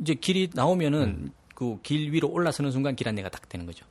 이제 0.00 0.14
길이 0.14 0.48
나오면은 0.52 1.30
그길 1.54 2.12
위로 2.12 2.28
올라서는 2.28 2.70
순간 2.70 2.96
길 2.96 3.08
안내가 3.08 3.28
딱 3.28 3.48
되는 3.48 3.66
거죠. 3.66 3.86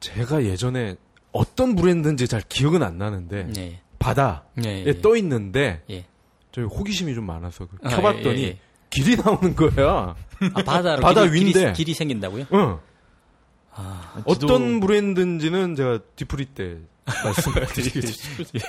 제가 0.00 0.44
예전에 0.44 0.96
어떤 1.32 1.74
브랜드인지 1.74 2.28
잘 2.28 2.40
기억은 2.42 2.82
안 2.82 2.98
나는데 2.98 3.44
네. 3.52 3.80
바다에 4.02 4.64
예. 4.64 4.84
예. 4.86 5.00
떠 5.00 5.16
있는데 5.16 5.82
예. 5.90 6.04
저 6.50 6.62
호기심이 6.62 7.14
좀 7.14 7.24
많아서 7.26 7.66
그 7.66 7.76
아, 7.82 7.88
켜봤더니 7.88 8.42
예, 8.42 8.46
예, 8.48 8.58
길이 8.90 9.16
나오는 9.16 9.56
거야. 9.56 10.14
아, 10.54 10.62
바다로 10.64 11.00
바다 11.02 11.22
길이, 11.24 11.34
위인데. 11.34 11.60
길이, 11.60 11.72
길이 11.72 11.94
생긴다고요? 11.94 12.46
응. 12.52 12.78
아, 13.74 14.22
어떤 14.26 14.80
브랜드인지는 14.80 15.76
제가 15.76 16.00
뒤풀이 16.16 16.46
때 16.46 16.78
말씀드리겠습니다. 17.06 18.66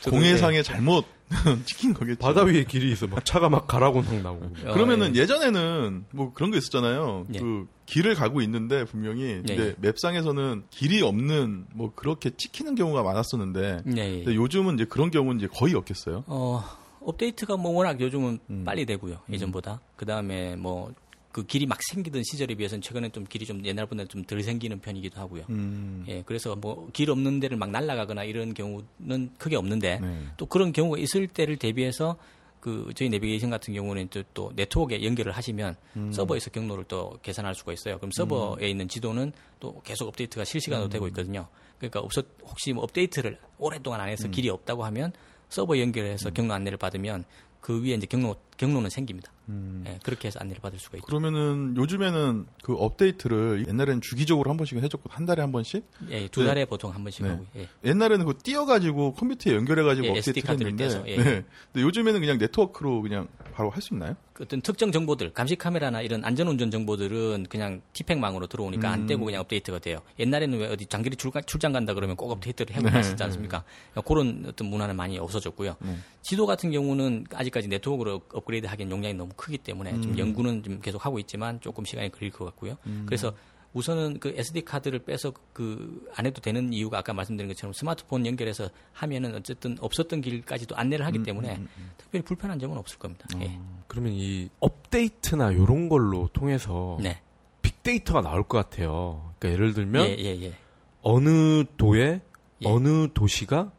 저도, 0.00 0.10
공해상에 0.16 0.62
잘못 0.62 1.04
찍힌 1.66 1.94
거겠죠. 1.94 2.18
바다 2.18 2.42
위에 2.42 2.64
길이 2.64 2.92
있어. 2.92 3.06
막 3.06 3.24
차가 3.24 3.48
막 3.48 3.66
가라곤 3.66 4.22
나오고. 4.22 4.44
어, 4.66 4.72
그러면은 4.72 5.16
예. 5.16 5.20
예전에는 5.20 6.04
뭐 6.12 6.32
그런 6.32 6.50
거 6.50 6.56
있었잖아요. 6.58 7.26
예. 7.34 7.38
그 7.40 7.66
길을 7.86 8.14
가고 8.14 8.40
있는데 8.42 8.84
분명히 8.84 9.22
예, 9.24 9.42
이제 9.42 9.74
맵상에서는 9.78 10.64
길이 10.70 11.02
없는 11.02 11.66
뭐 11.74 11.92
그렇게 11.94 12.30
찍히는 12.30 12.74
경우가 12.74 13.02
많았었는데 13.02 13.82
예, 13.96 14.00
예. 14.00 14.16
근데 14.24 14.34
요즘은 14.34 14.74
이제 14.74 14.84
그런 14.84 15.10
경우는 15.10 15.38
이제 15.40 15.48
거의 15.52 15.74
없겠어요. 15.74 16.24
어, 16.26 16.62
업데이트가 17.00 17.56
뭐 17.56 17.72
워낙 17.72 18.00
요즘은 18.00 18.38
음. 18.50 18.64
빨리 18.64 18.86
되고요. 18.86 19.18
예전보다. 19.30 19.80
그 19.96 20.06
다음에 20.06 20.56
뭐 20.56 20.92
그 21.34 21.44
길이 21.44 21.66
막 21.66 21.80
생기던 21.82 22.22
시절에 22.22 22.54
비해서는 22.54 22.80
최근에 22.80 23.08
좀 23.08 23.24
길이 23.24 23.44
좀 23.44 23.64
옛날보다 23.64 24.04
좀 24.04 24.22
덜 24.22 24.40
생기는 24.40 24.78
편이기도 24.78 25.20
하고요. 25.20 25.42
음. 25.50 26.04
예, 26.06 26.22
그래서 26.24 26.54
뭐 26.54 26.88
길 26.92 27.10
없는 27.10 27.40
데를 27.40 27.56
막 27.56 27.70
날아가거나 27.70 28.22
이런 28.22 28.54
경우는 28.54 29.32
크게 29.36 29.56
없는데 29.56 29.98
네. 29.98 30.26
또 30.36 30.46
그런 30.46 30.72
경우가 30.72 30.96
있을 30.98 31.26
때를 31.26 31.56
대비해서 31.56 32.16
그 32.60 32.92
저희 32.94 33.08
내비게이션 33.08 33.50
같은 33.50 33.74
경우는 33.74 34.08
또, 34.10 34.22
또 34.32 34.52
네트워크에 34.54 35.02
연결을 35.02 35.32
하시면 35.32 35.74
음. 35.96 36.12
서버에서 36.12 36.50
경로를 36.50 36.84
또 36.84 37.18
계산할 37.20 37.56
수가 37.56 37.72
있어요. 37.72 37.98
그럼 37.98 38.12
서버에 38.12 38.66
음. 38.66 38.68
있는 38.68 38.86
지도는 38.86 39.32
또 39.58 39.82
계속 39.82 40.06
업데이트가 40.06 40.44
실시간으로 40.44 40.88
음. 40.88 40.90
되고 40.90 41.08
있거든요. 41.08 41.48
그러니까 41.78 41.98
없었 41.98 42.24
혹시 42.44 42.72
뭐 42.72 42.84
업데이트를 42.84 43.40
오랫동안 43.58 44.00
안 44.00 44.08
해서 44.08 44.28
음. 44.28 44.30
길이 44.30 44.48
없다고 44.50 44.84
하면 44.84 45.12
서버 45.48 45.80
연결해서 45.80 46.28
음. 46.28 46.34
경로 46.34 46.54
안내를 46.54 46.78
받으면 46.78 47.24
그 47.60 47.82
위에 47.82 47.94
이제 47.94 48.06
경로 48.06 48.36
경로는 48.56 48.90
생깁니다. 48.90 49.32
음. 49.48 49.82
네, 49.84 49.98
그렇게 50.02 50.28
해서 50.28 50.38
안내를 50.40 50.60
받을 50.62 50.78
수가 50.78 50.96
있죠. 50.98 51.06
그러면은 51.06 51.76
요즘에는 51.76 52.46
그 52.62 52.74
업데이트를 52.74 53.66
옛날에는 53.68 54.00
주기적으로 54.00 54.50
한 54.50 54.56
번씩 54.56 54.78
해줬고 54.82 55.10
한 55.10 55.26
달에 55.26 55.42
한 55.42 55.52
번씩? 55.52 55.84
예, 56.10 56.28
두 56.28 56.44
달에 56.44 56.62
네. 56.62 56.64
보통 56.64 56.94
한 56.94 57.02
번씩 57.02 57.24
네. 57.24 57.30
하고. 57.30 57.44
예. 57.56 57.68
옛날에는 57.84 58.24
그 58.24 58.38
떼어가지고 58.42 59.14
컴퓨터에 59.14 59.54
연결해가지고 59.54 60.06
예, 60.06 60.10
업데이트 60.10 60.50
했는데, 60.50 60.84
떼서, 60.84 61.04
예. 61.08 61.16
네. 61.16 61.44
근데 61.72 61.82
요즘에는 61.82 62.20
그냥 62.20 62.38
네트워크로 62.38 63.02
그냥 63.02 63.28
바로 63.52 63.70
할 63.70 63.82
수 63.82 63.92
있나요? 63.92 64.16
어떤 64.40 64.60
특정 64.62 64.90
정보들, 64.90 65.32
감시 65.32 65.54
카메라나 65.54 66.00
이런 66.02 66.24
안전운전 66.24 66.70
정보들은 66.70 67.46
그냥 67.48 67.82
TPEG망으로 67.92 68.48
들어오니까 68.48 68.88
음. 68.88 68.92
안 68.92 69.06
떼고 69.06 69.26
그냥 69.26 69.42
업데이트가 69.42 69.78
돼요. 69.78 70.00
옛날에는 70.18 70.58
왜 70.58 70.66
어디 70.68 70.86
장거리 70.86 71.16
출장 71.16 71.72
간다 71.72 71.94
그러면 71.94 72.16
꼭 72.16 72.32
업데이트를 72.32 72.74
하고 72.74 72.88
하시지 72.88 73.16
네. 73.16 73.24
않습니까? 73.24 73.62
그런 74.04 74.44
어떤 74.48 74.68
문화는 74.68 74.96
많이 74.96 75.18
없어졌고요. 75.18 75.76
네. 75.80 75.96
지도 76.22 76.46
같은 76.46 76.72
경우는 76.72 77.26
아직까지 77.32 77.68
네트워크로 77.68 78.20
업그레이드 78.44 78.66
하기엔 78.66 78.90
용량이 78.90 79.14
너무 79.14 79.32
크기 79.36 79.56
때문에 79.58 79.92
음. 79.92 80.02
좀 80.02 80.18
연구는 80.18 80.62
좀 80.62 80.80
계속 80.80 81.04
하고 81.04 81.18
있지만 81.18 81.60
조금 81.60 81.84
시간이 81.84 82.12
걸릴 82.12 82.30
것 82.30 82.44
같고요. 82.44 82.76
음. 82.86 83.04
그래서 83.06 83.34
우선은 83.72 84.20
그 84.20 84.34
SD 84.36 84.62
카드를 84.62 85.00
빼서 85.00 85.32
그 85.52 86.04
안 86.16 86.26
해도 86.26 86.40
되는 86.40 86.72
이유가 86.72 86.98
아까 86.98 87.12
말씀드린 87.12 87.48
것처럼 87.48 87.72
스마트폰 87.72 88.24
연결해서 88.26 88.68
하면은 88.92 89.34
어쨌든 89.34 89.76
없었던 89.80 90.20
길까지도 90.20 90.76
안내를 90.76 91.04
하기 91.06 91.18
음, 91.18 91.22
때문에 91.24 91.56
음, 91.56 91.68
음, 91.76 91.90
특별히 91.96 92.24
불편한 92.24 92.58
점은 92.58 92.76
없을 92.76 92.98
겁니다. 92.98 93.26
어, 93.34 93.40
예. 93.42 93.58
그러면 93.86 94.12
이 94.12 94.48
업데이트나 94.60 95.52
이런 95.52 95.88
걸로 95.88 96.28
통해서 96.32 96.98
네. 97.00 97.20
빅데이터가 97.62 98.20
나올 98.22 98.44
것 98.44 98.58
같아요. 98.58 99.32
그러니까 99.38 99.50
예를 99.52 99.74
들면 99.74 100.06
예, 100.06 100.16
예, 100.18 100.42
예. 100.42 100.54
어느 101.02 101.64
도에 101.76 102.20
예. 102.62 102.68
어느 102.68 103.08
도시가 103.12 103.72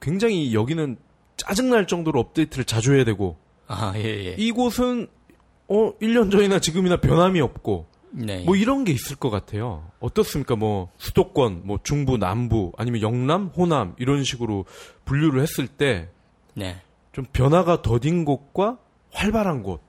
굉장히 0.00 0.52
여기는 0.54 0.96
짜증날 1.36 1.86
정도로 1.86 2.20
업데이트를 2.20 2.64
자주 2.64 2.94
해야 2.94 3.04
되고 3.04 3.36
아, 3.66 3.92
예, 3.96 4.02
예. 4.02 4.34
이곳은 4.38 5.08
어 5.68 5.96
1년 5.98 6.30
전이나 6.30 6.58
지금이나 6.58 7.00
변함이 7.00 7.40
없고 7.40 7.86
네. 8.12 8.44
뭐 8.44 8.56
이런 8.56 8.84
게 8.84 8.92
있을 8.92 9.16
것 9.16 9.30
같아요. 9.30 9.90
어떻습니까? 10.00 10.54
뭐 10.54 10.90
수도권, 10.98 11.62
뭐 11.64 11.78
중부, 11.82 12.18
남부, 12.18 12.72
아니면 12.76 13.00
영남, 13.00 13.46
호남 13.46 13.94
이런 13.98 14.22
식으로 14.22 14.66
분류를 15.04 15.40
했을 15.40 15.66
때, 15.66 16.10
네. 16.54 16.76
좀 17.12 17.24
변화가 17.32 17.82
더딘 17.82 18.24
곳과 18.24 18.78
활발한 19.12 19.62
곳. 19.62 19.80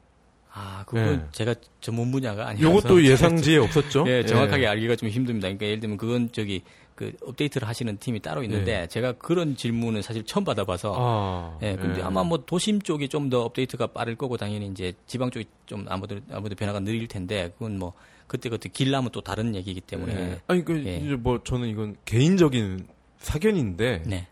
아, 0.55 0.83
그건 0.85 1.17
네. 1.17 1.25
제가 1.31 1.55
전문 1.81 2.11
분야가 2.11 2.47
아니라서. 2.49 2.77
이것도 2.77 3.03
예상지에 3.03 3.57
없었죠? 3.57 4.03
네, 4.03 4.23
정확하게 4.25 4.61
네. 4.61 4.67
알기가 4.67 4.95
좀 4.95 5.09
힘듭니다. 5.09 5.47
그러니까 5.47 5.65
예를 5.65 5.79
들면 5.79 5.97
그건 5.97 6.31
저기 6.31 6.61
그 6.95 7.11
업데이트를 7.25 7.67
하시는 7.67 7.97
팀이 7.97 8.19
따로 8.19 8.43
있는데 8.43 8.81
네. 8.81 8.87
제가 8.87 9.13
그런 9.13 9.55
질문은 9.55 10.03
사실 10.03 10.23
처음 10.25 10.43
받아봐서 10.43 10.95
아, 10.95 11.57
예 11.63 11.75
근데 11.75 11.97
네. 11.97 12.03
아마 12.03 12.23
뭐 12.23 12.45
도심 12.45 12.83
쪽이 12.83 13.09
좀 13.09 13.29
더 13.31 13.41
업데이트가 13.45 13.87
빠를 13.87 14.15
거고 14.15 14.37
당연히 14.37 14.67
이제 14.67 14.93
지방 15.07 15.31
쪽이 15.31 15.45
좀 15.65 15.85
아무래도 15.89 16.21
아무래도 16.29 16.55
변화가 16.55 16.81
느릴 16.81 17.07
텐데 17.07 17.51
그건 17.53 17.79
뭐 17.79 17.93
그때 18.27 18.49
그때 18.49 18.69
길라면 18.69 19.09
또 19.11 19.21
다른 19.21 19.55
얘기이기 19.55 19.81
때문에 19.81 20.13
네. 20.13 20.39
아니 20.45 20.63
그 20.63 20.83
예. 20.85 20.97
이제 20.97 21.15
뭐 21.15 21.41
저는 21.43 21.69
이건 21.69 21.95
개인적인 22.05 22.85
사견인데 23.17 24.03
네. 24.05 24.27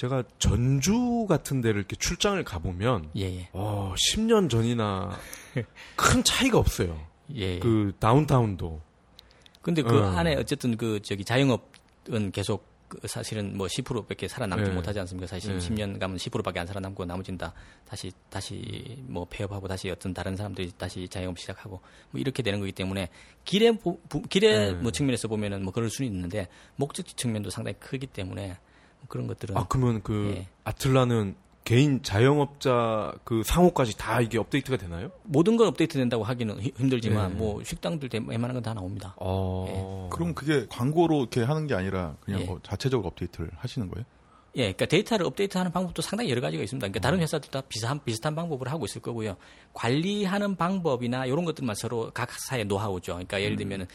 제가 0.00 0.22
전주 0.38 1.26
같은 1.28 1.60
데를 1.60 1.80
이렇게 1.80 1.94
출장을 1.94 2.42
가보면 2.42 3.10
예, 3.16 3.24
예. 3.24 3.48
어, 3.52 3.92
10년 3.98 4.48
전이나 4.48 5.10
큰 5.94 6.24
차이가 6.24 6.56
없어요. 6.56 6.98
예, 7.34 7.56
예. 7.56 7.58
그 7.58 7.92
다운타운도. 7.98 8.80
근데 9.60 9.82
그 9.82 10.00
어. 10.00 10.06
안에 10.16 10.36
어쨌든 10.36 10.78
그 10.78 11.00
저기 11.02 11.22
자영업 11.22 11.70
은 12.10 12.32
계속 12.32 12.64
그 12.88 13.06
사실은 13.06 13.58
뭐 13.58 13.66
10%밖에 13.66 14.26
살아남지 14.26 14.70
네. 14.70 14.74
못하지 14.74 14.98
않습니까? 15.00 15.26
사실 15.26 15.58
네. 15.58 15.68
10년 15.68 16.00
가면 16.00 16.16
10%밖에 16.16 16.58
안 16.60 16.66
살아남고 16.66 17.04
나머지는 17.04 17.36
다 17.36 17.52
다시 17.86 18.10
다시 18.30 18.96
뭐 19.02 19.26
폐업하고 19.28 19.68
다시 19.68 19.90
어떤 19.90 20.14
다른 20.14 20.34
사람들이 20.34 20.72
다시 20.78 21.06
자영업 21.08 21.38
시작하고 21.38 21.78
뭐 22.10 22.18
이렇게 22.18 22.42
되는 22.42 22.58
거기 22.58 22.72
때문에 22.72 23.10
길의 23.44 23.78
길의 24.30 24.72
네. 24.72 24.72
뭐 24.80 24.90
측면에서 24.90 25.28
보면은 25.28 25.62
뭐 25.62 25.74
그럴 25.74 25.90
수는 25.90 26.10
있는데 26.10 26.48
목적지 26.76 27.14
측면도 27.16 27.50
상당히 27.50 27.76
크기 27.78 28.06
때문에 28.06 28.46
뭐 28.48 28.56
그런 29.08 29.26
것들은 29.26 29.56
아 29.56 29.66
그러면 29.68 30.02
그 30.02 30.34
예. 30.36 30.46
아틀라는 30.64 31.34
개인 31.64 32.02
자영업자 32.02 33.12
그 33.22 33.42
상호까지 33.44 33.96
다 33.96 34.20
이게 34.20 34.38
업데이트가 34.38 34.76
되나요? 34.76 35.10
모든 35.24 35.56
건 35.56 35.68
업데이트 35.68 35.98
된다고 35.98 36.24
하기는 36.24 36.60
힘들지만 36.60 37.32
네. 37.32 37.38
뭐 37.38 37.62
식당들 37.62 38.08
웬만한 38.12 38.54
건 38.54 38.62
다 38.62 38.74
나옵니다. 38.74 39.14
어... 39.18 39.66
예. 39.68 40.10
그럼 40.10 40.34
그게 40.34 40.66
광고로 40.68 41.20
이렇게 41.20 41.42
하는 41.42 41.66
게 41.66 41.74
아니라 41.74 42.16
그냥 42.20 42.40
예. 42.40 42.44
뭐 42.44 42.60
자체적으로 42.62 43.08
업데이트를 43.08 43.50
하시는 43.56 43.88
거예요? 43.88 44.04
예, 44.56 44.62
그러니까 44.62 44.86
데이터를 44.86 45.24
업데이트하는 45.26 45.70
방법도 45.70 46.02
상당히 46.02 46.30
여러 46.30 46.40
가지가 46.40 46.62
있습니다. 46.64 46.84
그러니까 46.84 47.00
다른 47.00 47.18
어. 47.18 47.22
회사들 47.22 47.50
다 47.50 47.60
비슷한 47.60 48.00
비슷한 48.04 48.34
방법을 48.34 48.68
하고 48.68 48.84
있을 48.84 49.00
거고요. 49.00 49.36
관리하는 49.74 50.56
방법이나 50.56 51.24
이런 51.26 51.44
것들만 51.44 51.76
서로 51.76 52.10
각 52.12 52.32
사의 52.32 52.64
노하우죠. 52.64 53.12
그러니까 53.12 53.40
예를 53.40 53.54
음. 53.54 53.58
들면은 53.58 53.86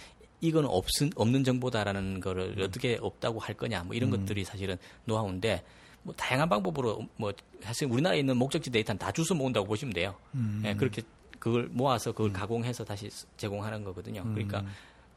이건 0.47 0.65
없은 0.65 1.11
없는 1.15 1.43
정보다라는 1.43 2.19
거를 2.19 2.55
음. 2.57 2.63
어떻게 2.63 2.97
없다고 3.01 3.39
할 3.39 3.55
거냐, 3.55 3.83
뭐 3.83 3.95
이런 3.95 4.13
음. 4.13 4.19
것들이 4.19 4.43
사실은 4.43 4.77
노하우인데 5.05 5.63
뭐 6.03 6.13
다양한 6.15 6.47
방법으로 6.47 7.07
뭐 7.17 7.33
사실 7.61 7.87
우리나라에 7.91 8.19
있는 8.19 8.37
목적지 8.37 8.69
데이터는 8.69 8.99
다 8.99 9.11
주워 9.11 9.37
모은다고 9.37 9.65
보시면 9.65 9.93
돼요. 9.93 10.15
음. 10.35 10.61
예, 10.65 10.75
그렇게 10.75 11.01
그걸 11.39 11.67
모아서 11.71 12.11
그걸 12.11 12.29
음. 12.29 12.33
가공해서 12.33 12.83
다시 12.83 13.09
제공하는 13.37 13.83
거거든요. 13.83 14.21
음. 14.21 14.33
그러니까 14.33 14.63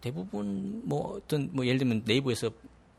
대부분 0.00 0.82
뭐 0.84 1.16
어떤 1.16 1.50
뭐 1.52 1.66
예를 1.66 1.78
들면 1.78 2.02
네이버에서 2.06 2.50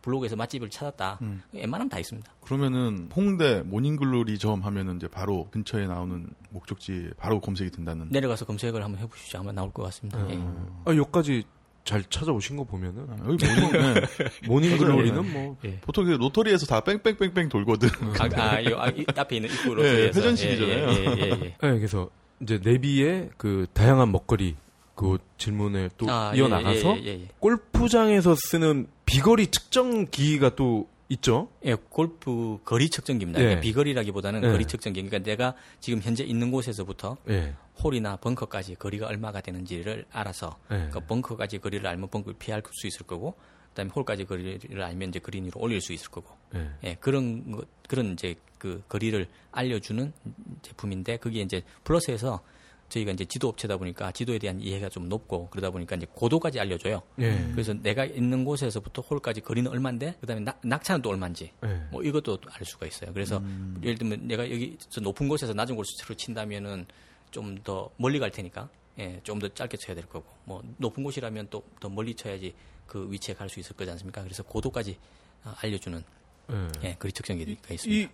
블로그에서 0.02 0.36
맛집을 0.36 0.70
찾았다. 0.70 1.20
음. 1.22 1.42
웬만하면 1.52 1.90
다 1.90 2.00
있습니다. 2.00 2.32
그러면은 2.42 3.10
홍대 3.16 3.62
모닝글로리 3.64 4.38
점 4.38 4.62
하면은 4.62 4.96
이제 4.96 5.08
바로 5.08 5.48
근처에 5.52 5.88
나오는 5.88 6.28
목적지 6.52 7.10
바로 7.18 7.40
검색이 7.40 7.72
된다는. 7.72 8.08
내려가서 8.10 8.46
검색을 8.46 8.84
한번 8.84 9.02
해보시죠. 9.02 9.40
아마 9.40 9.52
나올 9.52 9.72
것 9.72 9.84
같습니다. 9.84 10.20
음. 10.20 10.84
예. 10.88 10.92
아, 10.92 10.96
여기까지 10.96 11.44
잘 11.90 12.04
찾아오신 12.04 12.56
거 12.56 12.64
보면은 12.66 13.08
아, 13.10 13.16
여기 13.28 13.44
모닝 13.48 13.72
네. 13.96 14.02
모닝글로리는 14.48 15.34
뭐 15.34 15.58
예. 15.66 15.80
보통 15.82 16.06
로터리에서 16.06 16.68
다 16.68 16.82
뺑뺑뺑뺑 16.82 17.50
돌거든. 17.50 17.90
아, 18.20 18.30
아, 18.36 18.60
이, 18.60 18.72
아, 18.78 18.90
이 18.90 19.04
앞에 19.16 19.38
있는 19.38 19.50
입구로 19.50 19.82
네, 19.82 20.04
회전식이잖아요. 20.04 20.88
예, 20.88 20.94
예, 20.94 21.06
예, 21.06 21.32
예, 21.32 21.38
네, 21.38 21.56
그래서 21.60 22.12
이제 22.42 22.60
네비의 22.64 23.32
그 23.38 23.66
다양한 23.74 24.12
먹거리 24.12 24.56
그 24.94 25.18
질문에 25.40 25.90
또 25.98 26.06
아, 26.12 26.32
이어나가서 26.36 26.96
골프장에서 27.40 28.36
쓰는 28.36 28.86
비거리 29.08 29.48
측정 29.48 30.06
기기가 30.06 30.54
또 30.54 30.88
있죠? 31.10 31.50
예, 31.66 31.76
골프 31.76 32.60
거리 32.64 32.90
측정기입니다. 32.90 33.42
예. 33.42 33.60
비거리라기보다는 33.60 34.44
예. 34.44 34.52
거리 34.52 34.66
측정기. 34.66 35.02
그러니까 35.02 35.20
내가 35.20 35.56
지금 35.80 36.02
현재 36.02 36.24
있는 36.24 36.52
곳에서부터 36.52 37.18
예. 37.30 37.56
홀이나 37.84 38.18
벙커까지 38.18 38.76
거리가 38.76 39.08
얼마가 39.08 39.42
되는지를 39.42 40.06
알아서 40.12 40.58
네. 40.70 40.90
그 40.92 41.00
벙커까지 41.00 41.60
거리를 41.60 41.86
알면 41.88 42.10
벙커를 42.10 42.38
피할 42.38 42.62
수 42.72 42.88
있을 42.88 43.08
거고 43.08 43.36
그다음에 43.70 43.90
홀까지 43.92 44.26
거리를 44.26 44.82
알면 44.82 45.10
이제 45.10 45.20
그린 45.20 45.46
위로 45.46 45.60
올릴 45.60 45.82
수 45.82 45.94
있을 45.94 46.12
거고 46.12 46.36
네. 46.52 46.70
예, 46.84 46.96
그런 46.96 47.52
거, 47.52 47.64
그런 47.88 48.14
이제 48.14 48.36
그 48.58 48.84
거리를 48.88 49.26
알려 49.52 49.80
주는 49.80 50.14
제품인데 50.62 51.18
그게 51.18 51.42
이제 51.42 51.64
플러스해서 51.86 52.42
저희가 52.90 53.12
이제 53.12 53.24
지도 53.26 53.48
업체다 53.50 53.78
보니까 53.78 54.12
지도에 54.12 54.40
대한 54.40 54.60
이해가 54.60 54.90
좀 54.90 55.08
높고 55.10 55.50
그러다 55.50 55.70
보니까 55.70 55.96
이제 55.96 56.08
고도까지 56.14 56.60
알려줘요. 56.60 57.02
네. 57.16 57.50
그래서 57.52 57.74
내가 57.74 58.06
있는 58.06 58.44
곳에서부터 58.44 59.02
홀까지 59.04 59.42
거리는 59.42 59.70
얼마인데 59.72 60.16
그다음에 60.20 60.42
낙, 60.42 60.60
낙차는 60.64 61.02
또 61.02 61.10
얼마인지 61.12 61.52
네. 61.62 61.88
뭐 61.92 62.04
이것도 62.04 62.40
알 62.52 62.66
수가 62.66 62.88
있어요. 62.88 63.14
그래서 63.14 63.38
음. 63.38 63.80
예를 63.84 63.98
들면 63.98 64.28
내가 64.28 64.50
여기 64.50 64.78
높은 65.02 65.28
곳에서 65.28 65.54
낮은 65.54 65.76
곳으로 65.76 66.16
친다면은 66.16 66.86
좀 67.32 67.58
더 67.64 67.90
멀리 67.98 68.18
갈 68.20 68.32
테니까 68.32 68.68
예, 68.98 69.20
좀 69.24 69.40
더 69.40 69.48
짧게 69.48 69.78
쳐야 69.78 69.96
될 69.96 70.06
거고 70.08 70.26
뭐 70.46 70.64
높은 70.78 71.04
곳이라면 71.04 71.48
또 71.52 71.64
더 71.80 71.88
멀리 71.90 72.16
쳐야지 72.16 72.54
그 72.88 73.08
위치에 73.12 73.36
갈 73.36 73.48
수 73.50 73.60
있을 73.60 73.76
거지 73.76 73.92
않습니까? 73.92 74.24
그래서 74.24 74.42
고도까지 74.44 74.98
어, 75.44 75.54
알려주는 75.62 76.04
네. 76.48 76.68
예, 76.84 76.96
거리 76.96 77.14
측정기가 77.14 77.74
있습니다. 77.74 78.02
이, 78.02 78.10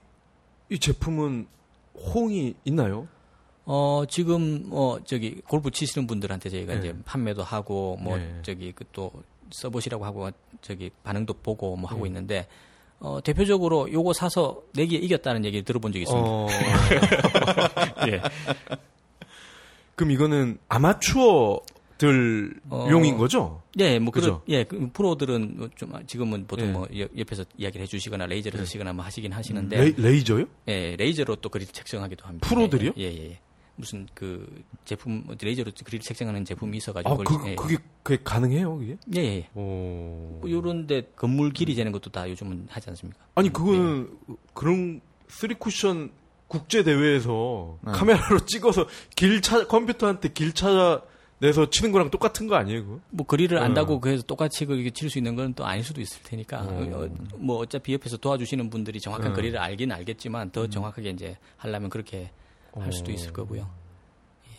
이 0.70 0.78
제품은 0.80 1.48
호응이 1.96 2.56
있나요? 2.66 3.08
어, 3.66 4.04
지금, 4.08 4.64
뭐, 4.70 5.00
저기, 5.04 5.42
골프 5.48 5.72
치시는 5.72 6.08
분들한테 6.08 6.50
저희가 6.50 6.74
네. 6.74 6.80
이제 6.80 6.96
판매도 7.06 7.44
하고, 7.44 7.98
뭐, 8.00 8.18
네. 8.18 8.40
저기, 8.44 8.72
그 8.72 8.86
또, 8.92 9.12
써보시라고 9.52 10.06
하고, 10.06 10.30
저기, 10.62 10.92
반응도 11.04 11.34
보고, 11.34 11.76
뭐, 11.76 11.90
하고 11.90 12.04
네. 12.04 12.10
있는데, 12.10 12.48
어, 13.00 13.22
대표적으로 13.22 13.92
요거 13.92 14.14
사서 14.14 14.62
내기에 14.74 15.00
이겼다는 15.00 15.46
얘기 15.46 15.62
들어본 15.64 15.92
적이 15.92 16.04
있습니다. 16.04 16.28
어... 16.28 16.48
예. 18.08 18.22
그럼 19.96 20.12
이거는 20.12 20.58
아마추어 20.70 21.62
용인 22.90 23.18
거죠? 23.18 23.62
예, 23.80 24.00
뭐 24.00 24.12
그죠? 24.12 24.42
예, 24.50 24.64
그 24.66 24.90
프로들은 24.92 25.70
좀 25.76 25.94
지금은 26.08 26.46
보통 26.48 26.68
예. 26.68 26.72
뭐 26.72 26.88
옆에서 27.18 27.46
이야기를 27.58 27.84
해주시거나 27.84 28.26
레이저를 28.26 28.60
예. 28.60 28.66
쓰시거나 28.66 28.92
뭐 28.94 29.06
하시긴 29.06 29.32
하시는데 29.32 29.94
레 29.98 30.18
이, 30.18 30.24
저요 30.24 30.46
예, 30.68 30.96
레이저로 30.98 31.38
또 31.38 31.50
그릴 31.50 31.68
책정하기도 31.68 32.26
합니다. 32.26 32.48
프로들이요? 32.48 32.92
예, 32.98 33.04
예. 33.04 33.30
예. 33.32 33.40
무슨 33.76 34.08
그 34.14 34.64
제품 34.86 35.26
레이저로 35.42 35.72
그릴 35.84 36.00
책정하는 36.02 36.46
제품이 36.46 36.78
있어가지고 36.78 37.14
아, 37.14 37.18
그, 37.18 37.50
예. 37.50 37.56
그게 37.56 37.78
그게 38.04 38.22
가능해요, 38.24 38.78
그게? 38.78 38.98
예. 39.16 39.20
예. 39.20 39.50
오. 39.54 40.40
뭐 40.42 40.50
요런데 40.50 41.12
건물 41.16 41.52
길이 41.52 41.76
재는 41.76 41.92
것도 41.92 42.10
다 42.12 42.30
요즘은 42.30 42.68
하지 42.70 42.90
않습니까? 42.90 43.20
아니 43.36 43.52
그거는 43.52 44.10
예. 44.30 44.34
그런 44.54 45.02
쓰리 45.28 45.56
쿠션 45.56 46.12
국제 46.48 46.84
대회에서 46.84 47.80
네. 47.82 47.92
카메라로 47.92 48.40
찍어서 48.46 48.88
길 49.16 49.42
찾 49.42 49.68
컴퓨터한테 49.68 50.30
길 50.30 50.54
찾아 50.54 51.02
내서 51.40 51.70
치는 51.70 51.92
거랑 51.92 52.12
똑같은 52.12 52.48
거 52.48 52.56
아니에요? 52.56 52.86
그거? 52.86 53.00
뭐 53.10 53.26
거리를 53.26 53.58
안다고 53.58 53.96
어. 53.96 54.00
그래서 54.00 54.24
똑같이 54.24 54.66
그렇게 54.66 54.90
칠 54.92 55.10
수 55.10 55.18
있는 55.18 55.36
건 55.36 55.54
또 55.54 55.66
아닐 55.66 55.84
수도 55.84 56.00
있을 56.00 56.22
테니까 56.24 56.62
어. 56.62 57.10
뭐 57.36 57.58
어차피 57.58 57.94
옆에서 57.94 58.16
도와주시는 58.18 58.70
분들이 58.70 59.02
정확한 59.02 59.32
어. 59.32 59.34
거리를 59.34 59.60
알긴 59.60 59.92
알겠지만 59.92 60.52
더 60.52 60.64
음. 60.64 60.70
정확하게 60.70 61.10
이제 61.10 61.38
하려면 61.58 61.90
그렇게 61.90 62.32
할 62.82 62.92
수도 62.94 63.12
있을 63.12 63.32
거고요. 63.34 63.62
예. 64.48 64.52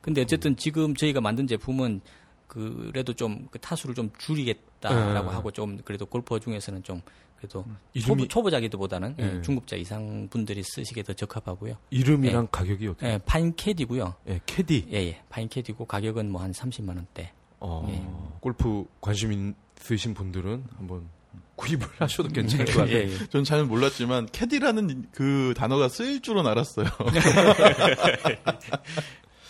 근데 0.00 0.22
어쨌든 0.22 0.56
지금 0.56 0.94
저희가 0.94 1.20
만든 1.20 1.46
제품은 1.46 2.00
그래도 2.46 3.12
좀 3.12 3.46
그 3.50 3.58
타수를 3.60 3.94
좀 3.94 4.10
줄이겠다라고 4.18 5.28
네. 5.30 5.34
하고 5.34 5.50
좀 5.50 5.78
그래도 5.84 6.06
골퍼 6.06 6.40
중에서는 6.40 6.82
좀 6.82 7.00
그래도 7.36 7.64
음. 7.66 7.76
이름이... 7.94 8.28
초보, 8.28 8.50
자기도보다는 8.50 9.14
네. 9.16 9.36
예, 9.36 9.42
중급자 9.42 9.76
이상 9.76 10.28
분들이 10.28 10.62
쓰시기에 10.62 11.02
더 11.04 11.12
적합하고요. 11.12 11.76
이름이랑 11.90 12.44
예. 12.44 12.48
가격이 12.50 12.88
어떻게? 12.88 13.06
예, 13.06 13.18
Fine 13.18 13.54
Caddie고요. 13.56 14.14
예, 14.28 14.40
캐디. 14.46 14.88
예, 14.92 14.96
예. 14.96 15.22
Fine 15.28 15.48
Caddie고 15.48 15.84
가격은 15.86 16.30
뭐 16.30 16.42
한 16.42 16.52
30만 16.52 16.88
원대. 16.96 17.32
어, 17.60 17.86
예. 17.90 18.02
골프 18.40 18.84
관심 19.00 19.54
있으신 19.80 20.14
분들은 20.14 20.64
한번 20.76 21.08
구입을 21.60 21.86
하셔도 22.00 22.30
괜찮을 22.30 22.64
것 22.64 22.72
같아요. 22.72 22.96
예, 22.96 23.02
예. 23.02 23.28
전잘 23.28 23.64
몰랐지만 23.64 24.26
캐디라는 24.32 25.06
그 25.12 25.52
단어가 25.56 25.88
쓰일 25.88 26.22
줄은 26.22 26.46
알았어요. 26.46 26.86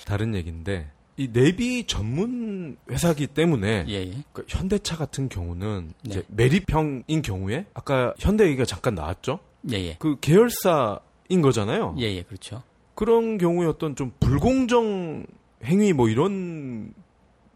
다른 0.05 0.35
얘기인데 0.35 0.91
이 1.17 1.29
내비 1.33 1.87
전문 1.87 2.77
회사기 2.91 3.29
때문에 3.29 3.85
예, 3.89 3.93
예. 3.93 4.11
그러니까 4.33 4.43
현대차 4.49 4.97
같은 4.97 5.29
경우는 5.29 5.93
네. 6.03 6.11
이제 6.11 6.25
매립형인 6.29 7.23
경우에 7.23 7.67
아까 7.75 8.13
현대 8.19 8.47
얘기가 8.47 8.65
잠깐 8.65 8.97
나왔죠. 8.97 9.39
예, 9.71 9.77
예. 9.77 9.97
그 9.99 10.19
계열사인 10.21 11.43
거잖아요. 11.43 11.95
예, 11.99 12.05
예, 12.05 12.23
그렇죠. 12.23 12.63
그런 12.95 13.39
경우에 13.39 13.67
어떤 13.67 13.95
좀 13.95 14.13
불공정 14.19 15.27
행위 15.65 15.93
뭐 15.93 16.09
이런 16.09 16.93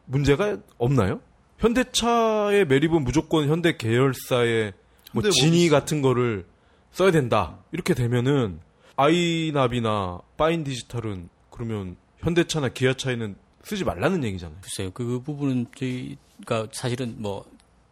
문제가 0.05 0.59
없나요? 0.79 1.21
현대차의 1.59 2.67
매립은 2.67 3.05
무조건 3.05 3.49
현대 3.49 3.77
계열사의 3.77 4.73
뭐 5.13 5.23
진위 5.31 5.69
같은 5.69 6.03
거를 6.03 6.47
써야 6.93 7.11
된다. 7.11 7.59
이렇게 7.73 7.95
되면은 7.95 8.61
아이나비나 8.97 10.21
파인 10.37 10.65
디지털은 10.65 11.29
그러면 11.51 11.97
현대차나 12.19 12.71
기아차에는 12.71 13.37
쓰지 13.63 13.85
말라는 13.85 14.25
얘기잖아요. 14.25 14.59
글쎄요. 14.61 14.91
그 14.93 15.21
부분은 15.21 15.67
저희가 15.77 16.69
사실은 16.73 17.15
뭐 17.19 17.45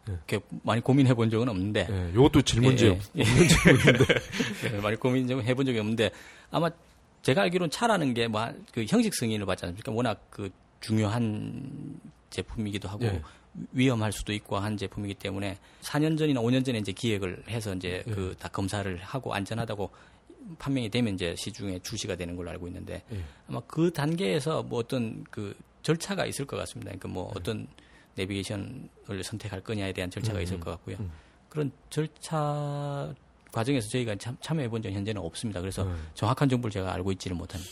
네. 0.05 0.13
이렇게 0.13 0.45
많이 0.63 0.81
고민해 0.81 1.13
본 1.13 1.29
적은 1.29 1.47
없는데. 1.49 1.87
네, 1.87 2.11
이것도 2.13 2.41
질문지 2.41 2.85
예, 2.85 2.99
예. 3.15 3.21
없는 3.21 3.47
질문인데. 3.47 4.05
네, 4.71 4.79
많이 4.83 4.97
고민 4.97 5.27
좀 5.27 5.41
해본 5.41 5.65
적이 5.65 5.79
없는데 5.79 6.11
아마 6.51 6.69
제가 7.21 7.43
알기로는 7.43 7.71
차라는 7.71 8.13
게 8.13 8.27
뭐 8.27 8.53
그 8.73 8.85
형식 8.87 9.13
승인을 9.15 9.45
받지 9.45 9.65
않습니까? 9.65 9.91
워낙 9.93 10.21
그 10.29 10.49
중요한 10.81 11.99
제품이기도 12.29 12.89
하고 12.89 13.05
예. 13.05 13.21
위험할 13.71 14.11
수도 14.11 14.33
있고 14.33 14.57
한 14.57 14.77
제품이기 14.77 15.15
때문에 15.15 15.57
4년 15.81 16.17
전이나 16.17 16.41
5년 16.41 16.65
전에 16.65 16.79
이제 16.79 16.91
기획을 16.91 17.43
해서 17.49 17.73
이제 17.73 18.03
예. 18.07 18.11
그다 18.11 18.49
검사를 18.49 18.95
하고 18.97 19.33
안전하다고 19.33 19.91
판명이 20.59 20.89
되면 20.89 21.13
이제 21.13 21.35
시중에 21.37 21.79
출시가 21.79 22.15
되는 22.15 22.35
걸로 22.35 22.49
알고 22.49 22.67
있는데 22.67 23.03
예. 23.11 23.23
아마 23.47 23.61
그 23.67 23.91
단계에서 23.91 24.63
뭐 24.63 24.79
어떤 24.79 25.23
그 25.29 25.55
절차가 25.83 26.25
있을 26.25 26.45
것 26.45 26.57
같습니다. 26.57 26.89
그러니까 26.89 27.07
뭐 27.09 27.31
예. 27.35 27.39
어떤 27.39 27.67
내비게이션을 28.15 29.23
선택할 29.23 29.61
거냐에 29.61 29.91
대한 29.93 30.09
절차가 30.09 30.39
음, 30.39 30.43
있을 30.43 30.59
것 30.59 30.71
같고요. 30.71 30.97
음. 30.99 31.11
그런 31.49 31.71
절차 31.89 33.13
과정에서 33.51 33.87
저희가 33.89 34.15
참, 34.15 34.35
참여해 34.41 34.69
본 34.69 34.81
적은 34.81 34.95
현재는 34.95 35.21
없습니다. 35.21 35.61
그래서 35.61 35.83
음. 35.83 36.07
정확한 36.15 36.49
정보를 36.49 36.71
제가 36.71 36.93
알고 36.93 37.11
있지를 37.13 37.37
못합니다. 37.37 37.71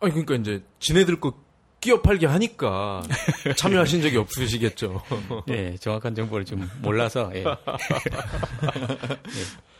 아니 0.00 0.12
그러니까 0.12 0.34
이제 0.34 0.64
지네들 0.80 1.20
거 1.20 1.34
끼어 1.82 2.00
팔게 2.00 2.26
하니까 2.26 3.02
참여하신 3.58 4.00
적이 4.02 4.16
없으시겠죠. 4.18 5.02
예, 5.48 5.76
정확한 5.76 6.14
정보를 6.14 6.46
좀 6.46 6.66
몰라서. 6.80 7.30
예. 7.34 7.44
예. 7.44 7.54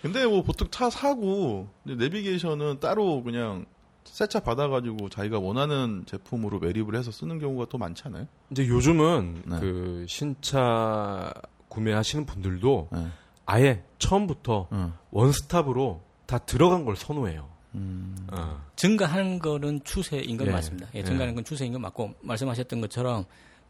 근데 0.02 0.26
뭐 0.26 0.42
보통 0.42 0.68
차 0.70 0.90
사고 0.90 1.68
내비게이션은 1.84 2.80
따로 2.80 3.22
그냥 3.22 3.64
새 4.04 4.26
차 4.26 4.40
받아가지고 4.40 5.08
자기가 5.10 5.38
원하는 5.38 6.02
제품으로 6.06 6.58
매립을 6.58 6.96
해서 6.96 7.12
쓰는 7.12 7.38
경우가 7.38 7.66
또 7.70 7.78
많지 7.78 8.02
않아요? 8.06 8.26
이제 8.50 8.66
요즘은 8.66 9.42
네. 9.46 9.60
그 9.60 10.04
신차 10.08 11.32
구매하시는 11.68 12.26
분들도 12.26 12.88
네. 12.92 13.06
아예 13.46 13.84
처음부터 14.00 14.66
네. 14.72 14.88
원스톱으로 15.12 16.02
다 16.26 16.38
들어간 16.38 16.84
걸 16.84 16.96
선호해요. 16.96 17.48
음. 17.74 18.16
어. 18.30 18.60
증가하는 18.76 19.38
거는 19.38 19.82
추세인 19.84 20.36
건 20.36 20.48
예. 20.48 20.52
맞습니다. 20.52 20.88
예, 20.94 21.02
증가하는 21.02 21.34
건 21.34 21.44
추세인 21.44 21.72
건 21.72 21.82
맞고 21.82 22.14
말씀하셨던 22.20 22.80
것처럼 22.82 23.24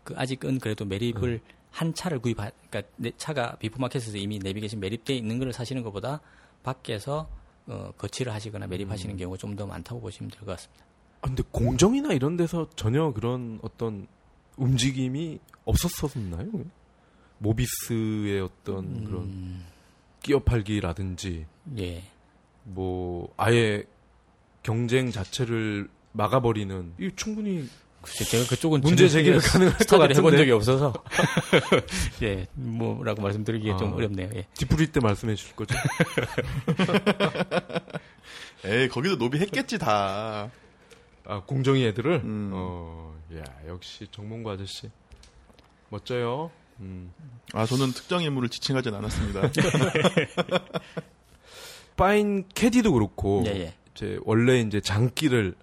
그 0.05 0.14
아직은 0.16 0.59
그래도 0.59 0.84
매립을 0.84 1.34
음. 1.34 1.40
한 1.70 1.94
차를 1.94 2.18
구입하, 2.18 2.50
그러니까 2.68 2.92
내 2.96 3.12
차가 3.16 3.57
비프마켓에서 3.57 4.18
이미 4.18 4.38
내비게이션 4.38 4.80
매립돼 4.80 5.14
있는 5.14 5.38
걸 5.38 5.53
사시는 5.53 5.82
것보다 5.82 6.20
밖에서 6.62 7.28
어, 7.66 7.92
거치를 7.96 8.32
하시거나 8.32 8.66
매립하시는 8.66 9.14
음. 9.14 9.18
경우가 9.18 9.38
좀 9.38 9.57
더 9.57 9.66
많다고 9.66 10.00
보시면 10.00 10.30
될 10.30 10.40
것 10.40 10.46
같습니다. 10.57 10.84
아, 11.22 11.28
근데 11.28 11.42
공정이나 11.53 12.12
이런 12.12 12.36
데서 12.36 12.68
전혀 12.74 13.12
그런 13.12 13.59
어떤 13.62 14.09
움직임이 14.57 15.38
없었었나요? 15.64 16.50
모비스의 17.38 18.40
어떤 18.40 18.84
음... 18.84 19.05
그런 19.05 19.62
끼어 20.22 20.40
팔기라든지, 20.40 21.46
예. 21.78 22.03
뭐 22.64 23.32
아예 23.36 23.84
경쟁 24.62 25.10
자체를 25.10 25.88
막아버리는 26.12 26.94
이 27.00 27.10
충분히 27.16 27.68
글쎄, 28.02 28.24
제가 28.24 28.48
그쪽은 28.48 28.80
문제 28.80 29.08
제기를 29.08 29.38
가능할 29.38 29.78
것 29.78 29.98
같은데 29.98 30.18
해본 30.18 30.36
적이 30.36 30.50
없어서 30.52 30.92
예 32.22 32.46
뭐라고 32.54 33.22
말씀드리기가 33.22 33.74
아, 33.74 33.78
좀 33.78 33.92
어렵네요. 33.92 34.30
예. 34.34 34.46
뒤풀이 34.55 34.88
때 34.88 35.00
말씀해 35.00 35.36
주실 35.36 35.54
거죠? 35.54 35.76
에이 38.64 38.88
거기도 38.88 39.16
로비 39.16 39.38
했겠지 39.38 39.78
다. 39.78 40.50
아 41.24 41.40
공정이 41.46 41.84
애들을. 41.86 42.22
음. 42.24 42.50
어, 42.52 43.16
야 43.36 43.44
역시 43.68 44.08
정몽구 44.10 44.50
아저씨 44.50 44.90
멋져요. 45.88 46.50
음. 46.80 47.12
아 47.52 47.66
저는 47.66 47.92
특정 47.92 48.22
인물을 48.22 48.48
지칭하진 48.48 48.94
않았습니다. 48.94 49.42
파인 51.96 52.44
캐디도 52.54 52.92
그렇고 52.92 53.44
예, 53.46 53.50
예. 53.50 53.74
이제 53.95 54.18
원래 54.24 54.61
이제 54.61 54.80
장기를 54.80 55.55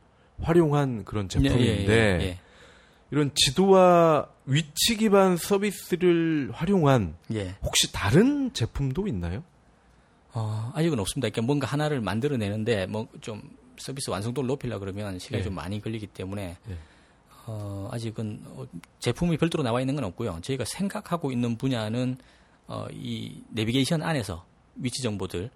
활용한 0.41 1.05
그런 1.05 1.27
예, 1.35 1.39
예, 1.39 1.49
제품인데 1.49 1.93
예, 1.93 2.23
예, 2.23 2.39
이런 3.11 3.31
지도와 3.35 4.27
위치 4.45 4.97
기반 4.97 5.35
서비스를 5.37 6.51
활용한 6.53 7.15
혹시 7.61 7.91
다른 7.91 8.53
제품도 8.53 9.07
있나요? 9.07 9.43
어, 10.33 10.71
아직은 10.75 10.99
없습니다. 10.99 11.29
그러니까 11.29 11.41
뭔가 11.45 11.67
하나를 11.67 12.01
만들어내는데 12.01 12.85
뭐 12.87 13.07
좀 13.21 13.41
서비스 13.79 14.09
완성도를 14.09 14.47
높이려 14.47 14.77
그러면 14.79 15.17
시간이 15.17 15.43
좀 15.43 15.55
많이 15.55 15.81
걸리기 15.81 16.07
때문에 16.07 16.57
어, 17.45 17.89
아직은 17.91 18.41
어, 18.47 18.65
제품이 18.99 19.37
별도로 19.37 19.63
나와 19.63 19.79
있는 19.81 19.95
건 19.95 20.03
없고요. 20.03 20.39
저희가 20.43 20.65
생각하고 20.65 21.31
있는 21.31 21.57
분야는 21.57 22.17
어, 22.67 22.85
이 22.91 23.41
내비게이션 23.49 24.03
안에서 24.03 24.45
위치 24.75 25.01
정보들 25.01 25.49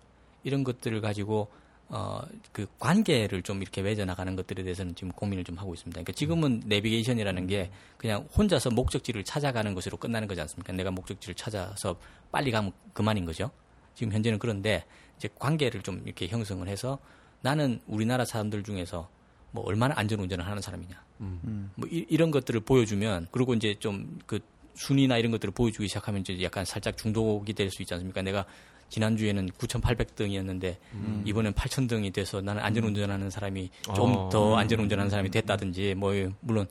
이런 0.43 0.63
것들을 0.63 0.99
가지고 1.01 1.49
어, 1.95 2.19
그 2.51 2.65
관계를 2.79 3.43
좀 3.43 3.61
이렇게 3.61 3.83
맺어 3.83 4.03
나가는 4.03 4.35
것들에 4.35 4.63
대해서는 4.63 4.95
지금 4.95 5.11
고민을 5.11 5.43
좀 5.43 5.59
하고 5.59 5.75
있습니다. 5.75 5.93
그러니까 5.93 6.11
지금은 6.13 6.63
내비게이션이라는 6.65 7.45
게 7.45 7.69
그냥 7.97 8.27
혼자서 8.35 8.71
목적지를 8.71 9.23
찾아가는 9.23 9.71
것으로 9.75 9.97
끝나는 9.97 10.27
거지 10.27 10.41
않습니까? 10.41 10.73
내가 10.73 10.89
목적지를 10.89 11.35
찾아서 11.35 11.95
빨리 12.31 12.49
가면 12.49 12.71
그만인 12.93 13.25
거죠. 13.25 13.51
지금 13.93 14.11
현재는 14.11 14.39
그런데 14.39 14.83
이제 15.17 15.29
관계를 15.37 15.83
좀 15.83 16.01
이렇게 16.03 16.27
형성을 16.27 16.67
해서 16.67 16.97
나는 17.41 17.79
우리나라 17.85 18.25
사람들 18.25 18.63
중에서 18.63 19.07
뭐 19.51 19.63
얼마나 19.63 19.93
안전 19.95 20.19
운전을 20.19 20.47
하는 20.47 20.63
사람이냐. 20.63 21.03
음. 21.21 21.69
뭐 21.75 21.87
이, 21.91 22.17
런 22.17 22.31
것들을 22.31 22.59
보여주면 22.61 23.27
그리고 23.29 23.53
이제 23.53 23.75
좀 23.75 24.17
그 24.25 24.39
순위나 24.76 25.17
이런 25.17 25.32
것들을 25.32 25.53
보여주기 25.53 25.88
시작하면 25.88 26.21
이제 26.21 26.41
약간 26.43 26.65
살짝 26.65 26.97
중독이 26.97 27.53
될 27.53 27.69
수 27.69 27.82
있지 27.82 27.93
않습니까? 27.93 28.21
내가 28.21 28.45
지난주에는 28.89 29.49
9,800등이었는데 29.51 30.76
음. 30.93 31.24
이번엔 31.26 31.53
8,000등이 31.53 32.13
돼서 32.13 32.41
나는 32.41 32.61
안전운전하는 32.61 33.30
사람이 33.30 33.69
좀더 33.95 34.51
어. 34.51 34.55
안전운전하는 34.57 35.09
사람이 35.09 35.32
됐다든지 35.32 35.95
뭐 35.95 36.13
물론 36.41 36.67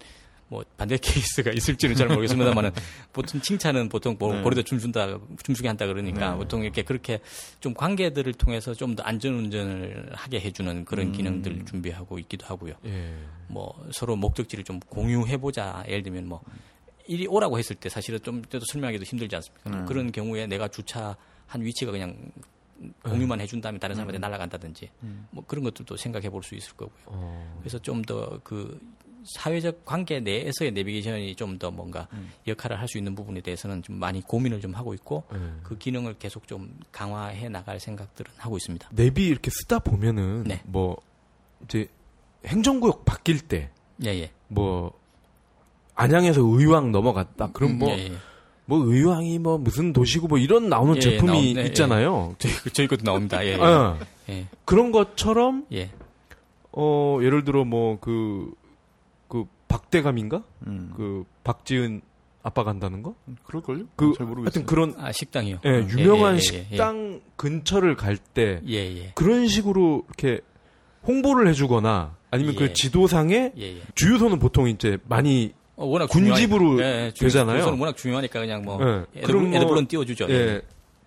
뭐 0.46 0.62
반대 0.76 0.98
케이스가 0.98 1.50
있을지는 1.56 1.96
잘 1.96 2.08
모르겠습니다만은 2.08 2.70
보통 3.12 3.40
칭찬은 3.40 3.88
보통 3.88 4.16
뭐 4.18 4.34
네. 4.34 4.42
고리도 4.42 4.62
춤춘다 4.62 5.18
춤추게 5.42 5.66
한다 5.66 5.86
그러니까 5.86 6.32
네. 6.32 6.36
보통 6.36 6.62
이렇게 6.62 6.82
그렇게 6.82 7.20
좀 7.58 7.72
관계들을 7.74 8.34
통해서 8.34 8.74
좀 8.74 8.94
더 8.94 9.02
안전운전을 9.02 10.10
하게 10.12 10.40
해주는 10.40 10.84
그런 10.84 11.06
음. 11.06 11.12
기능들 11.12 11.64
준비하고 11.64 12.18
있기도 12.20 12.46
하고요. 12.46 12.74
예. 12.84 13.14
뭐 13.48 13.74
서로 13.92 14.14
목적지를 14.14 14.62
좀 14.64 14.78
공유해보자. 14.80 15.84
예를 15.88 16.02
들면 16.02 16.28
뭐 16.28 16.42
이리 17.06 17.26
오라고 17.26 17.58
했을 17.58 17.76
때 17.76 17.88
사실은 17.88 18.20
좀 18.22 18.42
때도 18.42 18.64
설명하기도 18.70 19.04
힘들지 19.04 19.36
않습니까? 19.36 19.70
네. 19.70 19.84
그런 19.86 20.12
경우에 20.12 20.46
내가 20.46 20.68
주차한 20.68 21.16
위치가 21.60 21.90
그냥 21.92 22.16
공유만 23.04 23.40
해준 23.40 23.60
다음에 23.60 23.78
다른 23.78 23.94
사람한테 23.94 24.18
날아간다든지 24.18 24.90
뭐 25.30 25.44
그런 25.46 25.62
것들도 25.64 25.96
생각해 25.96 26.30
볼 26.30 26.42
수 26.42 26.54
있을 26.56 26.72
거고요. 26.74 26.98
어. 27.06 27.56
그래서 27.60 27.78
좀 27.78 28.02
더 28.02 28.40
그 28.42 28.80
사회적 29.38 29.84
관계 29.84 30.18
내에서의 30.18 30.72
내비게이션이 30.72 31.36
좀 31.36 31.56
더 31.58 31.70
뭔가 31.70 32.08
역할을 32.48 32.80
할 32.80 32.88
수 32.88 32.98
있는 32.98 33.14
부분에 33.14 33.40
대해서는 33.40 33.82
좀 33.84 33.96
많이 34.00 34.20
고민을 34.20 34.60
좀 34.60 34.74
하고 34.74 34.94
있고 34.94 35.22
예. 35.32 35.38
그 35.62 35.78
기능을 35.78 36.14
계속 36.18 36.48
좀 36.48 36.76
강화해 36.90 37.48
나갈 37.48 37.78
생각들은 37.78 38.32
하고 38.36 38.56
있습니다. 38.56 38.88
내비 38.92 39.28
이렇게 39.28 39.48
쓰다 39.52 39.78
보면은 39.78 40.42
네. 40.42 40.60
뭐 40.64 40.96
이제 41.64 41.86
행정구역 42.46 43.04
바뀔 43.04 43.40
때 43.40 43.70
예, 44.04 44.08
예. 44.08 44.32
뭐 44.48 45.00
안양에서 46.02 46.40
의왕 46.42 46.92
넘어갔다. 46.92 47.50
그럼 47.52 47.78
뭐뭐 47.78 47.96
예, 47.98 48.04
예. 48.06 48.12
의왕이 48.68 49.38
뭐 49.38 49.58
무슨 49.58 49.92
도시고 49.92 50.28
뭐 50.28 50.38
이런 50.38 50.68
나오는 50.68 50.94
예, 50.94 50.96
예, 50.96 51.00
제품이 51.00 51.32
나온- 51.32 51.54
네, 51.54 51.62
있잖아요. 51.68 52.34
저희, 52.38 52.52
저희 52.72 52.86
것도 52.88 53.02
나옵니다. 53.04 53.44
예, 53.44 53.52
예. 53.52 53.54
어, 53.56 53.98
예. 54.30 54.46
그런 54.64 54.92
것처럼 54.92 55.66
예. 55.72 55.90
어 56.72 57.18
예를 57.22 57.44
들어 57.44 57.64
뭐 57.64 57.98
그 58.00 58.52
그 59.28 59.44
박대감인가? 59.68 60.42
음. 60.66 60.92
그 60.94 61.24
박지은 61.42 62.02
아빠 62.42 62.64
간다는 62.64 63.02
거? 63.02 63.14
그럴걸요? 63.44 63.84
그 63.96 64.12
잘 64.16 64.26
모르겠어요. 64.26 64.44
하여튼 64.44 64.66
그런 64.66 64.94
아, 64.98 65.10
식당이요. 65.12 65.60
예, 65.64 65.70
예, 65.70 65.86
유명한 65.88 66.32
예, 66.34 66.36
예, 66.36 66.40
식당 66.40 67.20
근처를 67.36 67.96
갈때 67.96 68.60
예, 68.68 68.74
예. 68.74 69.12
그런 69.14 69.46
식으로 69.48 70.02
이렇게 70.06 70.40
홍보를 71.06 71.48
해주거나 71.48 72.14
아니면 72.30 72.54
예. 72.54 72.58
그 72.58 72.72
지도상에 72.74 73.52
예, 73.56 73.62
예. 73.62 73.80
주유소는 73.94 74.38
보통 74.38 74.68
이제 74.68 74.98
많이 75.08 75.54
어, 75.76 75.86
워낙 75.86 76.06
군집으로. 76.08 76.80
예, 76.82 77.06
예, 77.06 77.10
주- 77.12 77.24
되잖아요. 77.24 77.58
주소는 77.58 77.78
워낙 77.78 77.96
중요하니까 77.96 78.40
그냥 78.40 78.62
뭐 78.62 78.78
예. 79.16 79.20
그럼 79.22 79.50
뭐- 79.50 79.58
애들은 79.60 79.86
띄워주죠. 79.86 80.26
예, 80.30 80.60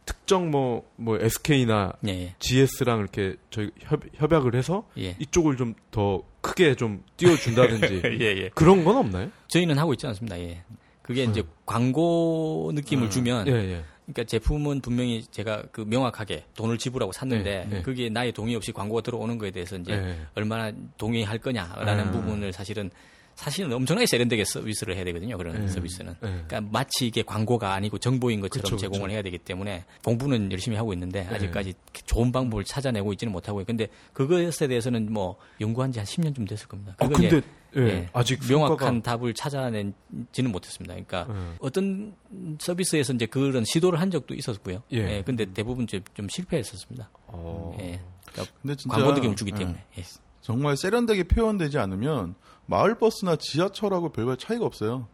특정 0.05 0.51
뭐뭐 0.51 1.17
SK나 1.19 1.93
예, 2.07 2.09
예. 2.11 2.35
GS랑 2.39 2.99
이렇게 2.99 3.35
저희 3.51 3.69
협, 3.79 4.01
협약을 4.15 4.55
해서 4.55 4.87
예. 4.97 5.15
이쪽을 5.19 5.57
좀 5.57 5.73
더 5.91 6.21
크게 6.41 6.75
좀 6.75 7.03
띄워준다든지 7.17 8.01
예, 8.21 8.25
예. 8.43 8.49
그런 8.53 8.83
건 8.83 8.97
없나요? 8.97 9.29
저희는 9.47 9.77
하고 9.79 9.93
있지 9.93 10.05
않습니다. 10.07 10.37
예. 10.39 10.63
그게 11.01 11.23
이제 11.23 11.43
광고 11.65 12.71
느낌을 12.73 13.05
음. 13.05 13.09
주면 13.09 13.47
예, 13.47 13.51
예. 13.53 13.83
그러니까 14.05 14.23
제품은 14.25 14.81
분명히 14.81 15.23
제가 15.31 15.63
그 15.71 15.81
명확하게 15.81 16.43
돈을 16.55 16.77
지불하고 16.77 17.11
샀는데 17.11 17.65
네, 17.69 17.77
네. 17.77 17.81
그게 17.81 18.09
나의 18.09 18.31
동의 18.33 18.55
없이 18.55 18.71
광고가 18.71 19.01
들어오는 19.01 19.37
거에 19.39 19.49
대해서 19.51 19.77
이제 19.77 19.93
예. 19.93 20.17
얼마나 20.35 20.71
동의할 20.97 21.37
거냐라는 21.39 22.07
음. 22.07 22.11
부분을 22.11 22.53
사실은 22.53 22.91
사실은 23.35 23.71
엄청나게 23.73 24.05
세련되게 24.05 24.45
서비스를 24.45 24.95
해야 24.95 25.03
되거든요. 25.05 25.37
그런 25.37 25.61
예. 25.63 25.67
서비스는. 25.67 26.13
예. 26.13 26.17
그러니까 26.47 26.61
마치 26.61 27.05
이게 27.07 27.21
광고가 27.21 27.73
아니고 27.73 27.97
정보인 27.97 28.39
것처럼 28.39 28.63
그쵸, 28.63 28.75
그쵸. 28.77 28.81
제공을 28.93 29.11
해야 29.11 29.21
되기 29.21 29.37
때문에 29.37 29.83
공부는 30.05 30.51
열심히 30.53 30.77
하고 30.77 30.93
있는데 30.93 31.27
예. 31.29 31.35
아직까지 31.35 31.73
좋은 32.05 32.31
방법을 32.31 32.63
찾아내고 32.63 33.11
있지는 33.13 33.33
못하고요. 33.33 33.65
근데 33.65 33.87
그것에 34.13 34.67
대해서는 34.67 35.11
뭐 35.11 35.35
연구한 35.59 35.91
지 35.91 35.99
한 35.99 36.05
10년쯤 36.05 36.47
됐을 36.47 36.67
겁니다. 36.67 36.95
아 36.99 37.07
근데 37.09 37.41
예, 37.77 37.81
예, 37.81 38.09
아직 38.13 38.39
명확한 38.47 39.01
성과가- 39.01 39.03
답을 39.03 39.33
찾아낸지는 39.33 40.51
못했습니다. 40.51 40.93
그러니까 40.93 41.27
예. 41.29 41.55
어떤 41.59 42.15
서비스에서 42.59 43.13
이제 43.13 43.25
그런 43.25 43.65
시도를 43.65 43.99
한 43.99 44.11
적도 44.11 44.33
있었고요. 44.33 44.81
예. 44.93 45.17
예. 45.17 45.23
근데 45.25 45.45
대부분 45.53 45.85
좀, 45.87 45.99
좀 46.13 46.27
실패했었습니다. 46.29 47.09
어. 47.27 47.75
예. 47.81 47.99
그러니까 48.31 48.55
근데 48.61 48.75
진짜 48.75 48.95
광고 48.95 49.11
느낌을 49.13 49.35
주기 49.35 49.51
예. 49.53 49.59
때문에. 49.59 49.83
예. 49.97 50.03
정말 50.41 50.77
세련되게 50.77 51.23
표현되지 51.23 51.79
않으면 51.79 52.35
마을버스나 52.67 53.37
지하철하고 53.37 54.09
별반 54.09 54.37
차이가 54.37 54.65
없어요. 54.65 55.07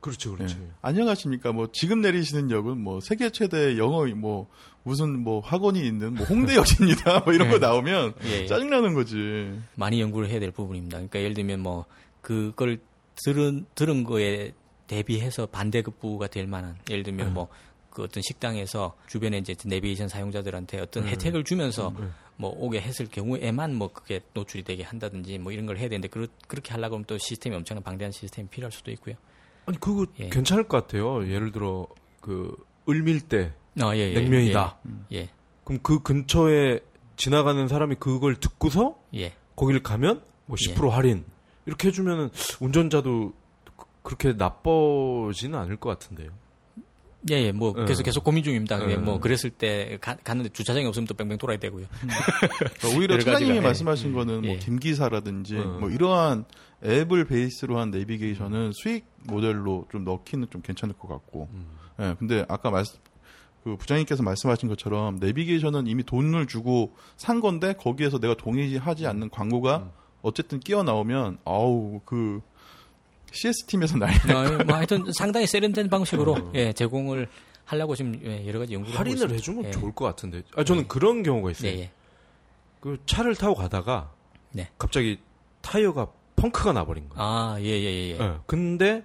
그렇죠, 0.00 0.32
예. 0.32 0.36
그렇죠. 0.36 0.58
안녕하십니까. 0.82 1.52
뭐 1.52 1.68
지금 1.72 2.00
내리시는 2.00 2.50
역은 2.50 2.78
뭐 2.78 3.00
세계 3.00 3.30
최대 3.30 3.76
영어 3.78 4.06
뭐 4.14 4.48
무슨 4.82 5.18
뭐 5.18 5.40
학원이 5.40 5.84
있는 5.84 6.14
뭐 6.14 6.24
홍대역입니다. 6.26 7.20
뭐 7.26 7.32
이런 7.32 7.50
거 7.50 7.58
나오면 7.58 8.14
예, 8.24 8.42
예. 8.42 8.46
짜증나는 8.46 8.94
거지. 8.94 9.52
많이 9.74 10.00
연구를 10.00 10.28
해야 10.28 10.38
될 10.38 10.52
부분입니다. 10.52 10.98
그러니까 10.98 11.18
예를 11.18 11.34
들면 11.34 11.60
뭐 11.60 11.86
그걸 12.20 12.78
들은 13.24 13.66
들은 13.74 14.04
거에 14.04 14.52
대비해서 14.86 15.46
반대급부가 15.46 16.28
될 16.28 16.46
만한 16.46 16.76
예를 16.88 17.02
들면 17.02 17.34
뭐그 17.34 18.04
어떤 18.04 18.22
식당에서 18.22 18.94
주변에 19.08 19.38
이제 19.38 19.56
내비게이션 19.64 20.08
사용자들한테 20.08 20.80
어떤 20.80 21.06
혜택을 21.08 21.42
주면서 21.44 21.92
뭐 22.36 22.50
오게 22.56 22.80
했을 22.80 23.06
경우에만 23.06 23.74
뭐 23.74 23.88
그게 23.92 24.20
노출이 24.34 24.62
되게 24.64 24.82
한다든지 24.82 25.38
뭐 25.38 25.52
이런 25.52 25.66
걸 25.66 25.78
해야 25.78 25.88
되는데 25.88 26.08
그렇, 26.08 26.26
그렇게 26.48 26.72
하려고 26.72 26.96
하면 26.96 27.04
또 27.06 27.16
시스템이 27.18 27.56
엄청난 27.56 27.82
방대한 27.82 28.12
시스템이 28.12 28.48
필요할 28.48 28.72
수도 28.72 28.90
있고요. 28.92 29.14
아니 29.66 29.78
그거 29.80 30.06
예. 30.20 30.28
괜찮을 30.28 30.68
것 30.68 30.76
같아요. 30.86 31.26
예를 31.28 31.50
들어 31.52 31.86
그 32.20 32.54
을밀대 32.88 33.52
어, 33.82 33.92
예, 33.94 34.12
예, 34.12 34.14
냉면이다. 34.20 34.78
예, 35.12 35.28
그럼 35.64 35.80
그 35.82 36.02
근처에 36.02 36.80
지나가는 37.16 37.66
사람이 37.68 37.96
그걸 37.98 38.36
듣고서 38.36 38.98
예. 39.14 39.32
거기를 39.56 39.82
가면 39.82 40.22
뭐 40.46 40.56
10% 40.56 40.90
할인 40.90 41.24
이렇게 41.66 41.88
해주면은 41.88 42.30
운전자도 42.60 43.32
그- 43.76 43.86
그렇게 44.02 44.32
나빠지는 44.34 45.58
않을 45.58 45.76
것 45.76 45.88
같은데요. 45.90 46.30
예, 47.30 47.34
예, 47.34 47.52
뭐 47.52 47.74
예. 47.76 47.84
계속 47.84 48.02
계속 48.02 48.24
고민 48.24 48.44
중입니다. 48.44 48.88
예. 48.90 48.96
뭐 48.96 49.18
그랬을 49.18 49.50
때 49.50 49.98
가, 50.00 50.16
갔는데 50.16 50.50
주차장이 50.50 50.86
없으면 50.86 51.06
또 51.06 51.14
뺑뺑 51.14 51.38
돌아야 51.38 51.58
되고요. 51.58 51.86
그러니까 51.98 52.96
오히려 52.96 53.18
차장님이 53.18 53.56
예. 53.56 53.60
말씀하신 53.60 54.12
거는 54.12 54.42
뭐 54.42 54.50
예. 54.50 54.58
김기사라든지 54.58 55.56
음. 55.56 55.80
뭐 55.80 55.90
이러한 55.90 56.44
앱을 56.84 57.24
베이스로 57.24 57.78
한 57.78 57.90
내비게이션은 57.90 58.72
수익 58.74 59.06
모델로 59.24 59.86
좀 59.90 60.04
넣기는 60.04 60.46
좀 60.50 60.62
괜찮을 60.62 60.94
것 60.94 61.08
같고. 61.08 61.48
음. 61.52 61.66
예, 62.00 62.14
근데 62.18 62.44
아까 62.48 62.70
말씀 62.70 62.98
그 63.64 63.76
부장님께서 63.76 64.22
말씀하신 64.22 64.68
것처럼 64.68 65.16
내비게이션은 65.16 65.88
이미 65.88 66.04
돈을 66.04 66.46
주고 66.46 66.94
산 67.16 67.40
건데 67.40 67.72
거기에서 67.72 68.20
내가 68.20 68.34
동의하지 68.34 69.06
않는 69.08 69.30
광고가 69.30 69.78
음. 69.78 69.90
어쨌든 70.22 70.60
끼어 70.60 70.84
나오면 70.84 71.38
아우 71.44 72.00
그 72.04 72.40
CS 73.36 73.66
팀에서 73.66 73.96
난리 73.98 74.14
어, 74.32 74.64
뭐 74.64 74.76
하여튼 74.76 75.04
상당히 75.12 75.46
세련된 75.46 75.88
방식으로 75.88 76.50
예, 76.54 76.72
제공을 76.72 77.28
하려고 77.64 77.94
지금 77.96 78.20
예, 78.24 78.46
여러 78.46 78.58
가지 78.60 78.74
연구를 78.74 78.94
하고 78.94 78.98
할인을 79.00 79.16
있습니다. 79.16 79.34
해주면 79.36 79.64
예. 79.66 79.70
좋을 79.72 79.92
것 79.94 80.04
같은데. 80.06 80.42
아 80.56 80.64
저는 80.64 80.88
그런 80.88 81.22
경우가 81.22 81.50
있어요. 81.50 81.70
네, 81.72 81.78
예. 81.80 81.90
그 82.80 82.98
차를 83.06 83.34
타고 83.36 83.54
가다가 83.54 84.12
네. 84.52 84.68
갑자기 84.78 85.18
타이어가 85.62 86.08
펑크가 86.36 86.72
나버린 86.72 87.08
거예요. 87.08 87.22
아, 87.22 87.56
예, 87.60 87.64
예, 87.64 87.84
예. 87.84 88.10
예. 88.12 88.18
예. 88.20 88.32
근데 88.46 89.04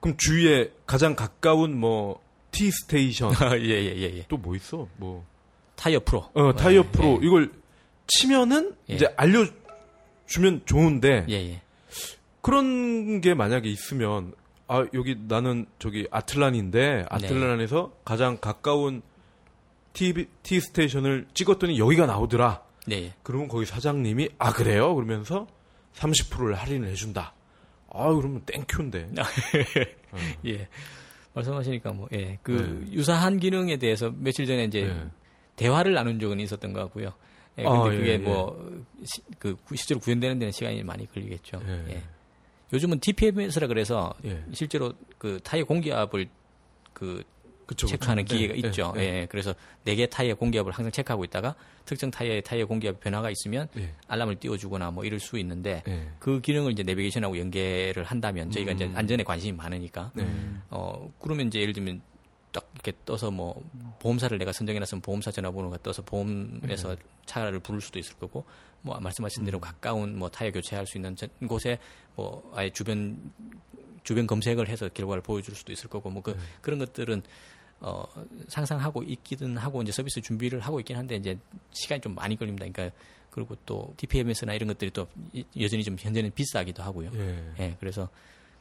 그럼 0.00 0.16
주위에 0.18 0.72
가장 0.86 1.14
가까운 1.14 1.78
뭐 1.78 2.20
T 2.50 2.70
Station 2.70 3.32
아, 3.36 3.56
예, 3.58 3.62
예, 3.68 3.96
예, 3.96 4.16
예. 4.18 4.24
또 4.28 4.36
뭐 4.38 4.56
있어? 4.56 4.88
뭐 4.96 5.24
타이어 5.76 6.00
프로. 6.04 6.28
어, 6.34 6.54
타이어 6.54 6.80
예, 6.80 6.90
프로 6.90 7.20
이걸 7.22 7.52
치면은 8.08 8.74
예. 8.90 8.94
이제 8.94 9.12
알려 9.16 9.46
주면 10.26 10.62
좋은데 10.64 11.26
예, 11.28 11.34
예. 11.34 11.62
그런 12.46 13.20
게 13.20 13.34
만약에 13.34 13.68
있으면 13.68 14.32
아 14.68 14.86
여기 14.94 15.16
나는 15.26 15.66
저기 15.80 16.06
아틀란인데 16.12 17.06
아틀란에서 17.08 17.92
가장 18.04 18.36
가까운 18.36 19.02
TV, 19.92 20.26
T 20.44 20.60
스테이션을 20.60 21.26
찍었더니 21.34 21.76
여기가 21.76 22.06
나오더라. 22.06 22.62
네, 22.86 23.06
예. 23.06 23.14
그러면 23.24 23.48
거기 23.48 23.66
사장님이 23.66 24.28
아 24.38 24.52
그래요? 24.52 24.94
그러면서 24.94 25.48
30%를 25.94 26.54
할인을 26.54 26.88
해준다. 26.90 27.34
아 27.92 28.12
그러면 28.14 28.42
땡큐인데. 28.46 29.10
예. 30.46 30.68
말씀하시니까 31.34 31.94
뭐, 31.94 32.08
예. 32.12 32.38
그 32.44 32.86
유사한 32.92 33.40
기능에 33.40 33.76
대해서 33.78 34.12
며칠 34.16 34.46
전에 34.46 34.66
이제 34.66 34.82
네. 34.82 35.04
대화를 35.56 35.94
나눈 35.94 36.20
적은 36.20 36.38
있었던 36.38 36.72
것 36.72 36.78
같고요. 36.84 37.12
예, 37.58 37.64
근데 37.64 37.68
아, 37.68 37.92
예, 37.92 37.96
그게 37.98 38.12
예. 38.12 38.18
뭐, 38.18 38.84
시, 39.02 39.20
그, 39.40 39.56
구- 39.56 39.74
실제로 39.74 39.98
구현되는 39.98 40.38
데는 40.38 40.52
시간이 40.52 40.84
많이 40.84 41.10
걸리겠죠. 41.10 41.60
예. 41.88 42.02
예. 42.72 42.76
요즘은 42.76 43.00
DPMS라 43.00 43.66
그래서 43.66 44.14
예. 44.24 44.42
실제로 44.52 44.92
그 45.18 45.38
타이어 45.42 45.64
공기압을 45.64 46.28
그 46.92 47.22
그쵸, 47.66 47.88
체크하는 47.88 48.24
그쵸. 48.24 48.36
기계가 48.36 48.54
예, 48.54 48.58
있죠. 48.68 48.94
예, 48.96 49.00
예, 49.00 49.26
그래서 49.28 49.52
네 49.84 49.96
개 49.96 50.06
타이어 50.06 50.34
공기압을 50.36 50.70
항상 50.70 50.92
체크하고 50.92 51.24
있다가 51.24 51.56
특정 51.84 52.10
타이어의 52.12 52.42
타이어 52.42 52.64
공기압 52.66 53.00
변화가 53.00 53.28
있으면 53.30 53.68
예. 53.76 53.92
알람을 54.06 54.36
띄워주거나 54.36 54.92
뭐 54.92 55.04
이럴 55.04 55.18
수 55.18 55.36
있는데 55.38 55.82
예. 55.88 56.08
그 56.20 56.40
기능을 56.40 56.70
이제 56.72 56.82
내비게이션하고 56.84 57.38
연계를 57.38 58.04
한다면 58.04 58.50
저희가 58.52 58.72
음. 58.72 58.76
이제 58.76 58.90
안전에 58.94 59.24
관심이 59.24 59.56
많으니까 59.56 60.12
네. 60.14 60.26
어 60.70 61.12
그러면 61.20 61.48
이제 61.48 61.60
예를 61.60 61.72
들면 61.74 62.02
딱 62.52 62.70
이렇게 62.74 62.92
떠서 63.04 63.30
뭐 63.32 63.60
보험사를 63.98 64.38
내가 64.38 64.52
선정해놨으면 64.52 65.02
보험사 65.02 65.32
전화번호가 65.32 65.78
떠서 65.82 66.02
보험에서 66.02 66.94
네. 66.94 67.02
차를 67.26 67.58
부를 67.60 67.80
수도 67.80 67.98
있을 67.98 68.14
거고 68.16 68.44
뭐 68.82 68.98
말씀하신 69.00 69.44
대로 69.44 69.58
음. 69.58 69.60
가까운 69.60 70.18
뭐 70.18 70.28
타이어 70.28 70.50
교체할 70.50 70.86
수 70.86 70.98
있는 70.98 71.16
곳에 71.48 71.78
뭐 72.14 72.50
아예 72.54 72.70
주변 72.70 73.32
주변 74.04 74.26
검색을 74.26 74.68
해서 74.68 74.88
결과를 74.88 75.22
보여줄 75.22 75.54
수도 75.54 75.72
있을 75.72 75.90
거고 75.90 76.10
뭐 76.10 76.22
그, 76.22 76.30
네. 76.30 76.38
그런 76.60 76.78
것들은 76.78 77.22
어, 77.80 78.04
상상하고 78.48 79.02
있기는 79.02 79.56
하고 79.58 79.82
이제 79.82 79.92
서비스 79.92 80.20
준비를 80.20 80.60
하고 80.60 80.80
있긴 80.80 80.96
한데 80.96 81.16
이제 81.16 81.38
시간이 81.72 82.00
좀 82.00 82.14
많이 82.14 82.36
걸립니다. 82.36 82.66
그러니까 82.70 82.96
그리고 83.30 83.54
또 83.66 83.92
TPMS나 83.98 84.54
이런 84.54 84.68
것들이 84.68 84.90
또 84.92 85.06
여전히 85.60 85.84
좀 85.84 85.96
현재는 85.98 86.30
비싸기도 86.34 86.82
하고요. 86.82 87.10
예. 87.14 87.52
예 87.58 87.76
그래서 87.78 88.08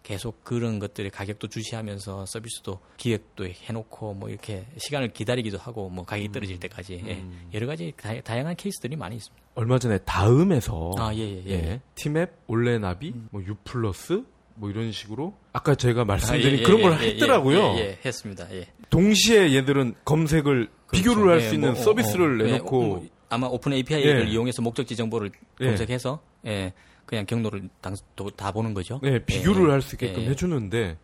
계속 0.05 0.43
그런 0.43 0.77
것들의 0.77 1.09
가격도 1.09 1.47
주시하면서 1.47 2.27
서비스도 2.27 2.79
기획도 2.97 3.47
해놓고 3.47 4.13
뭐 4.13 4.29
이렇게 4.29 4.67
시간을 4.77 5.11
기다리기도 5.13 5.57
하고 5.57 5.89
뭐 5.89 6.05
가격이 6.05 6.31
떨어질 6.31 6.57
음. 6.57 6.59
때까지 6.59 7.01
예. 7.07 7.15
음. 7.15 7.49
여러 7.55 7.65
가지 7.65 7.91
다, 7.97 8.37
양한 8.37 8.55
케이스들이 8.55 8.95
많이 8.95 9.15
있습니다. 9.15 9.43
얼마 9.55 9.79
전에 9.79 9.97
다음에서 10.05 10.91
아, 10.99 11.11
예, 11.15 11.19
예, 11.21 11.43
예. 11.47 11.51
예. 11.53 11.81
티맵, 11.95 12.31
올레나비, 12.45 13.13
음. 13.15 13.29
뭐 13.31 13.41
유플러스 13.41 14.23
뭐 14.53 14.69
이런 14.69 14.91
식으로 14.91 15.33
아까 15.53 15.73
제가 15.73 16.05
말씀드린 16.05 16.59
아, 16.59 16.59
예, 16.59 16.63
그런 16.63 16.81
걸 16.83 17.01
예, 17.01 17.05
예, 17.07 17.13
했더라고요. 17.13 17.75
예, 17.77 17.97
했습니다. 18.05 18.47
동시에 18.91 19.55
얘들은 19.55 19.95
검색을 20.05 20.69
그렇죠. 20.85 21.09
비교를 21.09 21.31
할 21.31 21.41
수 21.41 21.55
있는 21.55 21.73
뭐, 21.73 21.81
서비스를 21.81 22.41
어, 22.41 22.43
어, 22.43 22.47
내놓고 22.47 22.77
어, 22.77 22.85
뭐, 22.85 23.07
아마 23.29 23.47
오픈 23.47 23.73
API를 23.73 24.27
이용해서 24.27 24.61
목적지 24.61 24.95
정보를 24.95 25.31
검색해서 25.57 26.21
예. 26.45 26.73
그냥 27.05 27.25
경로를 27.25 27.69
당, 27.81 27.95
다 28.35 28.51
보는 28.51 28.73
거죠. 28.73 28.99
네, 29.03 29.23
비교를 29.23 29.67
예, 29.67 29.71
할수 29.71 29.95
있게끔 29.95 30.23
예. 30.23 30.29
해주는데 30.29 30.97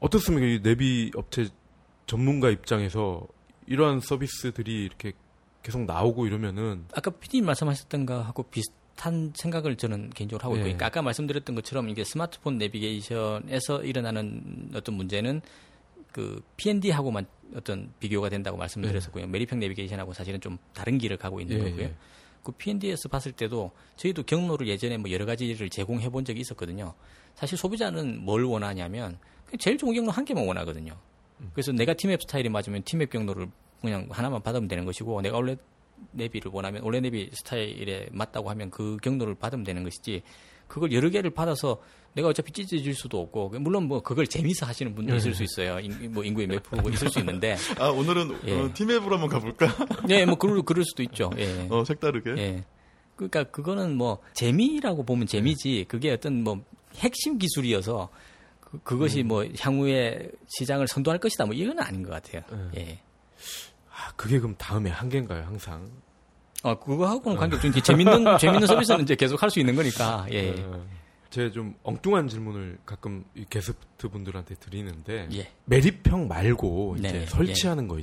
어떻습니까? 0.00 0.46
이 0.46 0.62
내비 0.62 1.10
업체 1.14 1.48
전문가 2.06 2.50
입장에서 2.50 3.26
이러한 3.66 4.00
서비스들이 4.00 4.84
이렇게 4.84 5.12
계속 5.62 5.82
나오고 5.82 6.26
이러면은 6.26 6.86
아까 6.94 7.10
피디님 7.10 7.44
말씀하셨던 7.46 8.06
거 8.06 8.22
하고 8.22 8.44
비슷한 8.44 9.32
생각을 9.34 9.76
저는 9.76 10.10
개인적으로 10.10 10.44
하고 10.44 10.54
예. 10.54 10.60
있고, 10.60 10.64
그러니까 10.64 10.86
아까 10.86 11.02
말씀드렸던 11.02 11.54
것처럼 11.54 11.88
이게 11.88 12.04
스마트폰 12.04 12.58
내비게이션에서 12.58 13.84
일어나는 13.84 14.70
어떤 14.74 14.94
문제는 14.94 15.42
그 16.12 16.42
P&D하고만 16.56 17.26
어떤 17.54 17.92
비교가 18.00 18.28
된다고 18.28 18.56
말씀드렸었고요. 18.56 19.26
네. 19.26 19.30
메리평 19.30 19.58
내비게이션하고 19.58 20.14
사실은 20.14 20.40
좀 20.40 20.58
다른 20.74 20.98
길을 20.98 21.16
가고 21.18 21.40
있는 21.40 21.58
예, 21.58 21.70
거고요. 21.70 21.90
예. 22.48 22.52
그 22.52 22.52
P&D에서 22.52 23.08
봤을 23.08 23.32
때도 23.32 23.70
저희도 23.96 24.22
경로를 24.24 24.68
예전에 24.68 24.96
뭐 24.96 25.10
여러 25.10 25.26
가지를 25.26 25.68
제공해 25.68 26.08
본 26.08 26.24
적이 26.24 26.40
있었거든요. 26.40 26.94
사실 27.34 27.58
소비자는 27.58 28.24
뭘 28.24 28.44
원하냐면 28.44 29.18
제일 29.58 29.76
좋은 29.76 29.94
경로 29.94 30.10
한 30.10 30.24
개만 30.24 30.46
원하거든요. 30.46 30.96
그래서 31.52 31.72
내가 31.72 31.94
팀앱 31.94 32.22
스타일이 32.22 32.48
맞으면 32.48 32.82
팀앱 32.82 33.10
경로를 33.10 33.48
그냥 33.80 34.08
하나만 34.10 34.42
받으면 34.42 34.66
되는 34.66 34.84
것이고 34.84 35.20
내가 35.20 35.36
원래 35.36 35.56
내비를 36.12 36.50
원하면 36.52 36.82
원래 36.82 37.00
내비 37.00 37.30
스타일에 37.32 38.08
맞다고 38.12 38.50
하면 38.50 38.70
그 38.70 38.96
경로를 39.02 39.34
받으면 39.34 39.64
되는 39.64 39.84
것이지 39.84 40.22
그걸 40.68 40.92
여러 40.92 41.08
개를 41.08 41.30
받아서 41.30 41.80
내가 42.14 42.28
어차피 42.28 42.52
찢어질 42.52 42.94
수도 42.94 43.20
없고 43.20 43.50
물론 43.60 43.84
뭐 43.84 44.00
그걸 44.02 44.26
재미있어 44.26 44.66
하시는 44.66 44.94
분도 44.94 45.14
있을 45.16 45.34
수 45.34 45.42
있어요. 45.42 45.80
인, 45.80 46.12
뭐 46.12 46.24
인구의 46.24 46.46
몇 46.46 46.62
프로고 46.62 46.90
있을 46.90 47.08
수 47.10 47.18
있는데. 47.20 47.56
아 47.78 47.88
오늘은 47.88 48.38
예. 48.46 48.60
어, 48.60 48.70
팀앱으로 48.72 49.18
한번 49.18 49.28
가볼까? 49.28 49.66
네, 50.06 50.24
뭐 50.24 50.36
그럴 50.36 50.62
그럴 50.62 50.84
수도 50.84 51.02
있죠. 51.02 51.30
예. 51.38 51.66
어 51.70 51.84
색다르게. 51.84 52.30
예. 52.38 52.64
그러니까 53.16 53.44
그거는 53.44 53.96
뭐 53.96 54.18
재미라고 54.34 55.04
보면 55.04 55.26
재미지 55.26 55.84
그게 55.88 56.12
어떤 56.12 56.44
뭐 56.44 56.62
핵심 56.96 57.38
기술이어서 57.38 58.08
그, 58.60 58.78
그것이 58.82 59.22
음. 59.22 59.28
뭐 59.28 59.44
향후에 59.58 60.30
시장을 60.46 60.86
선도할 60.88 61.18
것이다 61.18 61.46
뭐 61.46 61.54
이건 61.54 61.78
아닌 61.80 62.02
것 62.02 62.10
같아요. 62.10 62.42
음. 62.52 62.70
예. 62.76 63.00
아 63.90 64.12
그게 64.16 64.38
그럼 64.38 64.54
다음에 64.56 64.90
한계인가요 64.90 65.44
항상? 65.44 65.90
아 66.62 66.74
그거하고는 66.74 67.38
관계없죠. 67.38 67.80
재밌는 67.80 68.36
재밌는 68.38 68.66
서비스는 68.66 69.02
이제 69.02 69.14
계속 69.14 69.42
할 69.42 69.50
수 69.50 69.60
있는 69.60 69.74
거니까. 69.76 70.26
예. 70.30 70.50
음. 70.50 70.86
제가 71.30 71.50
좀 71.52 71.74
엉뚱한 71.82 72.26
질문을 72.28 72.78
가끔 72.86 73.24
게스트 73.50 74.08
분들한테 74.08 74.54
드리는데 74.56 75.28
예. 75.34 75.48
매립형 75.66 76.26
말고 76.26 76.96
이제 76.98 77.12
네, 77.12 77.26
설치하는 77.26 77.84
예. 77.84 77.88
거 77.88 78.00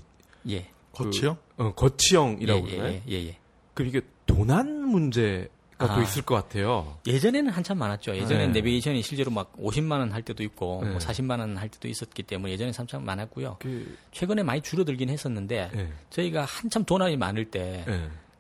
예. 0.50 0.60
그, 0.96 1.04
거치형? 1.06 1.38
어, 1.58 1.74
거치형이라고 1.74 2.68
예, 2.70 2.72
그러나요? 2.72 2.94
예, 2.94 3.02
예, 3.10 3.28
예. 3.28 3.38
그럼 3.74 3.90
이게 3.90 4.02
도난 4.28 4.88
문제가 4.88 5.48
아, 5.80 5.96
또 5.96 6.02
있을 6.04 6.22
것 6.22 6.36
같아요. 6.36 6.98
예전에는 7.08 7.52
한참 7.52 7.80
많았죠. 7.80 8.16
예전에는 8.16 8.54
네. 8.54 8.60
내비게이션이 8.60 9.02
실제로 9.02 9.32
막 9.32 9.52
50만 9.58 9.94
원 10.00 10.14
할 10.14 10.22
때도 10.22 10.44
있고 10.44 10.82
네. 10.84 10.92
뭐 10.92 11.00
40만 11.00 11.40
원 11.40 11.58
할 11.58 11.68
때도 11.68 11.88
있었기 11.88 12.24
때문에 12.24 12.54
예전에 12.54 12.72
한참 12.78 13.04
많았고요. 13.04 13.58
그, 13.60 13.98
최근에 14.12 14.44
많이 14.44 14.62
줄어들긴 14.62 15.10
했었는데 15.10 15.72
네. 15.74 15.92
저희가 16.12 16.46
한참 16.46 16.86
도난이 16.86 17.18
많을 17.18 17.46
때 17.52 17.84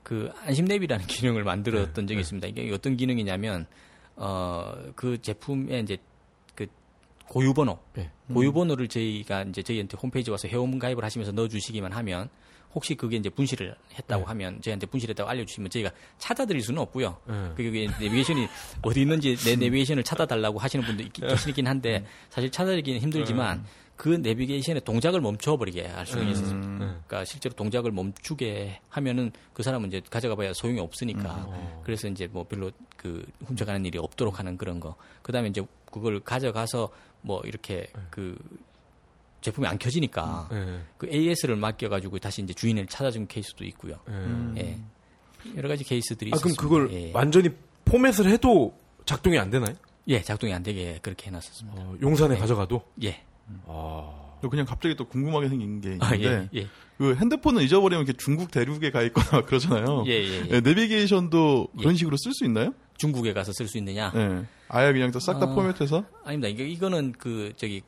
그 0.06 0.32
네. 0.32 0.47
안심 0.47 0.66
내비라는 0.66 1.06
기능을 1.08 1.43
만들었던 1.43 1.93
네. 1.93 2.01
적이 2.01 2.16
네. 2.16 2.22
있습니다. 2.22 2.47
이게 2.47 2.72
어떤 2.72 2.95
기능이냐면 2.95 3.66
어, 4.16 4.74
그 4.95 5.20
제품의 5.22 5.82
이제 5.82 5.97
그 6.53 6.68
고유번호, 7.28 7.80
네. 7.93 8.12
고유번호를 8.32 8.88
저희가 8.88 9.41
이제 9.43 9.64
저희한테 9.64 9.97
홈페이지 9.97 10.30
와서 10.32 10.47
회원 10.47 10.78
가입을 10.78 11.03
하시면서 11.03 11.32
넣어주시기만 11.34 11.91
하면 11.91 12.30
혹시 12.76 12.93
그게 12.93 13.18
이제 13.18 13.30
분실을 13.30 13.76
했다고 13.97 14.22
네. 14.24 14.28
하면 14.28 14.62
저희한테 14.62 14.86
분실했다고 14.86 15.28
알려주시면 15.28 15.70
저희가 15.72 15.91
찾아드릴 16.20 16.62
수는 16.62 16.82
없고요. 16.84 17.18
네. 17.28 17.51
그게 17.56 17.88
내비게이션이 17.99 18.47
어디 18.84 19.01
있는지 19.01 19.36
내 19.38 19.56
내비게이션을 19.58 20.03
찾아달라고 20.03 20.60
하시는 20.60 20.86
분도 20.86 21.01
있, 21.01 21.14
계시긴 21.14 21.68
한데 21.68 21.99
네. 21.99 22.06
사실 22.30 22.51
찾아드리기는 22.51 22.99
힘들지만 23.01 23.64
네. 23.64 23.70
그 23.96 24.10
내비게이션의 24.10 24.82
동작을 24.84 25.22
멈춰버리게 25.22 25.88
할 25.88 26.06
수는 26.06 26.26
음. 26.26 26.30
있습니다. 26.30 26.78
그러니까 26.78 27.26
실제로 27.26 27.56
동작을 27.56 27.91
멈추게 27.91 28.80
하면은 28.89 29.32
그 29.54 29.64
사람은 29.64 29.88
이제 29.88 30.02
가져가봐야 30.10 30.54
소용이 30.54 30.80
없으니까 30.80 31.48
음. 31.50 31.82
그래서 31.84 32.08
이제 32.08 32.28
뭐 32.28 32.43
별로 32.43 32.72
그 32.98 33.26
훔쳐가는 33.46 33.86
일이 33.86 33.98
없도록 33.98 34.39
하는 34.39 34.58
그런 34.58 34.80
거. 34.80 34.96
그 35.22 35.32
다음에 35.32 35.48
이제 35.48 35.66
그걸 35.91 36.20
가져가서 36.20 36.89
뭐 37.22 37.41
이렇게 37.46 37.88
네. 37.96 38.02
그 38.10 38.38
제품이 39.41 39.68
안 39.68 39.78
켜지니까 39.78 40.50
네. 40.52 40.80
그 40.98 41.08
AS를 41.12 41.56
맡겨가지고 41.56 42.20
다시 42.20 42.41
이제 42.41 42.54
주인을 42.54 42.88
찾아준 42.88 43.28
케이스도 43.28 43.64
있고요. 43.66 44.00
네. 44.54 44.62
예. 45.46 45.56
여러 45.56 45.70
가지 45.70 45.84
케이스들이 45.84 46.32
아, 46.34 46.36
있습니다. 46.36 46.60
그럼 46.60 46.88
그걸 46.88 46.93
예. 46.93 47.12
완전히 47.14 47.50
포맷을 47.86 48.30
해도 48.30 48.76
작동이 49.06 49.38
안 49.38 49.52
되나요? 49.52 49.76
예, 50.08 50.22
작동이 50.22 50.54
안 50.54 50.64
되게 50.64 51.00
그렇게 51.02 51.28
해놨었습니다. 51.28 51.82
어, 51.82 51.96
용산에 52.02 52.34
네. 52.36 52.39
가져가도? 52.39 52.82
예. 53.04 53.24
아. 53.68 54.26
그냥 54.50 54.66
갑자기 54.66 54.96
또 54.96 55.06
궁금하게 55.06 55.50
생긴 55.50 55.82
게 55.82 55.98
아, 56.00 56.14
있는데 56.14 56.30
아, 56.30 56.48
예, 56.54 56.62
예. 56.62 56.68
그 56.98 57.16
핸드폰을 57.16 57.64
잊어버리면 57.64 58.06
이렇게 58.06 58.18
중국 58.18 58.52
대륙에 58.52 58.91
가 58.91 59.02
있거나 59.04 59.41
그러잖아요. 59.43 60.04
예, 60.08 60.12
예, 60.12 60.34
예. 60.38 60.43
네, 60.43 60.62
내비게이션도 60.62 61.70
그런 61.78 61.93
예. 61.93 61.98
식으로 61.98 62.16
쓸 62.18 62.32
수 62.34 62.46
있나요? 62.46 62.74
중국에 62.98 63.34
가서 63.34 63.52
쓸 63.54 63.68
수 63.68 63.78
있느냐? 63.80 64.12
네. 64.14 64.46
아예 64.68 64.93
그냥 64.93 65.12
싹다 65.12 65.52
아, 65.52 65.56
포맷해서? 65.56 66.06
아닙니다. 66.24 66.48
이게 66.48 66.68
이거는 66.68 67.14
그 67.18 67.54
저기 67.58 67.82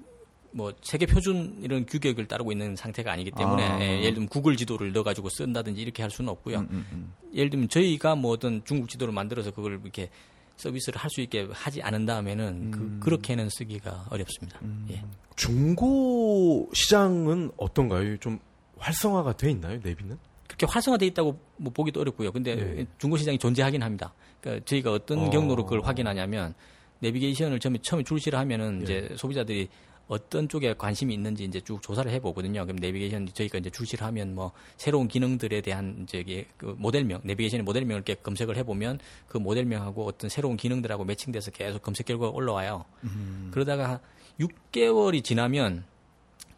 뭐 0.51 0.73
세계 0.81 1.05
표준 1.05 1.59
이런 1.61 1.85
규격을 1.85 2.27
따르고 2.27 2.51
있는 2.51 2.75
상태가 2.75 3.11
아니기 3.11 3.31
때문에 3.31 3.63
아. 3.63 3.79
예, 3.79 3.99
예를 3.99 4.15
들면 4.15 4.29
구글 4.29 4.57
지도를 4.57 4.91
넣어가지고 4.93 5.29
쓴다든지 5.29 5.81
이렇게 5.81 6.01
할 6.01 6.09
수는 6.09 6.29
없고요. 6.29 6.59
음, 6.59 6.67
음, 6.71 6.85
음. 6.91 7.13
예를 7.33 7.49
들면 7.49 7.69
저희가 7.69 8.15
뭐 8.15 8.31
어떤 8.31 8.63
중국 8.65 8.89
지도를 8.89 9.13
만들어서 9.13 9.51
그걸 9.51 9.79
이렇게 9.83 10.09
서비스를 10.57 10.99
할 10.99 11.09
수 11.09 11.21
있게 11.21 11.47
하지 11.51 11.81
않은 11.81 12.05
다음에는 12.05 12.71
그, 12.71 12.79
음. 12.79 12.97
그, 12.99 13.05
그렇게는 13.05 13.49
쓰기가 13.49 14.05
어렵습니다. 14.09 14.59
음. 14.63 14.85
예. 14.91 15.01
중고 15.35 16.69
시장은 16.73 17.51
어떤가요? 17.57 18.17
좀 18.17 18.39
활성화가 18.77 19.37
돼 19.37 19.51
있나요, 19.51 19.79
내비는? 19.83 20.17
그렇게 20.47 20.65
활성화돼 20.67 21.05
있다고 21.07 21.39
뭐 21.57 21.71
보기도 21.71 22.01
어렵고요. 22.01 22.31
근데 22.31 22.55
네. 22.55 22.85
중고 22.97 23.17
시장이 23.17 23.37
존재하긴 23.37 23.81
합니다. 23.83 24.13
그러니까 24.41 24.65
저희가 24.65 24.91
어떤 24.91 25.19
어. 25.19 25.29
경로로 25.29 25.63
그걸 25.65 25.81
확인하냐면 25.81 26.53
내비게이션을 26.99 27.59
처음에 27.59 27.77
처음에 27.81 28.03
출시를 28.03 28.37
하면은 28.39 28.79
네. 28.79 28.83
이제 28.83 29.15
소비자들이 29.15 29.69
어떤 30.07 30.47
쪽에 30.47 30.73
관심이 30.73 31.13
있는지 31.13 31.43
이제 31.43 31.59
쭉 31.61 31.81
조사를 31.81 32.09
해보거든요. 32.11 32.63
그럼 32.65 32.77
내비게이션 32.77 33.29
저희가 33.33 33.57
이제 33.57 33.69
출시를 33.69 34.05
하면 34.07 34.35
뭐 34.35 34.51
새로운 34.77 35.07
기능들에 35.07 35.61
대한 35.61 36.05
저기 36.09 36.45
그 36.57 36.75
모델명, 36.77 37.21
내비게이션의 37.23 37.63
모델명을 37.63 37.97
이렇게 37.97 38.15
검색을 38.15 38.55
해보면 38.57 38.99
그 39.27 39.37
모델명하고 39.37 40.05
어떤 40.05 40.29
새로운 40.29 40.57
기능들하고 40.57 41.03
매칭돼서 41.03 41.51
계속 41.51 41.81
검색 41.81 42.05
결과가 42.05 42.31
올라와요. 42.31 42.85
음. 43.03 43.49
그러다가 43.51 43.99
6개월이 44.39 45.23
지나면 45.23 45.83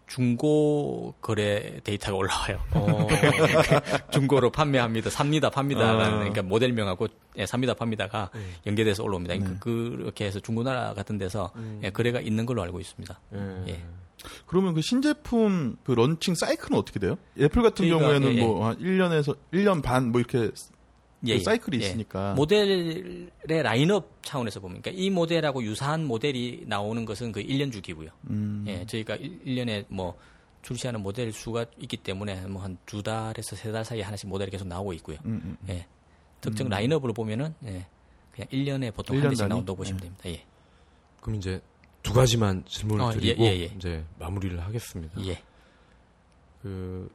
중고 0.10 1.14
거래 1.22 1.80
데이터가 1.84 2.18
올라와요. 2.18 2.60
어. 2.72 3.08
중고로 4.12 4.50
판매합니다, 4.52 5.10
삽니다, 5.10 5.50
팝니다. 5.50 5.94
어. 5.94 5.98
그러니까 5.98 6.42
모델명하고 6.42 7.08
예, 7.38 7.46
삽니다, 7.46 7.76
팝니다가 7.76 8.32
네. 8.34 8.42
연계돼서 8.66 9.04
올라옵니다. 9.04 9.36
그러니까 9.36 9.54
네. 9.54 9.60
그렇게 9.60 10.26
해서 10.26 10.40
중고나라 10.40 10.94
같은 10.96 11.18
데서 11.18 11.52
음. 11.56 11.80
예, 11.84 11.92
거래가 11.92 12.20
있는 12.20 12.46
걸로 12.46 12.64
알고 12.64 12.80
있습니다. 12.80 13.20
네. 13.30 13.64
예. 13.70 13.84
그러면 14.48 14.74
그 14.74 14.82
신제품 14.82 15.78
그 15.84 15.94
런칭 15.94 16.36
사이클은 16.36 16.78
어떻게 16.78 17.00
돼요? 17.00 17.18
애플 17.40 17.62
같은 17.62 17.86
그러니까, 17.86 18.00
경우에는 18.00 18.34
예, 18.34 18.36
예. 18.36 18.46
뭐한 18.46 18.80
1년에서 18.80 19.38
1년 19.54 19.82
반 19.82 20.10
뭐 20.12 20.20
이렇게 20.20 20.52
예, 21.26 21.38
그 21.38 21.44
사이클이 21.44 21.82
예. 21.82 21.88
있으니까 21.88 22.34
모델의 22.36 23.30
라인업 23.48 24.20
차원에서 24.24 24.60
보면 24.60 24.82
그러니까 24.82 25.02
이 25.04 25.10
모델하고 25.10 25.64
유사한 25.64 26.06
모델이 26.06 26.64
나오는 26.68 27.04
것은 27.06 27.32
그 27.32 27.42
1년 27.42 27.72
주기고요. 27.74 28.10
음. 28.30 28.64
예, 28.68 28.86
저희가 28.86 29.16
1, 29.16 29.56
년에 29.56 29.86
뭐 29.90 30.18
출시하는 30.62 31.02
모델 31.02 31.32
수가 31.32 31.66
있기 31.78 31.98
때문에 31.98 32.48
뭐 32.48 32.62
한 32.64 32.78
두 32.86 33.02
달에서 33.04 33.56
세 33.56 33.72
달 33.72 33.84
사이에 33.86 34.02
하나씩 34.02 34.28
모델이 34.30 34.50
계속 34.52 34.68
나오고 34.68 34.94
있고요. 34.94 35.18
음, 35.26 35.42
음. 35.44 35.58
예. 35.70 35.86
특정 36.42 36.70
라인업으로 36.70 37.14
보면은 37.14 37.54
예. 37.66 37.86
그냥 38.32 38.48
1년에 38.52 38.94
보통 38.96 39.18
1년 39.18 39.24
한 39.24 39.30
대씩? 39.32 39.48
나온다고 39.48 39.76
보시면 39.78 40.00
예. 40.00 40.04
됩니다. 40.04 40.24
예. 40.30 40.46
그럼 41.22 41.36
이제 41.36 41.62
두 42.02 42.14
가지만 42.14 42.64
질문을 42.66 43.04
어, 43.04 43.10
예, 43.10 43.20
드리고 43.20 43.44
예, 43.44 43.48
예. 43.60 43.64
이제 43.76 44.06
마무리를 44.20 44.58
하겠습니다. 44.62 45.22
예. 45.26 45.42
그 46.62 47.10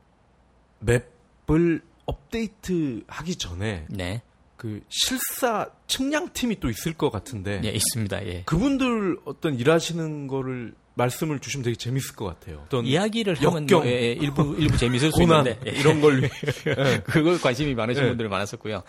맵을 0.80 1.82
업데이트 2.06 3.02
하기 3.06 3.36
전에 3.36 3.86
네. 3.88 4.22
그 4.56 4.80
실사 4.88 5.68
측량팀이 5.86 6.60
또 6.60 6.70
있을 6.70 6.94
것 6.94 7.10
같은데 7.10 7.60
예, 7.64 7.68
있습니다. 7.70 8.26
예. 8.26 8.42
그분들 8.46 9.18
어떤 9.24 9.58
일하시는 9.58 10.26
거를 10.26 10.74
말씀을 10.94 11.40
주시면 11.40 11.64
되게 11.64 11.76
재밌을 11.76 12.14
것 12.14 12.24
같아요. 12.24 12.62
어떤 12.66 12.86
이야기를 12.86 13.34
하면 13.34 13.64
역경. 13.64 13.80
뭐, 13.80 13.88
예, 13.88 13.92
예, 13.92 14.12
일부 14.12 14.54
일부 14.58 14.76
재밌을 14.76 15.10
수 15.10 15.18
고난 15.18 15.46
있는데 15.46 15.70
예, 15.70 15.78
이런 15.78 16.00
걸 16.00 16.30
그걸 17.04 17.40
관심이 17.40 17.74
많으신 17.74 18.04
예. 18.04 18.08
분들이 18.08 18.28
많았었고요. 18.28 18.82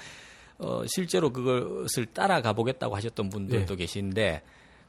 어, 0.59 0.83
실제로 0.87 1.31
그것을 1.31 2.05
따라가 2.05 2.53
보겠다고 2.53 2.95
하셨던 2.95 3.29
분들도 3.29 3.75
계신데 3.75 4.43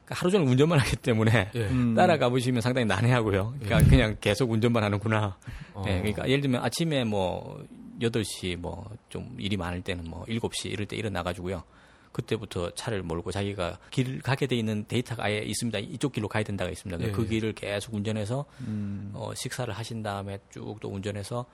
그러니까 0.05 0.15
하루 0.15 0.31
종일 0.31 0.47
운전만 0.47 0.79
하기 0.79 0.95
때문에 0.97 1.51
예. 1.53 1.59
음. 1.67 1.95
따라가 1.95 2.29
보시면 2.29 2.61
상당히 2.61 2.85
난해하고요. 2.85 3.55
그러니까 3.59 3.89
그냥 3.89 4.15
계속 4.21 4.51
운전만 4.51 4.83
하는구나. 4.83 5.37
어. 5.73 5.83
예, 5.87 5.97
그러니까 5.97 6.27
예를 6.29 6.41
들면 6.41 6.63
아침에 6.63 7.03
뭐 7.03 7.65
8시 7.99 8.57
뭐 8.57 8.87
좀 9.09 9.35
일이 9.39 9.57
많을 9.57 9.81
때는 9.81 10.09
뭐 10.09 10.25
7시 10.25 10.71
이럴 10.71 10.85
때 10.85 10.95
일어나 10.95 11.23
가지고요. 11.23 11.63
그때부터 12.11 12.71
차를 12.71 13.03
몰고 13.03 13.31
자기가 13.31 13.77
길 13.91 14.21
가게 14.21 14.47
돼 14.47 14.55
있는 14.55 14.85
데이터가 14.87 15.25
아예 15.25 15.39
있습니다. 15.39 15.79
이쪽 15.79 16.13
길로 16.13 16.27
가야 16.27 16.43
된다가 16.43 16.71
있습니다. 16.71 17.03
예, 17.05 17.11
그 17.11 17.23
예. 17.23 17.27
길을 17.27 17.53
계속 17.53 17.93
운전해서 17.93 18.45
음. 18.61 19.11
어, 19.13 19.33
식사를 19.35 19.71
하신 19.73 20.01
다음에 20.03 20.39
쭉 20.49 20.79
또 20.79 20.89
운전해서 20.89 21.45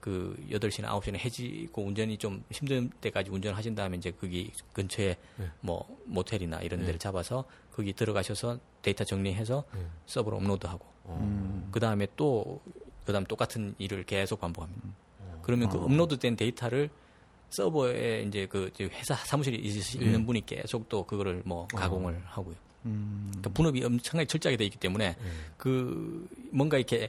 그 0.00 0.36
8시나 0.50 0.86
9시나 0.86 1.18
해지고 1.18 1.82
운전이 1.82 2.16
좀 2.18 2.42
힘든 2.50 2.88
때까지 3.00 3.30
운전을 3.30 3.56
하신 3.56 3.74
다음에 3.74 3.96
이제 3.96 4.10
거기 4.10 4.50
근처에 4.72 5.16
네. 5.36 5.50
뭐 5.60 5.86
모텔이나 6.04 6.60
이런 6.60 6.80
네. 6.80 6.86
데를 6.86 6.98
잡아서 6.98 7.44
거기 7.72 7.92
들어가셔서 7.92 8.58
데이터 8.82 9.04
정리해서 9.04 9.64
네. 9.74 9.86
서버로 10.06 10.36
업로드하고 10.36 10.86
어. 11.04 11.68
그 11.72 11.80
다음에 11.80 12.06
또 12.16 12.60
그다음 13.04 13.24
똑같은 13.24 13.74
일을 13.78 14.04
계속 14.04 14.40
반복합니다. 14.40 14.82
음. 14.84 15.05
그러면 15.46 15.68
어. 15.68 15.70
그 15.70 15.78
업로드된 15.78 16.34
데이터를 16.36 16.90
서버에 17.50 18.24
이제 18.26 18.46
그 18.46 18.70
회사 18.80 19.14
사무실에 19.14 19.56
있- 19.56 19.94
있는 19.94 20.20
예. 20.20 20.24
분이 20.26 20.44
계속 20.46 20.88
또 20.88 21.04
그거를 21.04 21.42
뭐 21.44 21.66
가공을 21.68 22.20
하고요. 22.26 22.56
음. 22.86 23.26
그러니까 23.30 23.50
분업이 23.50 23.84
엄청나게 23.84 24.26
철저하게 24.26 24.56
돼 24.56 24.64
있기 24.64 24.78
때문에 24.78 25.04
예. 25.06 25.16
그 25.56 26.28
뭔가 26.50 26.76
이렇게 26.76 27.08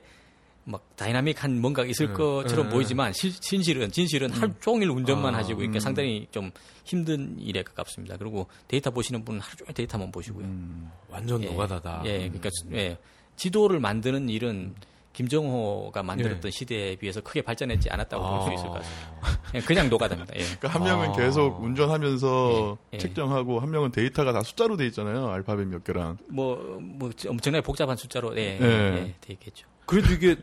막 0.64 0.84
dynamic한 0.95 1.60
뭔가 1.62 1.86
있을 1.86 2.08
네. 2.10 2.14
것처럼 2.14 2.68
네. 2.68 2.74
보이지만 2.74 3.14
실, 3.14 3.32
진실은 3.32 3.90
진실은 3.92 4.30
하루 4.32 4.52
종일 4.60 4.90
운전만 4.90 5.34
아, 5.34 5.38
하시고 5.40 5.62
이렇게 5.62 5.78
음. 5.78 5.80
상당히 5.80 6.28
좀 6.30 6.52
힘든 6.84 7.40
일에 7.40 7.64
가깝습니다. 7.64 8.18
그리고 8.18 8.48
데이터 8.68 8.92
보시는 8.92 9.24
분은 9.26 9.40
하루 9.40 9.56
종일 9.56 9.74
데이터만 9.74 10.12
보시고요. 10.12 10.46
음. 10.46 10.92
완전 11.10 11.42
예. 11.44 11.48
노가다다. 11.50 12.02
예, 12.06 12.18
그러니까 12.30 12.50
예, 12.74 12.98
지도를 13.38 13.80
만드는 13.80 14.30
일은 14.30 14.76
김정호가 15.18 16.03
만들었던 16.03 16.41
예. 16.45 16.51
시대에 16.51 16.95
비해서 16.95 17.22
크게 17.22 17.41
발전했지 17.41 17.89
않았다고 17.89 18.24
볼수 18.24 18.49
아. 18.49 18.53
있을 18.53 18.65
것 18.68 18.74
같습니다. 18.74 19.41
그냥, 19.49 19.65
그냥 19.65 19.89
노가다입니다. 19.89 20.36
예. 20.36 20.43
그러니까 20.43 20.68
한 20.68 20.84
명은 20.84 21.09
아. 21.09 21.11
계속 21.13 21.59
운전하면서 21.63 22.78
예, 22.93 22.95
예. 22.95 22.97
측정하고 22.99 23.59
한 23.59 23.72
명은 23.72 23.91
데이터가 23.91 24.32
다 24.32 24.43
숫자로 24.43 24.78
돼 24.78 24.86
있잖아요. 24.88 25.28
알파벳 25.30 25.68
몇 25.70 25.84
개랑. 25.84 26.20
뭐, 26.30 26.78
뭐 26.80 27.09
엄청나게 27.28 27.63
복잡한 27.63 27.97
숫자로 27.97 28.38
예, 28.38 28.59
예. 28.61 28.63
예, 28.63 29.15
돼 29.20 29.34
있겠죠. 29.34 29.68
그래도 29.88 30.13
이게 30.13 30.36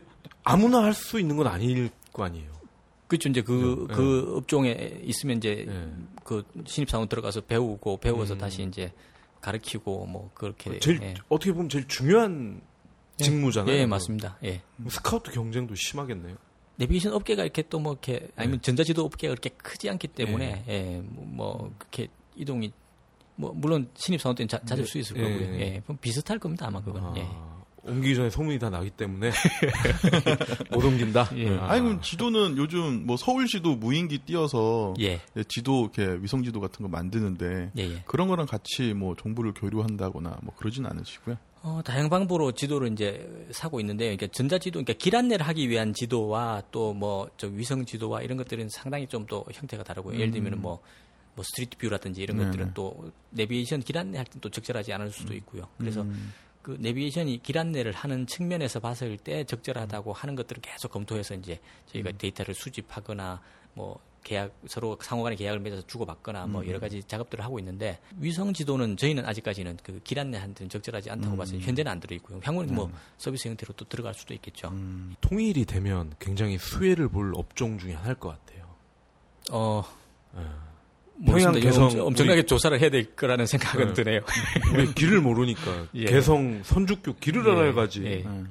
아무나 0.43 0.83
할 0.83 0.93
수 0.93 1.21
있는 1.21 1.37
건 1.37 1.47
아닐 1.47 1.89
거 2.11 2.25
아니에요. 2.25 2.51
그렇죠. 3.07 3.29
이제 3.29 3.41
그, 3.41 3.85
네. 3.87 3.95
그 3.95 4.33
업종에 4.35 4.99
있으면 5.03 5.37
이제 5.37 5.65
예. 5.69 5.87
그 6.25 6.43
신입사원 6.65 7.07
들어가서 7.07 7.41
배우고 7.41 7.97
배워서 7.97 8.33
음. 8.33 8.39
다시 8.39 8.63
이제 8.63 8.91
가르치고 9.39 10.05
뭐 10.07 10.31
그렇게 10.33 10.79
제일 10.79 11.01
예. 11.01 11.13
어떻게 11.29 11.53
보면 11.53 11.69
제일 11.69 11.87
중요한 11.87 12.59
직무잖아요. 13.17 13.75
예, 13.75 13.85
맞습니다. 13.85 14.37
예. 14.43 14.61
스카우트 14.89 15.31
경쟁도 15.31 15.75
심하겠네요. 15.75 16.35
내비게이션 16.77 17.13
업계가 17.13 17.43
이렇게 17.43 17.61
또 17.63 17.79
뭐 17.79 17.93
이렇게 17.93 18.27
아니면 18.35 18.61
전자지도 18.61 19.03
업계가 19.05 19.33
그렇게 19.33 19.49
크지 19.51 19.89
않기 19.89 20.09
때문에 20.09 20.65
예, 20.67 21.01
뭐, 21.05 21.25
뭐 21.25 21.73
그렇게 21.77 22.07
이동이 22.35 22.71
뭐 23.37 23.53
물론 23.53 23.89
신입 23.95 24.19
사원 24.21 24.35
때는 24.35 24.47
자, 24.49 24.59
잦을 24.65 24.85
수 24.85 24.97
있을 24.97 25.15
예, 25.17 25.21
거고요. 25.23 25.55
예. 25.55 25.59
예. 25.59 25.81
그럼 25.83 25.97
비슷할 26.01 26.39
겁니다 26.39 26.67
아마 26.67 26.81
그건. 26.81 27.03
아, 27.03 27.13
예. 27.17 27.25
옮기기 27.87 28.15
전에 28.15 28.29
소문이 28.31 28.57
다 28.57 28.69
나기 28.71 28.89
때문에 28.89 29.29
못 30.71 30.83
옮긴다. 30.83 31.29
예. 31.35 31.57
아. 31.57 31.71
아니 31.71 31.81
그럼 31.81 32.01
지도는 32.01 32.57
요즘 32.57 33.05
뭐 33.05 33.15
서울시도 33.15 33.75
무인기 33.75 34.19
띄어서 34.19 34.95
예. 34.99 35.21
예, 35.37 35.43
지도 35.47 35.81
이렇게 35.93 36.21
위성 36.21 36.43
지도 36.43 36.59
같은 36.59 36.81
거 36.83 36.89
만드는데 36.89 37.71
예, 37.77 37.81
예. 37.81 38.03
그런 38.05 38.27
거랑 38.27 38.47
같이 38.47 38.93
뭐 38.93 39.15
정보를 39.15 39.53
교류한다거나 39.53 40.39
뭐 40.41 40.53
그러진 40.55 40.85
않으시고요. 40.85 41.37
어, 41.67 41.81
다양한 41.83 42.11
방법으로 42.11 42.51
지도를 42.51 42.91
이제 42.91 43.27
사고 43.49 43.79
있는데요. 43.79 44.15
그러니까 44.15 44.27
전자지도, 44.27 44.83
그러니까 44.83 44.93
길 44.93 45.15
안내를 45.15 45.47
하기 45.47 45.67
위한 45.67 45.93
지도와 45.95 46.61
또 46.71 46.93
뭐 46.93 47.27
저 47.37 47.47
위성 47.47 47.83
지도와 47.85 48.21
이런 48.21 48.37
것들은 48.37 48.69
상당히 48.69 49.07
좀 49.07 49.25
또 49.25 49.43
형태가 49.51 49.83
다르고요. 49.83 50.19
예를 50.19 50.31
들면 50.31 50.61
뭐, 50.61 50.79
뭐 51.33 51.43
Street 51.43 51.77
View라든지 51.77 52.21
이런 52.21 52.37
네네. 52.37 52.51
것들은 52.51 52.73
또 52.75 53.11
내비게이션 53.31 53.79
길 53.81 53.97
안내 53.97 54.19
할때또 54.19 54.49
적절하지 54.51 54.93
않을 54.93 55.09
수도 55.09 55.33
있고요. 55.33 55.67
그래서 55.79 56.03
음. 56.03 56.31
그 56.61 56.77
내비게이션이 56.79 57.41
길 57.41 57.57
안내를 57.57 57.93
하는 57.93 58.27
측면에서 58.27 58.79
봤을 58.79 59.17
때 59.17 59.43
적절하다고 59.43 60.13
하는 60.13 60.35
것들을 60.35 60.61
계속 60.61 60.91
검토해서 60.91 61.33
이제 61.33 61.59
저희가 61.87 62.11
데이터를 62.11 62.53
수집하거나 62.53 63.41
뭐 63.73 63.99
계약 64.25 64.51
서로 64.65 64.97
상호간에 65.01 65.35
계약을 65.35 65.59
맺어서 65.59 65.85
주고받거나 65.85 66.47
뭐 66.47 66.65
여러 66.67 66.79
가지 66.79 67.03
작업들을 67.03 67.45
하고 67.45 67.59
있는데 67.59 67.99
위성 68.17 68.51
지도는 68.53 68.97
저희는 68.97 69.23
아직까지는 69.23 69.77
그길 69.83 70.19
안내한테는 70.19 70.67
적절하지 70.67 71.11
않다고 71.11 71.37
봐서 71.37 71.55
현재는 71.57 71.91
안 71.91 71.99
들어 71.99 72.15
있고요. 72.15 72.39
향후는 72.43 72.73
뭐 72.73 72.91
서비스 73.17 73.47
형태로 73.47 73.73
또 73.77 73.85
들어갈 73.85 74.15
수도 74.15 74.33
있겠죠. 74.33 74.73
통일이 75.21 75.63
되면 75.65 76.11
굉장히 76.19 76.57
수혜를 76.57 77.07
볼 77.07 77.33
업종 77.35 77.77
중에 77.77 77.93
하나일 77.93 78.15
것 78.15 78.29
같아요. 78.29 78.65
어 79.51 79.83
예. 80.37 80.41
모르겠습니다. 81.17 81.51
평양 81.51 81.53
개성 81.61 81.83
엄청- 81.85 82.07
엄청나게 82.07 82.43
조사를 82.47 82.79
해야 82.81 82.89
될 82.89 83.15
거라는 83.15 83.45
생각은 83.45 83.87
네. 83.89 83.93
드네요. 83.93 84.21
우리 84.73 84.91
길을 84.95 85.21
모르니까 85.21 85.87
예. 85.93 86.05
개성 86.05 86.63
선주교 86.63 87.17
길을 87.17 87.45
예, 87.45 87.51
알아야 87.51 87.73
가지 87.73 88.03
예. 88.03 88.23
네. 88.23 88.43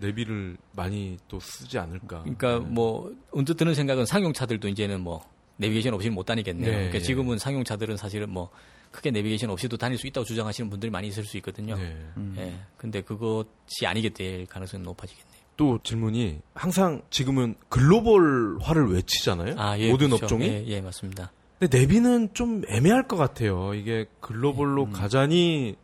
내비를 0.00 0.56
많이 0.72 1.16
또 1.28 1.38
쓰지 1.40 1.78
않을까. 1.78 2.22
그러니까 2.22 2.58
뭐 2.58 3.14
언뜻 3.30 3.54
드는 3.56 3.74
생각은 3.74 4.06
상용차들도 4.06 4.68
이제는 4.68 5.00
뭐 5.00 5.20
내비게이션 5.56 5.94
없이는 5.94 6.14
못 6.14 6.24
다니겠네요. 6.24 6.66
네, 6.70 6.76
그러니까 6.76 6.96
예. 6.96 7.00
지금은 7.00 7.38
상용차들은 7.38 7.96
사실은 7.96 8.30
뭐 8.30 8.50
크게 8.90 9.10
내비게이션 9.10 9.50
없이도 9.50 9.76
다닐 9.76 9.98
수 9.98 10.06
있다고 10.06 10.24
주장하시는 10.24 10.68
분들이 10.70 10.90
많이 10.90 11.08
있을 11.08 11.24
수 11.24 11.36
있거든요. 11.36 11.76
네. 11.76 11.96
예. 12.38 12.54
근데 12.76 13.02
그것이 13.02 13.86
아니게 13.86 14.08
될 14.08 14.46
가능성이 14.46 14.82
높아지겠네요. 14.82 15.40
또 15.56 15.78
질문이 15.82 16.40
항상 16.54 17.02
지금은 17.10 17.54
글로벌화를 17.68 18.92
외치잖아요. 18.92 19.56
아, 19.58 19.78
예, 19.78 19.90
모든 19.90 20.08
그렇죠. 20.08 20.24
업종이. 20.24 20.46
예, 20.46 20.64
예, 20.66 20.80
맞습니다. 20.80 21.30
근데 21.58 21.78
내비는 21.78 22.32
좀 22.32 22.62
애매할 22.68 23.06
것 23.06 23.16
같아요. 23.16 23.74
이게 23.74 24.06
글로벌로 24.20 24.84
음. 24.84 24.92
가자니 24.92 25.76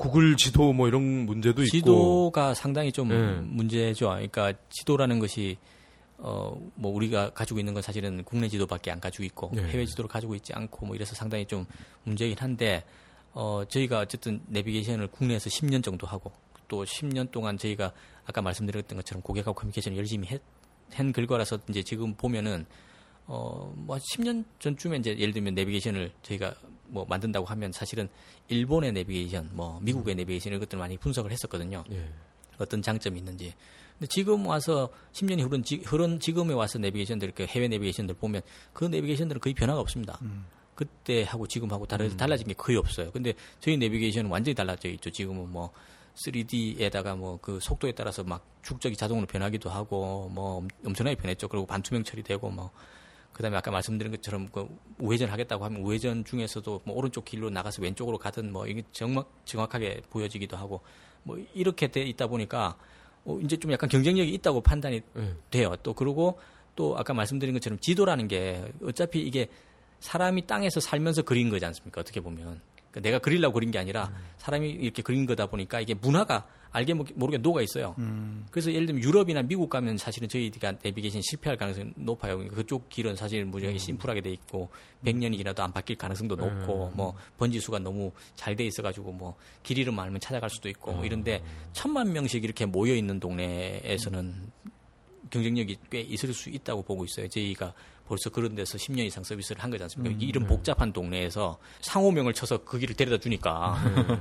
구글 0.00 0.36
지도 0.36 0.72
뭐 0.72 0.88
이런 0.88 1.02
문제도 1.26 1.62
있고. 1.62 1.70
지도가 1.70 2.54
상당히 2.54 2.90
좀 2.90 3.10
예. 3.10 3.40
문제죠. 3.42 4.08
그러니까 4.08 4.52
지도라는 4.70 5.18
것이 5.18 5.56
어 6.18 6.56
뭐 6.74 6.92
우리가 6.92 7.30
가지고 7.30 7.60
있는 7.60 7.74
건 7.74 7.82
사실은 7.82 8.24
국내 8.24 8.48
지도밖에 8.48 8.90
안 8.90 9.00
가지고 9.00 9.24
있고 9.24 9.52
예. 9.56 9.62
해외 9.62 9.84
지도를 9.84 10.08
가지고 10.08 10.34
있지 10.34 10.52
않고 10.54 10.86
뭐 10.86 10.96
이래서 10.96 11.14
상당히 11.14 11.44
좀 11.46 11.66
문제이긴 12.04 12.38
한데 12.38 12.84
어 13.32 13.64
저희가 13.68 14.00
어쨌든 14.00 14.40
내비게이션을 14.46 15.08
국내에서 15.08 15.50
10년 15.50 15.82
정도 15.82 16.06
하고 16.06 16.32
또 16.68 16.84
10년 16.84 17.30
동안 17.30 17.58
저희가 17.58 17.92
아까 18.24 18.40
말씀드렸던 18.42 18.96
것처럼 18.96 19.22
고객하고 19.22 19.54
커뮤니케이션을 19.54 19.98
열심히 19.98 20.28
했, 20.28 20.40
한 20.94 21.12
결과라서 21.12 21.58
이제 21.68 21.82
지금 21.82 22.14
보면은 22.14 22.64
어뭐 23.26 23.98
10년 23.98 24.44
전쯤에 24.58 24.96
이제 24.98 25.16
예를 25.18 25.34
들면 25.34 25.54
내비게이션을 25.54 26.12
저희가 26.22 26.54
뭐 26.90 27.04
만든다고 27.08 27.46
하면 27.46 27.72
사실은 27.72 28.08
일본의 28.48 28.92
내비게이션, 28.92 29.50
뭐 29.52 29.78
미국의 29.82 30.14
내비게이션 30.16 30.50
이런 30.52 30.60
것들 30.60 30.76
을 30.76 30.80
많이 30.80 30.96
분석을 30.98 31.30
했었거든요. 31.30 31.84
예. 31.92 32.08
어떤 32.58 32.82
장점이 32.82 33.18
있는지. 33.18 33.54
근데 33.98 34.06
지금 34.08 34.46
와서 34.46 34.88
10년이 35.12 35.42
흐른, 35.46 35.62
지, 35.62 35.76
흐른 35.84 36.20
지금에 36.20 36.54
와서 36.54 36.78
내비게이션들, 36.78 37.32
그 37.32 37.44
해외 37.46 37.68
내비게이션들 37.68 38.14
보면 38.16 38.42
그 38.72 38.84
내비게이션들은 38.84 39.40
거의 39.40 39.54
변화가 39.54 39.80
없습니다. 39.80 40.18
그때 40.74 41.24
하고 41.24 41.46
지금하고 41.46 41.86
다르, 41.86 42.14
달라진 42.16 42.46
게 42.46 42.54
거의 42.54 42.78
없어요. 42.78 43.10
근데 43.12 43.34
저희 43.60 43.76
내비게이션은 43.76 44.30
완전히 44.30 44.54
달라져 44.54 44.88
있죠. 44.88 45.10
지금은 45.10 45.50
뭐 45.50 45.70
3D에다가 46.14 47.16
뭐 47.16 47.38
그 47.42 47.58
속도에 47.60 47.92
따라서 47.92 48.22
막 48.24 48.44
축적이 48.62 48.96
자동으로 48.96 49.26
변하기도 49.26 49.70
하고 49.70 50.28
뭐 50.32 50.56
엄- 50.58 50.68
엄청나게 50.84 51.16
변했죠. 51.16 51.48
그리고 51.48 51.66
반투명 51.66 52.04
처리되고 52.04 52.50
뭐 52.50 52.70
그다음에 53.40 53.56
아까 53.56 53.70
말씀드린 53.70 54.12
것처럼 54.12 54.50
그 54.52 54.68
우회전 54.98 55.30
하겠다고 55.30 55.64
하면 55.64 55.80
우회전 55.80 56.26
중에서도 56.26 56.82
뭐 56.84 56.96
오른쪽 56.96 57.24
길로 57.24 57.48
나가서 57.48 57.80
왼쪽으로 57.80 58.18
가든 58.18 58.52
뭐 58.52 58.66
이게 58.66 58.82
정확 58.92 59.30
정확하게 59.46 60.02
보여지기도 60.10 60.58
하고 60.58 60.82
뭐 61.22 61.38
이렇게 61.54 61.88
돼 61.88 62.02
있다 62.02 62.26
보니까 62.26 62.76
어, 63.24 63.38
이제 63.42 63.56
좀 63.56 63.72
약간 63.72 63.88
경쟁력이 63.88 64.30
있다고 64.34 64.60
판단이 64.60 65.00
네. 65.14 65.34
돼요. 65.50 65.74
또 65.82 65.94
그리고 65.94 66.38
또 66.76 66.98
아까 66.98 67.14
말씀드린 67.14 67.54
것처럼 67.54 67.78
지도라는 67.78 68.28
게 68.28 68.70
어차피 68.84 69.22
이게 69.22 69.48
사람이 70.00 70.46
땅에서 70.46 70.80
살면서 70.80 71.22
그린 71.22 71.48
거지 71.48 71.64
않습니까? 71.64 72.02
어떻게 72.02 72.20
보면. 72.20 72.60
그러니까 72.90 73.00
내가 73.08 73.18
그리려고 73.18 73.54
그린 73.54 73.70
게 73.70 73.78
아니라 73.78 74.12
사람이 74.38 74.68
이렇게 74.68 75.02
그린 75.02 75.26
거다 75.26 75.46
보니까 75.46 75.80
이게 75.80 75.94
문화가 75.94 76.46
알게 76.72 76.94
모르게 76.94 77.38
녹아 77.38 77.62
있어요. 77.62 77.96
그래서 78.50 78.72
예를 78.72 78.86
들면 78.86 79.02
유럽이나 79.02 79.42
미국 79.42 79.68
가면 79.70 79.96
사실은 79.96 80.28
저희가 80.28 80.74
내비게이션 80.82 81.20
실패할 81.22 81.56
가능성이 81.56 81.92
높아요. 81.96 82.36
그러니까 82.36 82.56
그쪽 82.56 82.88
길은 82.88 83.16
사실 83.16 83.44
무지하게 83.44 83.78
심플하게 83.78 84.20
돼 84.20 84.30
있고 84.30 84.70
100년이 85.04 85.36
지나도 85.36 85.62
안 85.62 85.72
바뀔 85.72 85.96
가능성도 85.96 86.36
높고 86.36 86.92
뭐 86.94 87.14
번지수가 87.38 87.80
너무 87.80 88.12
잘 88.36 88.54
돼 88.54 88.64
있어가지고 88.64 89.12
뭐 89.12 89.36
길 89.62 89.78
이름 89.78 89.98
알면 89.98 90.20
찾아갈 90.20 90.48
수도 90.50 90.68
있고 90.68 90.92
뭐 90.92 91.04
이런데 91.04 91.42
천만 91.72 92.12
명씩 92.12 92.42
이렇게 92.44 92.66
모여 92.66 92.94
있는 92.94 93.20
동네에서는 93.20 94.50
경쟁력이 95.30 95.76
꽤 95.90 96.00
있을 96.00 96.32
수 96.34 96.50
있다고 96.50 96.82
보고 96.82 97.04
있어요. 97.04 97.28
저희가 97.28 97.72
벌써 98.10 98.28
그런 98.28 98.56
데서 98.56 98.76
10년 98.76 99.06
이상 99.06 99.22
서비스를 99.22 99.62
한 99.62 99.70
거지 99.70 99.84
않습니까? 99.84 100.16
이런 100.18 100.44
복잡한 100.44 100.92
동네에서 100.92 101.60
상호명을 101.80 102.34
쳐서 102.34 102.64
그 102.64 102.76
길을 102.80 102.96
데려다 102.96 103.18
주니까. 103.18 103.76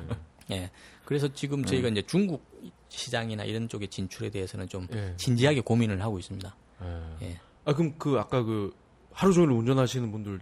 예. 0.51 0.69
그래서 1.05 1.27
지금 1.33 1.65
저희가 1.65 1.87
이제 1.87 2.03
중국 2.03 2.45
시장이나 2.89 3.45
이런 3.45 3.67
쪽의 3.67 3.87
진출에 3.87 4.29
대해서는 4.29 4.69
좀 4.69 4.87
예. 4.93 5.15
진지하게 5.17 5.61
고민을 5.61 6.03
하고 6.03 6.19
있습니다. 6.19 6.55
예. 6.83 7.25
예. 7.29 7.39
아 7.65 7.73
그럼 7.73 7.95
그 7.97 8.19
아까 8.19 8.43
그 8.43 8.75
하루 9.11 9.33
종일 9.33 9.49
운전하시는 9.57 10.11
분들 10.11 10.39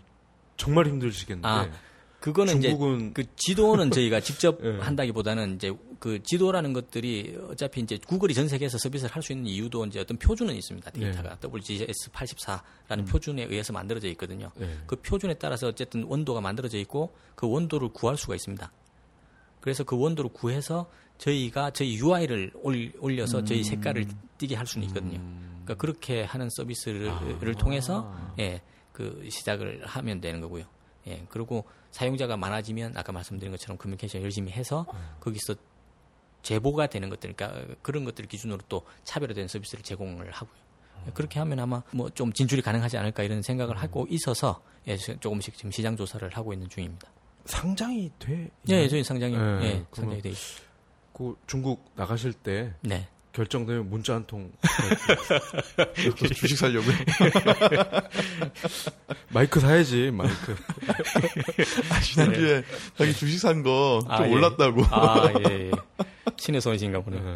정말 0.58 0.88
힘드시겠는데. 0.88 1.48
아, 1.48 1.70
그거는 2.28 2.62
중국은 2.62 2.98
이제 2.98 3.12
그 3.14 3.24
지도는 3.38 3.90
저희가 3.92 4.20
직접 4.20 4.60
예. 4.64 4.80
한다기보다는 4.80 5.56
이제 5.56 5.74
그 6.00 6.22
지도라는 6.22 6.74
것들이 6.74 7.38
어차피 7.50 7.80
이제 7.80 7.98
구글이 8.06 8.34
전 8.34 8.50
세계에서 8.50 8.78
서비스를 8.78 9.16
할 9.16 9.24
수 9.24 9.32
있는 9.32 9.48
이유도 9.48 9.86
이제 9.86 10.00
어떤 10.00 10.18
표준은 10.18 10.56
있습니다. 10.56 10.92
데이터가 10.92 11.38
WGS 11.44 12.12
84라는 12.12 13.08
표준에 13.08 13.44
의해서 13.44 13.74
만들어져 13.74 14.08
있거든요. 14.10 14.52
예. 14.60 14.78
그 14.86 14.98
표준에 14.98 15.34
따라서 15.36 15.68
어쨌든 15.68 16.04
원도가 16.04 16.42
만들어져 16.42 16.78
있고 16.80 17.14
그 17.36 17.50
원도를 17.50 17.90
구할 17.90 18.18
수가 18.18 18.36
있습니다. 18.36 18.72
그래서 19.60 19.84
그 19.84 19.98
원도를 19.98 20.32
구해서 20.34 20.90
저희가 21.18 21.72
저희 21.72 21.96
UI를 21.98 22.52
올려서 23.00 23.44
저희 23.44 23.64
색깔을 23.64 24.06
띄게 24.38 24.56
할 24.56 24.68
수는 24.68 24.88
있거든요. 24.88 25.20
그러니까 25.64 25.74
그렇게 25.76 26.24
하는 26.24 26.50
서비스를 26.50 27.12
를 27.42 27.56
통해서 27.56 28.14
예, 28.40 28.62
그 28.94 29.28
시작을 29.30 29.86
하면 29.86 30.22
되는 30.22 30.40
거고요. 30.42 30.66
예, 31.08 31.26
그리고 31.30 31.64
사용자가 31.92 32.38
많아지면 32.38 32.94
아까 32.96 33.12
말씀드린 33.12 33.52
것처럼 33.52 33.78
커뮤니케이션 33.78 34.22
열심히 34.22 34.52
해서 34.52 34.86
거기서 35.20 35.56
제보가 36.44 36.88
되는 36.88 37.10
것들, 37.10 37.34
그러니까 37.34 37.76
그런 37.82 38.06
것들 38.06 38.26
을 38.26 38.30
기준으로 38.30 38.60
또 38.70 38.86
차별화된 39.04 39.48
서비스를 39.48 39.84
제공을 39.84 40.32
하고요. 40.32 40.58
예, 41.08 41.12
그렇게 41.12 41.40
하면 41.40 41.60
아마 41.60 41.82
뭐 41.92 42.10
좀 42.10 42.32
진출이 42.34 42.62
가능하지 42.62 42.98
않을까 42.98 43.24
이런 43.24 43.42
생각을 43.42 43.78
하고 43.78 44.06
있어서 44.10 44.62
예, 44.88 44.98
조금씩 44.98 45.56
지금 45.58 45.72
시장 45.72 45.96
조사를 45.96 46.28
하고 46.30 46.54
있는 46.54 46.70
중입니다. 46.70 47.10
상장이 47.46 48.12
돼. 48.20 48.50
예, 48.70 48.88
저희 48.88 49.04
상장이 49.04 49.34
예, 49.36 49.40
예, 49.64 49.86
상장이 49.94 50.22
돼 50.22 50.30
있습니다. 50.30 50.68
그 51.14 51.36
중국 51.48 51.84
나가실 51.96 52.34
때 52.34 52.74
네. 52.82 53.08
결정되면 53.38 53.88
문자 53.92 54.16
한 54.16 54.26
통. 54.26 54.52
주식 56.34 56.58
살려고요. 56.58 56.96
마이크 59.30 59.60
사야지 59.60 60.10
마이크. 60.10 60.56
지난주에 62.02 62.64
자기 62.96 63.14
주식 63.14 63.38
산 63.38 63.62
거좀 63.62 64.12
아, 64.12 64.28
예. 64.28 64.32
올랐다고. 64.34 64.82
아, 64.90 65.32
예, 65.50 65.70
예. 65.70 65.72
신의 66.38 66.62
손이신가 66.62 67.02
보네. 67.02 67.20
네. 67.20 67.36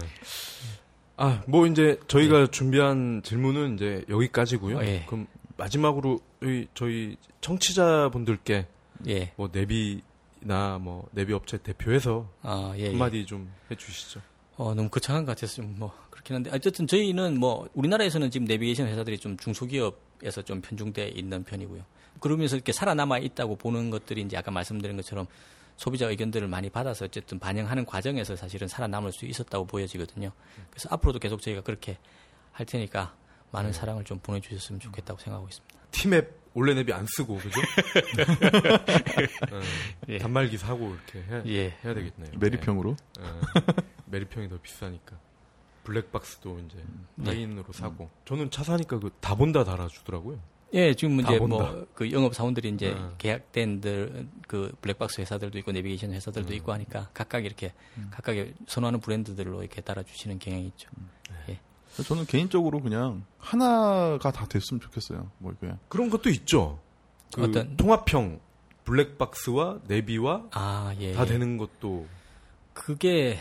아, 1.17 1.43
뭐 1.45 1.67
이제 1.67 1.99
저희가 2.07 2.47
준비한 2.47 3.21
질문은 3.23 3.75
이제 3.75 4.03
여기까지고요. 4.09 4.77
어, 4.79 4.83
예. 4.83 5.03
그럼 5.05 5.27
마지막으로 5.55 6.19
저희, 6.41 6.67
저희 6.73 7.15
청취자분들께 7.41 8.65
예. 9.07 9.33
뭐 9.35 9.49
내비나 9.51 10.79
뭐 10.81 11.07
내비 11.11 11.33
업체 11.33 11.59
대표해서 11.59 12.27
아, 12.41 12.73
예. 12.77 12.85
예. 12.85 12.87
한마디 12.87 13.23
좀 13.27 13.53
해주시죠. 13.69 14.30
어, 14.61 14.75
너무 14.75 14.89
거창한 14.89 15.25
것 15.25 15.35
같아서 15.35 15.55
좀 15.55 15.75
뭐 15.77 15.91
그렇긴 16.11 16.35
한데 16.35 16.51
어쨌든 16.53 16.85
저희는 16.85 17.39
뭐 17.39 17.67
우리나라에서는 17.73 18.29
지금 18.29 18.45
내비게이션 18.45 18.87
회사들이 18.87 19.17
좀 19.17 19.35
중소기업에서 19.37 20.43
좀 20.43 20.61
편중돼 20.61 21.09
있는 21.09 21.43
편이고요. 21.43 21.83
그러면서 22.19 22.55
이렇게 22.57 22.71
살아남아 22.71 23.17
있다고 23.17 23.55
보는 23.55 23.89
것들이 23.89 24.21
이제 24.21 24.37
아까 24.37 24.51
말씀드린 24.51 24.95
것처럼 24.97 25.25
소비자 25.77 26.07
의견들을 26.07 26.47
많이 26.47 26.69
받아서 26.69 27.05
어쨌든 27.05 27.39
반영하는 27.39 27.85
과정에서 27.85 28.35
사실은 28.35 28.67
살아남을 28.67 29.11
수 29.11 29.25
있었다고 29.25 29.65
보여지거든요. 29.65 30.31
그래서 30.69 30.89
앞으로도 30.91 31.17
계속 31.17 31.41
저희가 31.41 31.61
그렇게 31.61 31.97
할 32.51 32.67
테니까 32.67 33.15
많은 33.51 33.73
사랑을 33.73 34.03
좀 34.03 34.19
보내주셨으면 34.19 34.79
좋겠다고 34.79 35.19
생각하고 35.19 35.47
있습니다. 35.47 35.79
티맵 35.89 36.40
원래 36.53 36.73
내비 36.73 36.91
안 36.93 37.05
쓰고 37.07 37.37
그죠? 37.37 37.59
어, 37.61 39.61
예. 40.09 40.17
단말기 40.17 40.57
사고 40.57 40.93
이렇게 40.95 41.19
해, 41.19 41.41
예. 41.47 41.77
해야 41.83 41.93
되겠네요. 41.93 42.31
메리평으로. 42.39 42.95
어, 43.19 43.41
메리평이 44.07 44.49
더 44.49 44.57
비싸니까. 44.59 45.17
블랙박스도 45.83 46.59
이제 46.59 46.77
네. 47.15 47.25
타인으로 47.31 47.65
사고. 47.73 48.09
저는 48.25 48.51
차 48.51 48.63
사니까 48.63 48.99
그 48.99 49.09
다 49.19 49.35
본다 49.35 49.63
달아주더라고요. 49.63 50.39
예, 50.73 50.93
지금 50.93 51.21
다 51.21 51.31
이제. 51.31 51.39
뭐 51.39 51.85
그 51.95 52.11
영업 52.11 52.35
사원들이 52.35 52.69
이제 52.69 52.93
네. 52.93 53.01
계약된들 53.17 54.27
그 54.47 54.71
블랙박스 54.81 55.21
회사들도 55.21 55.57
있고 55.59 55.71
내비게이션 55.71 56.13
회사들도 56.13 56.53
있고 56.55 56.71
하니까 56.73 57.09
각각 57.13 57.45
이렇게 57.45 57.73
각각의 58.11 58.53
선호하는 58.67 58.99
브랜드들로 58.99 59.61
이렇게 59.61 59.81
따라주시는 59.81 60.39
경향이 60.39 60.67
있죠. 60.67 60.89
저는 62.05 62.25
개인적으로 62.25 62.81
그냥 62.81 63.23
하나가 63.37 64.31
다 64.31 64.45
됐으면 64.45 64.79
좋겠어요. 64.81 65.29
뭐 65.39 65.53
그냥 65.59 65.77
그런 65.89 66.09
것도 66.09 66.29
있죠. 66.29 66.79
그 67.33 67.43
어떤? 67.43 67.75
통합형 67.77 68.39
블랙박스와 68.83 69.79
내비와 69.87 70.47
아, 70.51 70.93
예. 70.99 71.13
다 71.13 71.23
예. 71.23 71.25
되는 71.27 71.57
것도 71.57 72.07
그게 72.73 73.37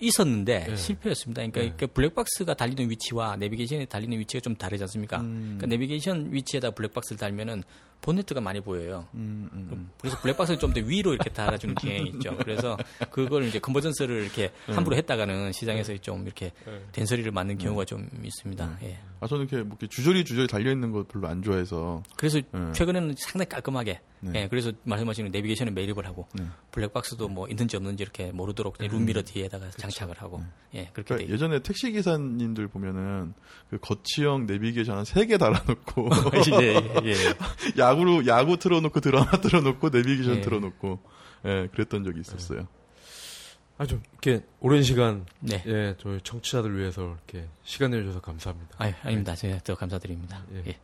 있었는데 0.00 0.66
네. 0.68 0.76
실패였습니다. 0.76 1.40
그러니까, 1.40 1.60
네. 1.60 1.72
그러니까 1.76 1.94
블랙박스가 1.94 2.54
달리는 2.54 2.90
위치와 2.90 3.36
내비게이션이 3.36 3.86
달리는 3.86 4.18
위치가 4.18 4.40
좀 4.40 4.56
다르지 4.56 4.82
않습니까? 4.84 5.18
그러니까 5.18 5.66
내비게이션 5.66 6.32
위치에다 6.32 6.70
블랙박스를 6.70 7.18
달면은 7.18 7.62
본네트가 8.00 8.40
많이 8.40 8.60
보여요. 8.60 9.06
음, 9.14 9.48
음, 9.52 9.68
음. 9.72 9.90
그래서 10.00 10.18
블랙박스를 10.20 10.58
좀 10.58 10.70
더 10.70 10.80
위로 10.80 11.12
이렇게 11.12 11.30
달아주는 11.30 11.74
경향이 11.74 12.10
있죠. 12.10 12.36
그래서 12.38 12.76
그걸 13.10 13.44
이제 13.44 13.58
컨버전스를 13.58 14.22
이렇게 14.22 14.52
함부로 14.66 14.96
했다가는 14.96 15.50
시장에서 15.52 15.96
좀 15.98 16.24
이렇게 16.26 16.52
된소리를 16.92 17.30
맞는 17.32 17.58
경우가 17.58 17.84
좀 17.84 18.08
있습니다. 18.22 18.78
예. 18.84 18.98
아 19.18 19.26
저는 19.26 19.48
이렇게 19.48 19.62
뭐 19.64 19.76
이렇게 19.80 19.88
주저리 19.88 20.24
주저리 20.24 20.46
달려 20.46 20.70
있는 20.70 20.92
거 20.92 21.04
별로 21.06 21.28
안 21.28 21.42
좋아해서 21.42 22.02
그래서 22.16 22.40
네. 22.52 22.72
최근에는 22.72 23.14
상당히 23.18 23.48
깔끔하게 23.50 24.00
네. 24.20 24.32
예, 24.42 24.48
그래서 24.48 24.72
말씀하시는 24.84 25.30
내비게이션에 25.30 25.70
매립을 25.70 26.06
하고 26.06 26.26
네. 26.34 26.44
블랙박스도 26.72 27.28
뭐 27.28 27.48
있는지 27.48 27.76
없는지 27.76 28.02
이렇게 28.02 28.30
모르도록 28.32 28.78
그냥 28.78 28.92
룸미러 28.92 29.22
뒤에다가 29.22 29.70
장착을 29.70 30.22
하고 30.22 30.42
예 30.74 30.88
그렇게 30.92 31.02
돼 31.02 31.04
그러니까. 31.16 31.34
예전에 31.34 31.58
택시 31.60 31.90
기사님들 31.92 32.68
보면은 32.68 33.34
그 33.68 33.78
거치형 33.78 34.46
내비게이션 34.46 34.96
한 34.96 35.04
세 35.04 35.26
개 35.26 35.36
달아놓고 35.36 36.08
예, 36.62 36.74
예, 37.04 37.10
예. 37.10 37.14
야구로 37.90 38.26
야구 38.26 38.56
틀어놓고 38.56 39.00
드라마 39.00 39.30
틀어놓고 39.40 39.90
내비게이션 39.90 40.36
예. 40.36 40.40
틀어놓고 40.40 40.98
예 41.46 41.68
그랬던 41.72 42.04
적이 42.04 42.20
있었어요. 42.20 42.66
아주 43.78 44.00
이렇게 44.12 44.44
오랜 44.60 44.82
시간 44.82 45.24
네. 45.40 45.62
예 45.66 45.94
저희 45.98 46.20
청취자들 46.22 46.78
위해서 46.78 47.02
이렇게 47.02 47.48
시간 47.64 47.90
내주셔서 47.92 48.20
감사합니다. 48.20 48.76
아유, 48.78 48.92
아닙니다. 49.02 49.34
제가 49.34 49.58
더 49.60 49.74
감사드립니다. 49.74 50.44
예. 50.52 50.62
예. 50.66 50.78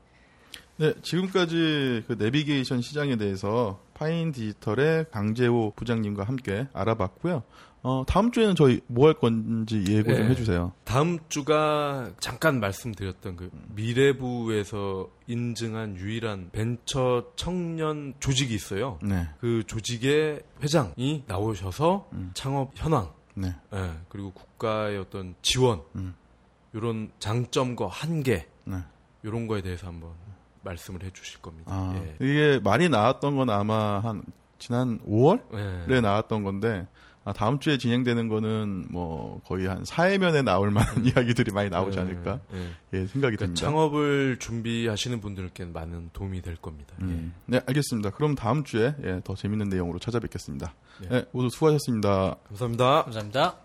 네, 0.78 0.92
지금까지 1.00 2.04
그 2.06 2.16
내비게이션 2.18 2.82
시장에 2.82 3.16
대해서 3.16 3.80
파인 3.94 4.32
디지털의 4.32 5.06
강재호 5.10 5.72
부장님과 5.74 6.24
함께 6.24 6.66
알아봤고요. 6.74 7.42
어, 7.82 8.04
다음 8.06 8.32
주에는 8.32 8.56
저희 8.56 8.80
뭐 8.88 9.06
할 9.06 9.14
건지 9.14 9.84
예고 9.88 10.12
좀 10.14 10.22
네. 10.24 10.28
해주세요. 10.30 10.72
다음 10.84 11.18
주가 11.28 12.10
잠깐 12.18 12.58
말씀드렸던 12.58 13.36
그 13.36 13.50
미래부에서 13.74 15.08
인증한 15.28 15.96
유일한 15.96 16.50
벤처 16.52 17.30
청년 17.36 18.14
조직이 18.18 18.54
있어요. 18.54 18.98
네, 19.02 19.28
그 19.40 19.62
조직의 19.66 20.42
회장이 20.62 21.24
나오셔서 21.26 22.08
음. 22.12 22.30
창업 22.34 22.72
현황, 22.74 23.12
네, 23.34 23.54
예, 23.72 23.90
그리고 24.08 24.32
국가의 24.32 24.98
어떤 24.98 25.34
지원, 25.42 25.82
음. 25.94 26.14
이런 26.72 27.10
장점과 27.20 27.86
한계, 27.88 28.48
네. 28.64 28.78
이런 29.22 29.46
거에 29.46 29.62
대해서 29.62 29.86
한번 29.86 30.10
말씀을 30.62 31.02
해주실 31.04 31.40
겁니다. 31.40 31.70
아, 31.72 31.94
예. 31.96 32.16
이게 32.20 32.60
말이 32.62 32.88
나왔던 32.88 33.36
건 33.36 33.50
아마 33.50 34.00
한 34.00 34.22
지난 34.58 34.98
5월에 35.06 35.90
예. 35.90 36.00
나왔던 36.00 36.42
건데 36.42 36.86
아, 37.26 37.32
다음 37.32 37.58
주에 37.58 37.76
진행되는 37.76 38.28
거는 38.28 38.86
뭐 38.88 39.40
거의 39.44 39.66
한 39.66 39.84
사회면에 39.84 40.42
나올 40.42 40.70
만한 40.70 41.04
이야기들이 41.04 41.50
많이 41.52 41.68
나오지 41.68 41.98
예, 41.98 42.02
않을까 42.02 42.38
예. 42.54 42.58
예 42.92 43.06
생각이 43.08 43.36
그러니까 43.36 43.46
듭니다. 43.46 43.60
창업을 43.60 44.38
준비하시는 44.38 45.20
분들께 45.20 45.64
많은 45.64 46.10
도움이 46.12 46.40
될 46.40 46.54
겁니다. 46.54 46.94
음. 47.02 47.34
네, 47.46 47.60
알겠습니다. 47.66 48.10
그럼 48.10 48.36
다음 48.36 48.62
주에 48.62 48.94
예, 49.02 49.20
더 49.24 49.34
재밌는 49.34 49.68
내용으로 49.68 49.98
찾아뵙겠습니다. 49.98 50.72
네. 51.02 51.08
네, 51.08 51.24
모두 51.32 51.50
수고하셨습니다. 51.50 52.36
예. 52.38 52.48
감사합니다. 52.48 53.02
감사합니다. 53.02 53.56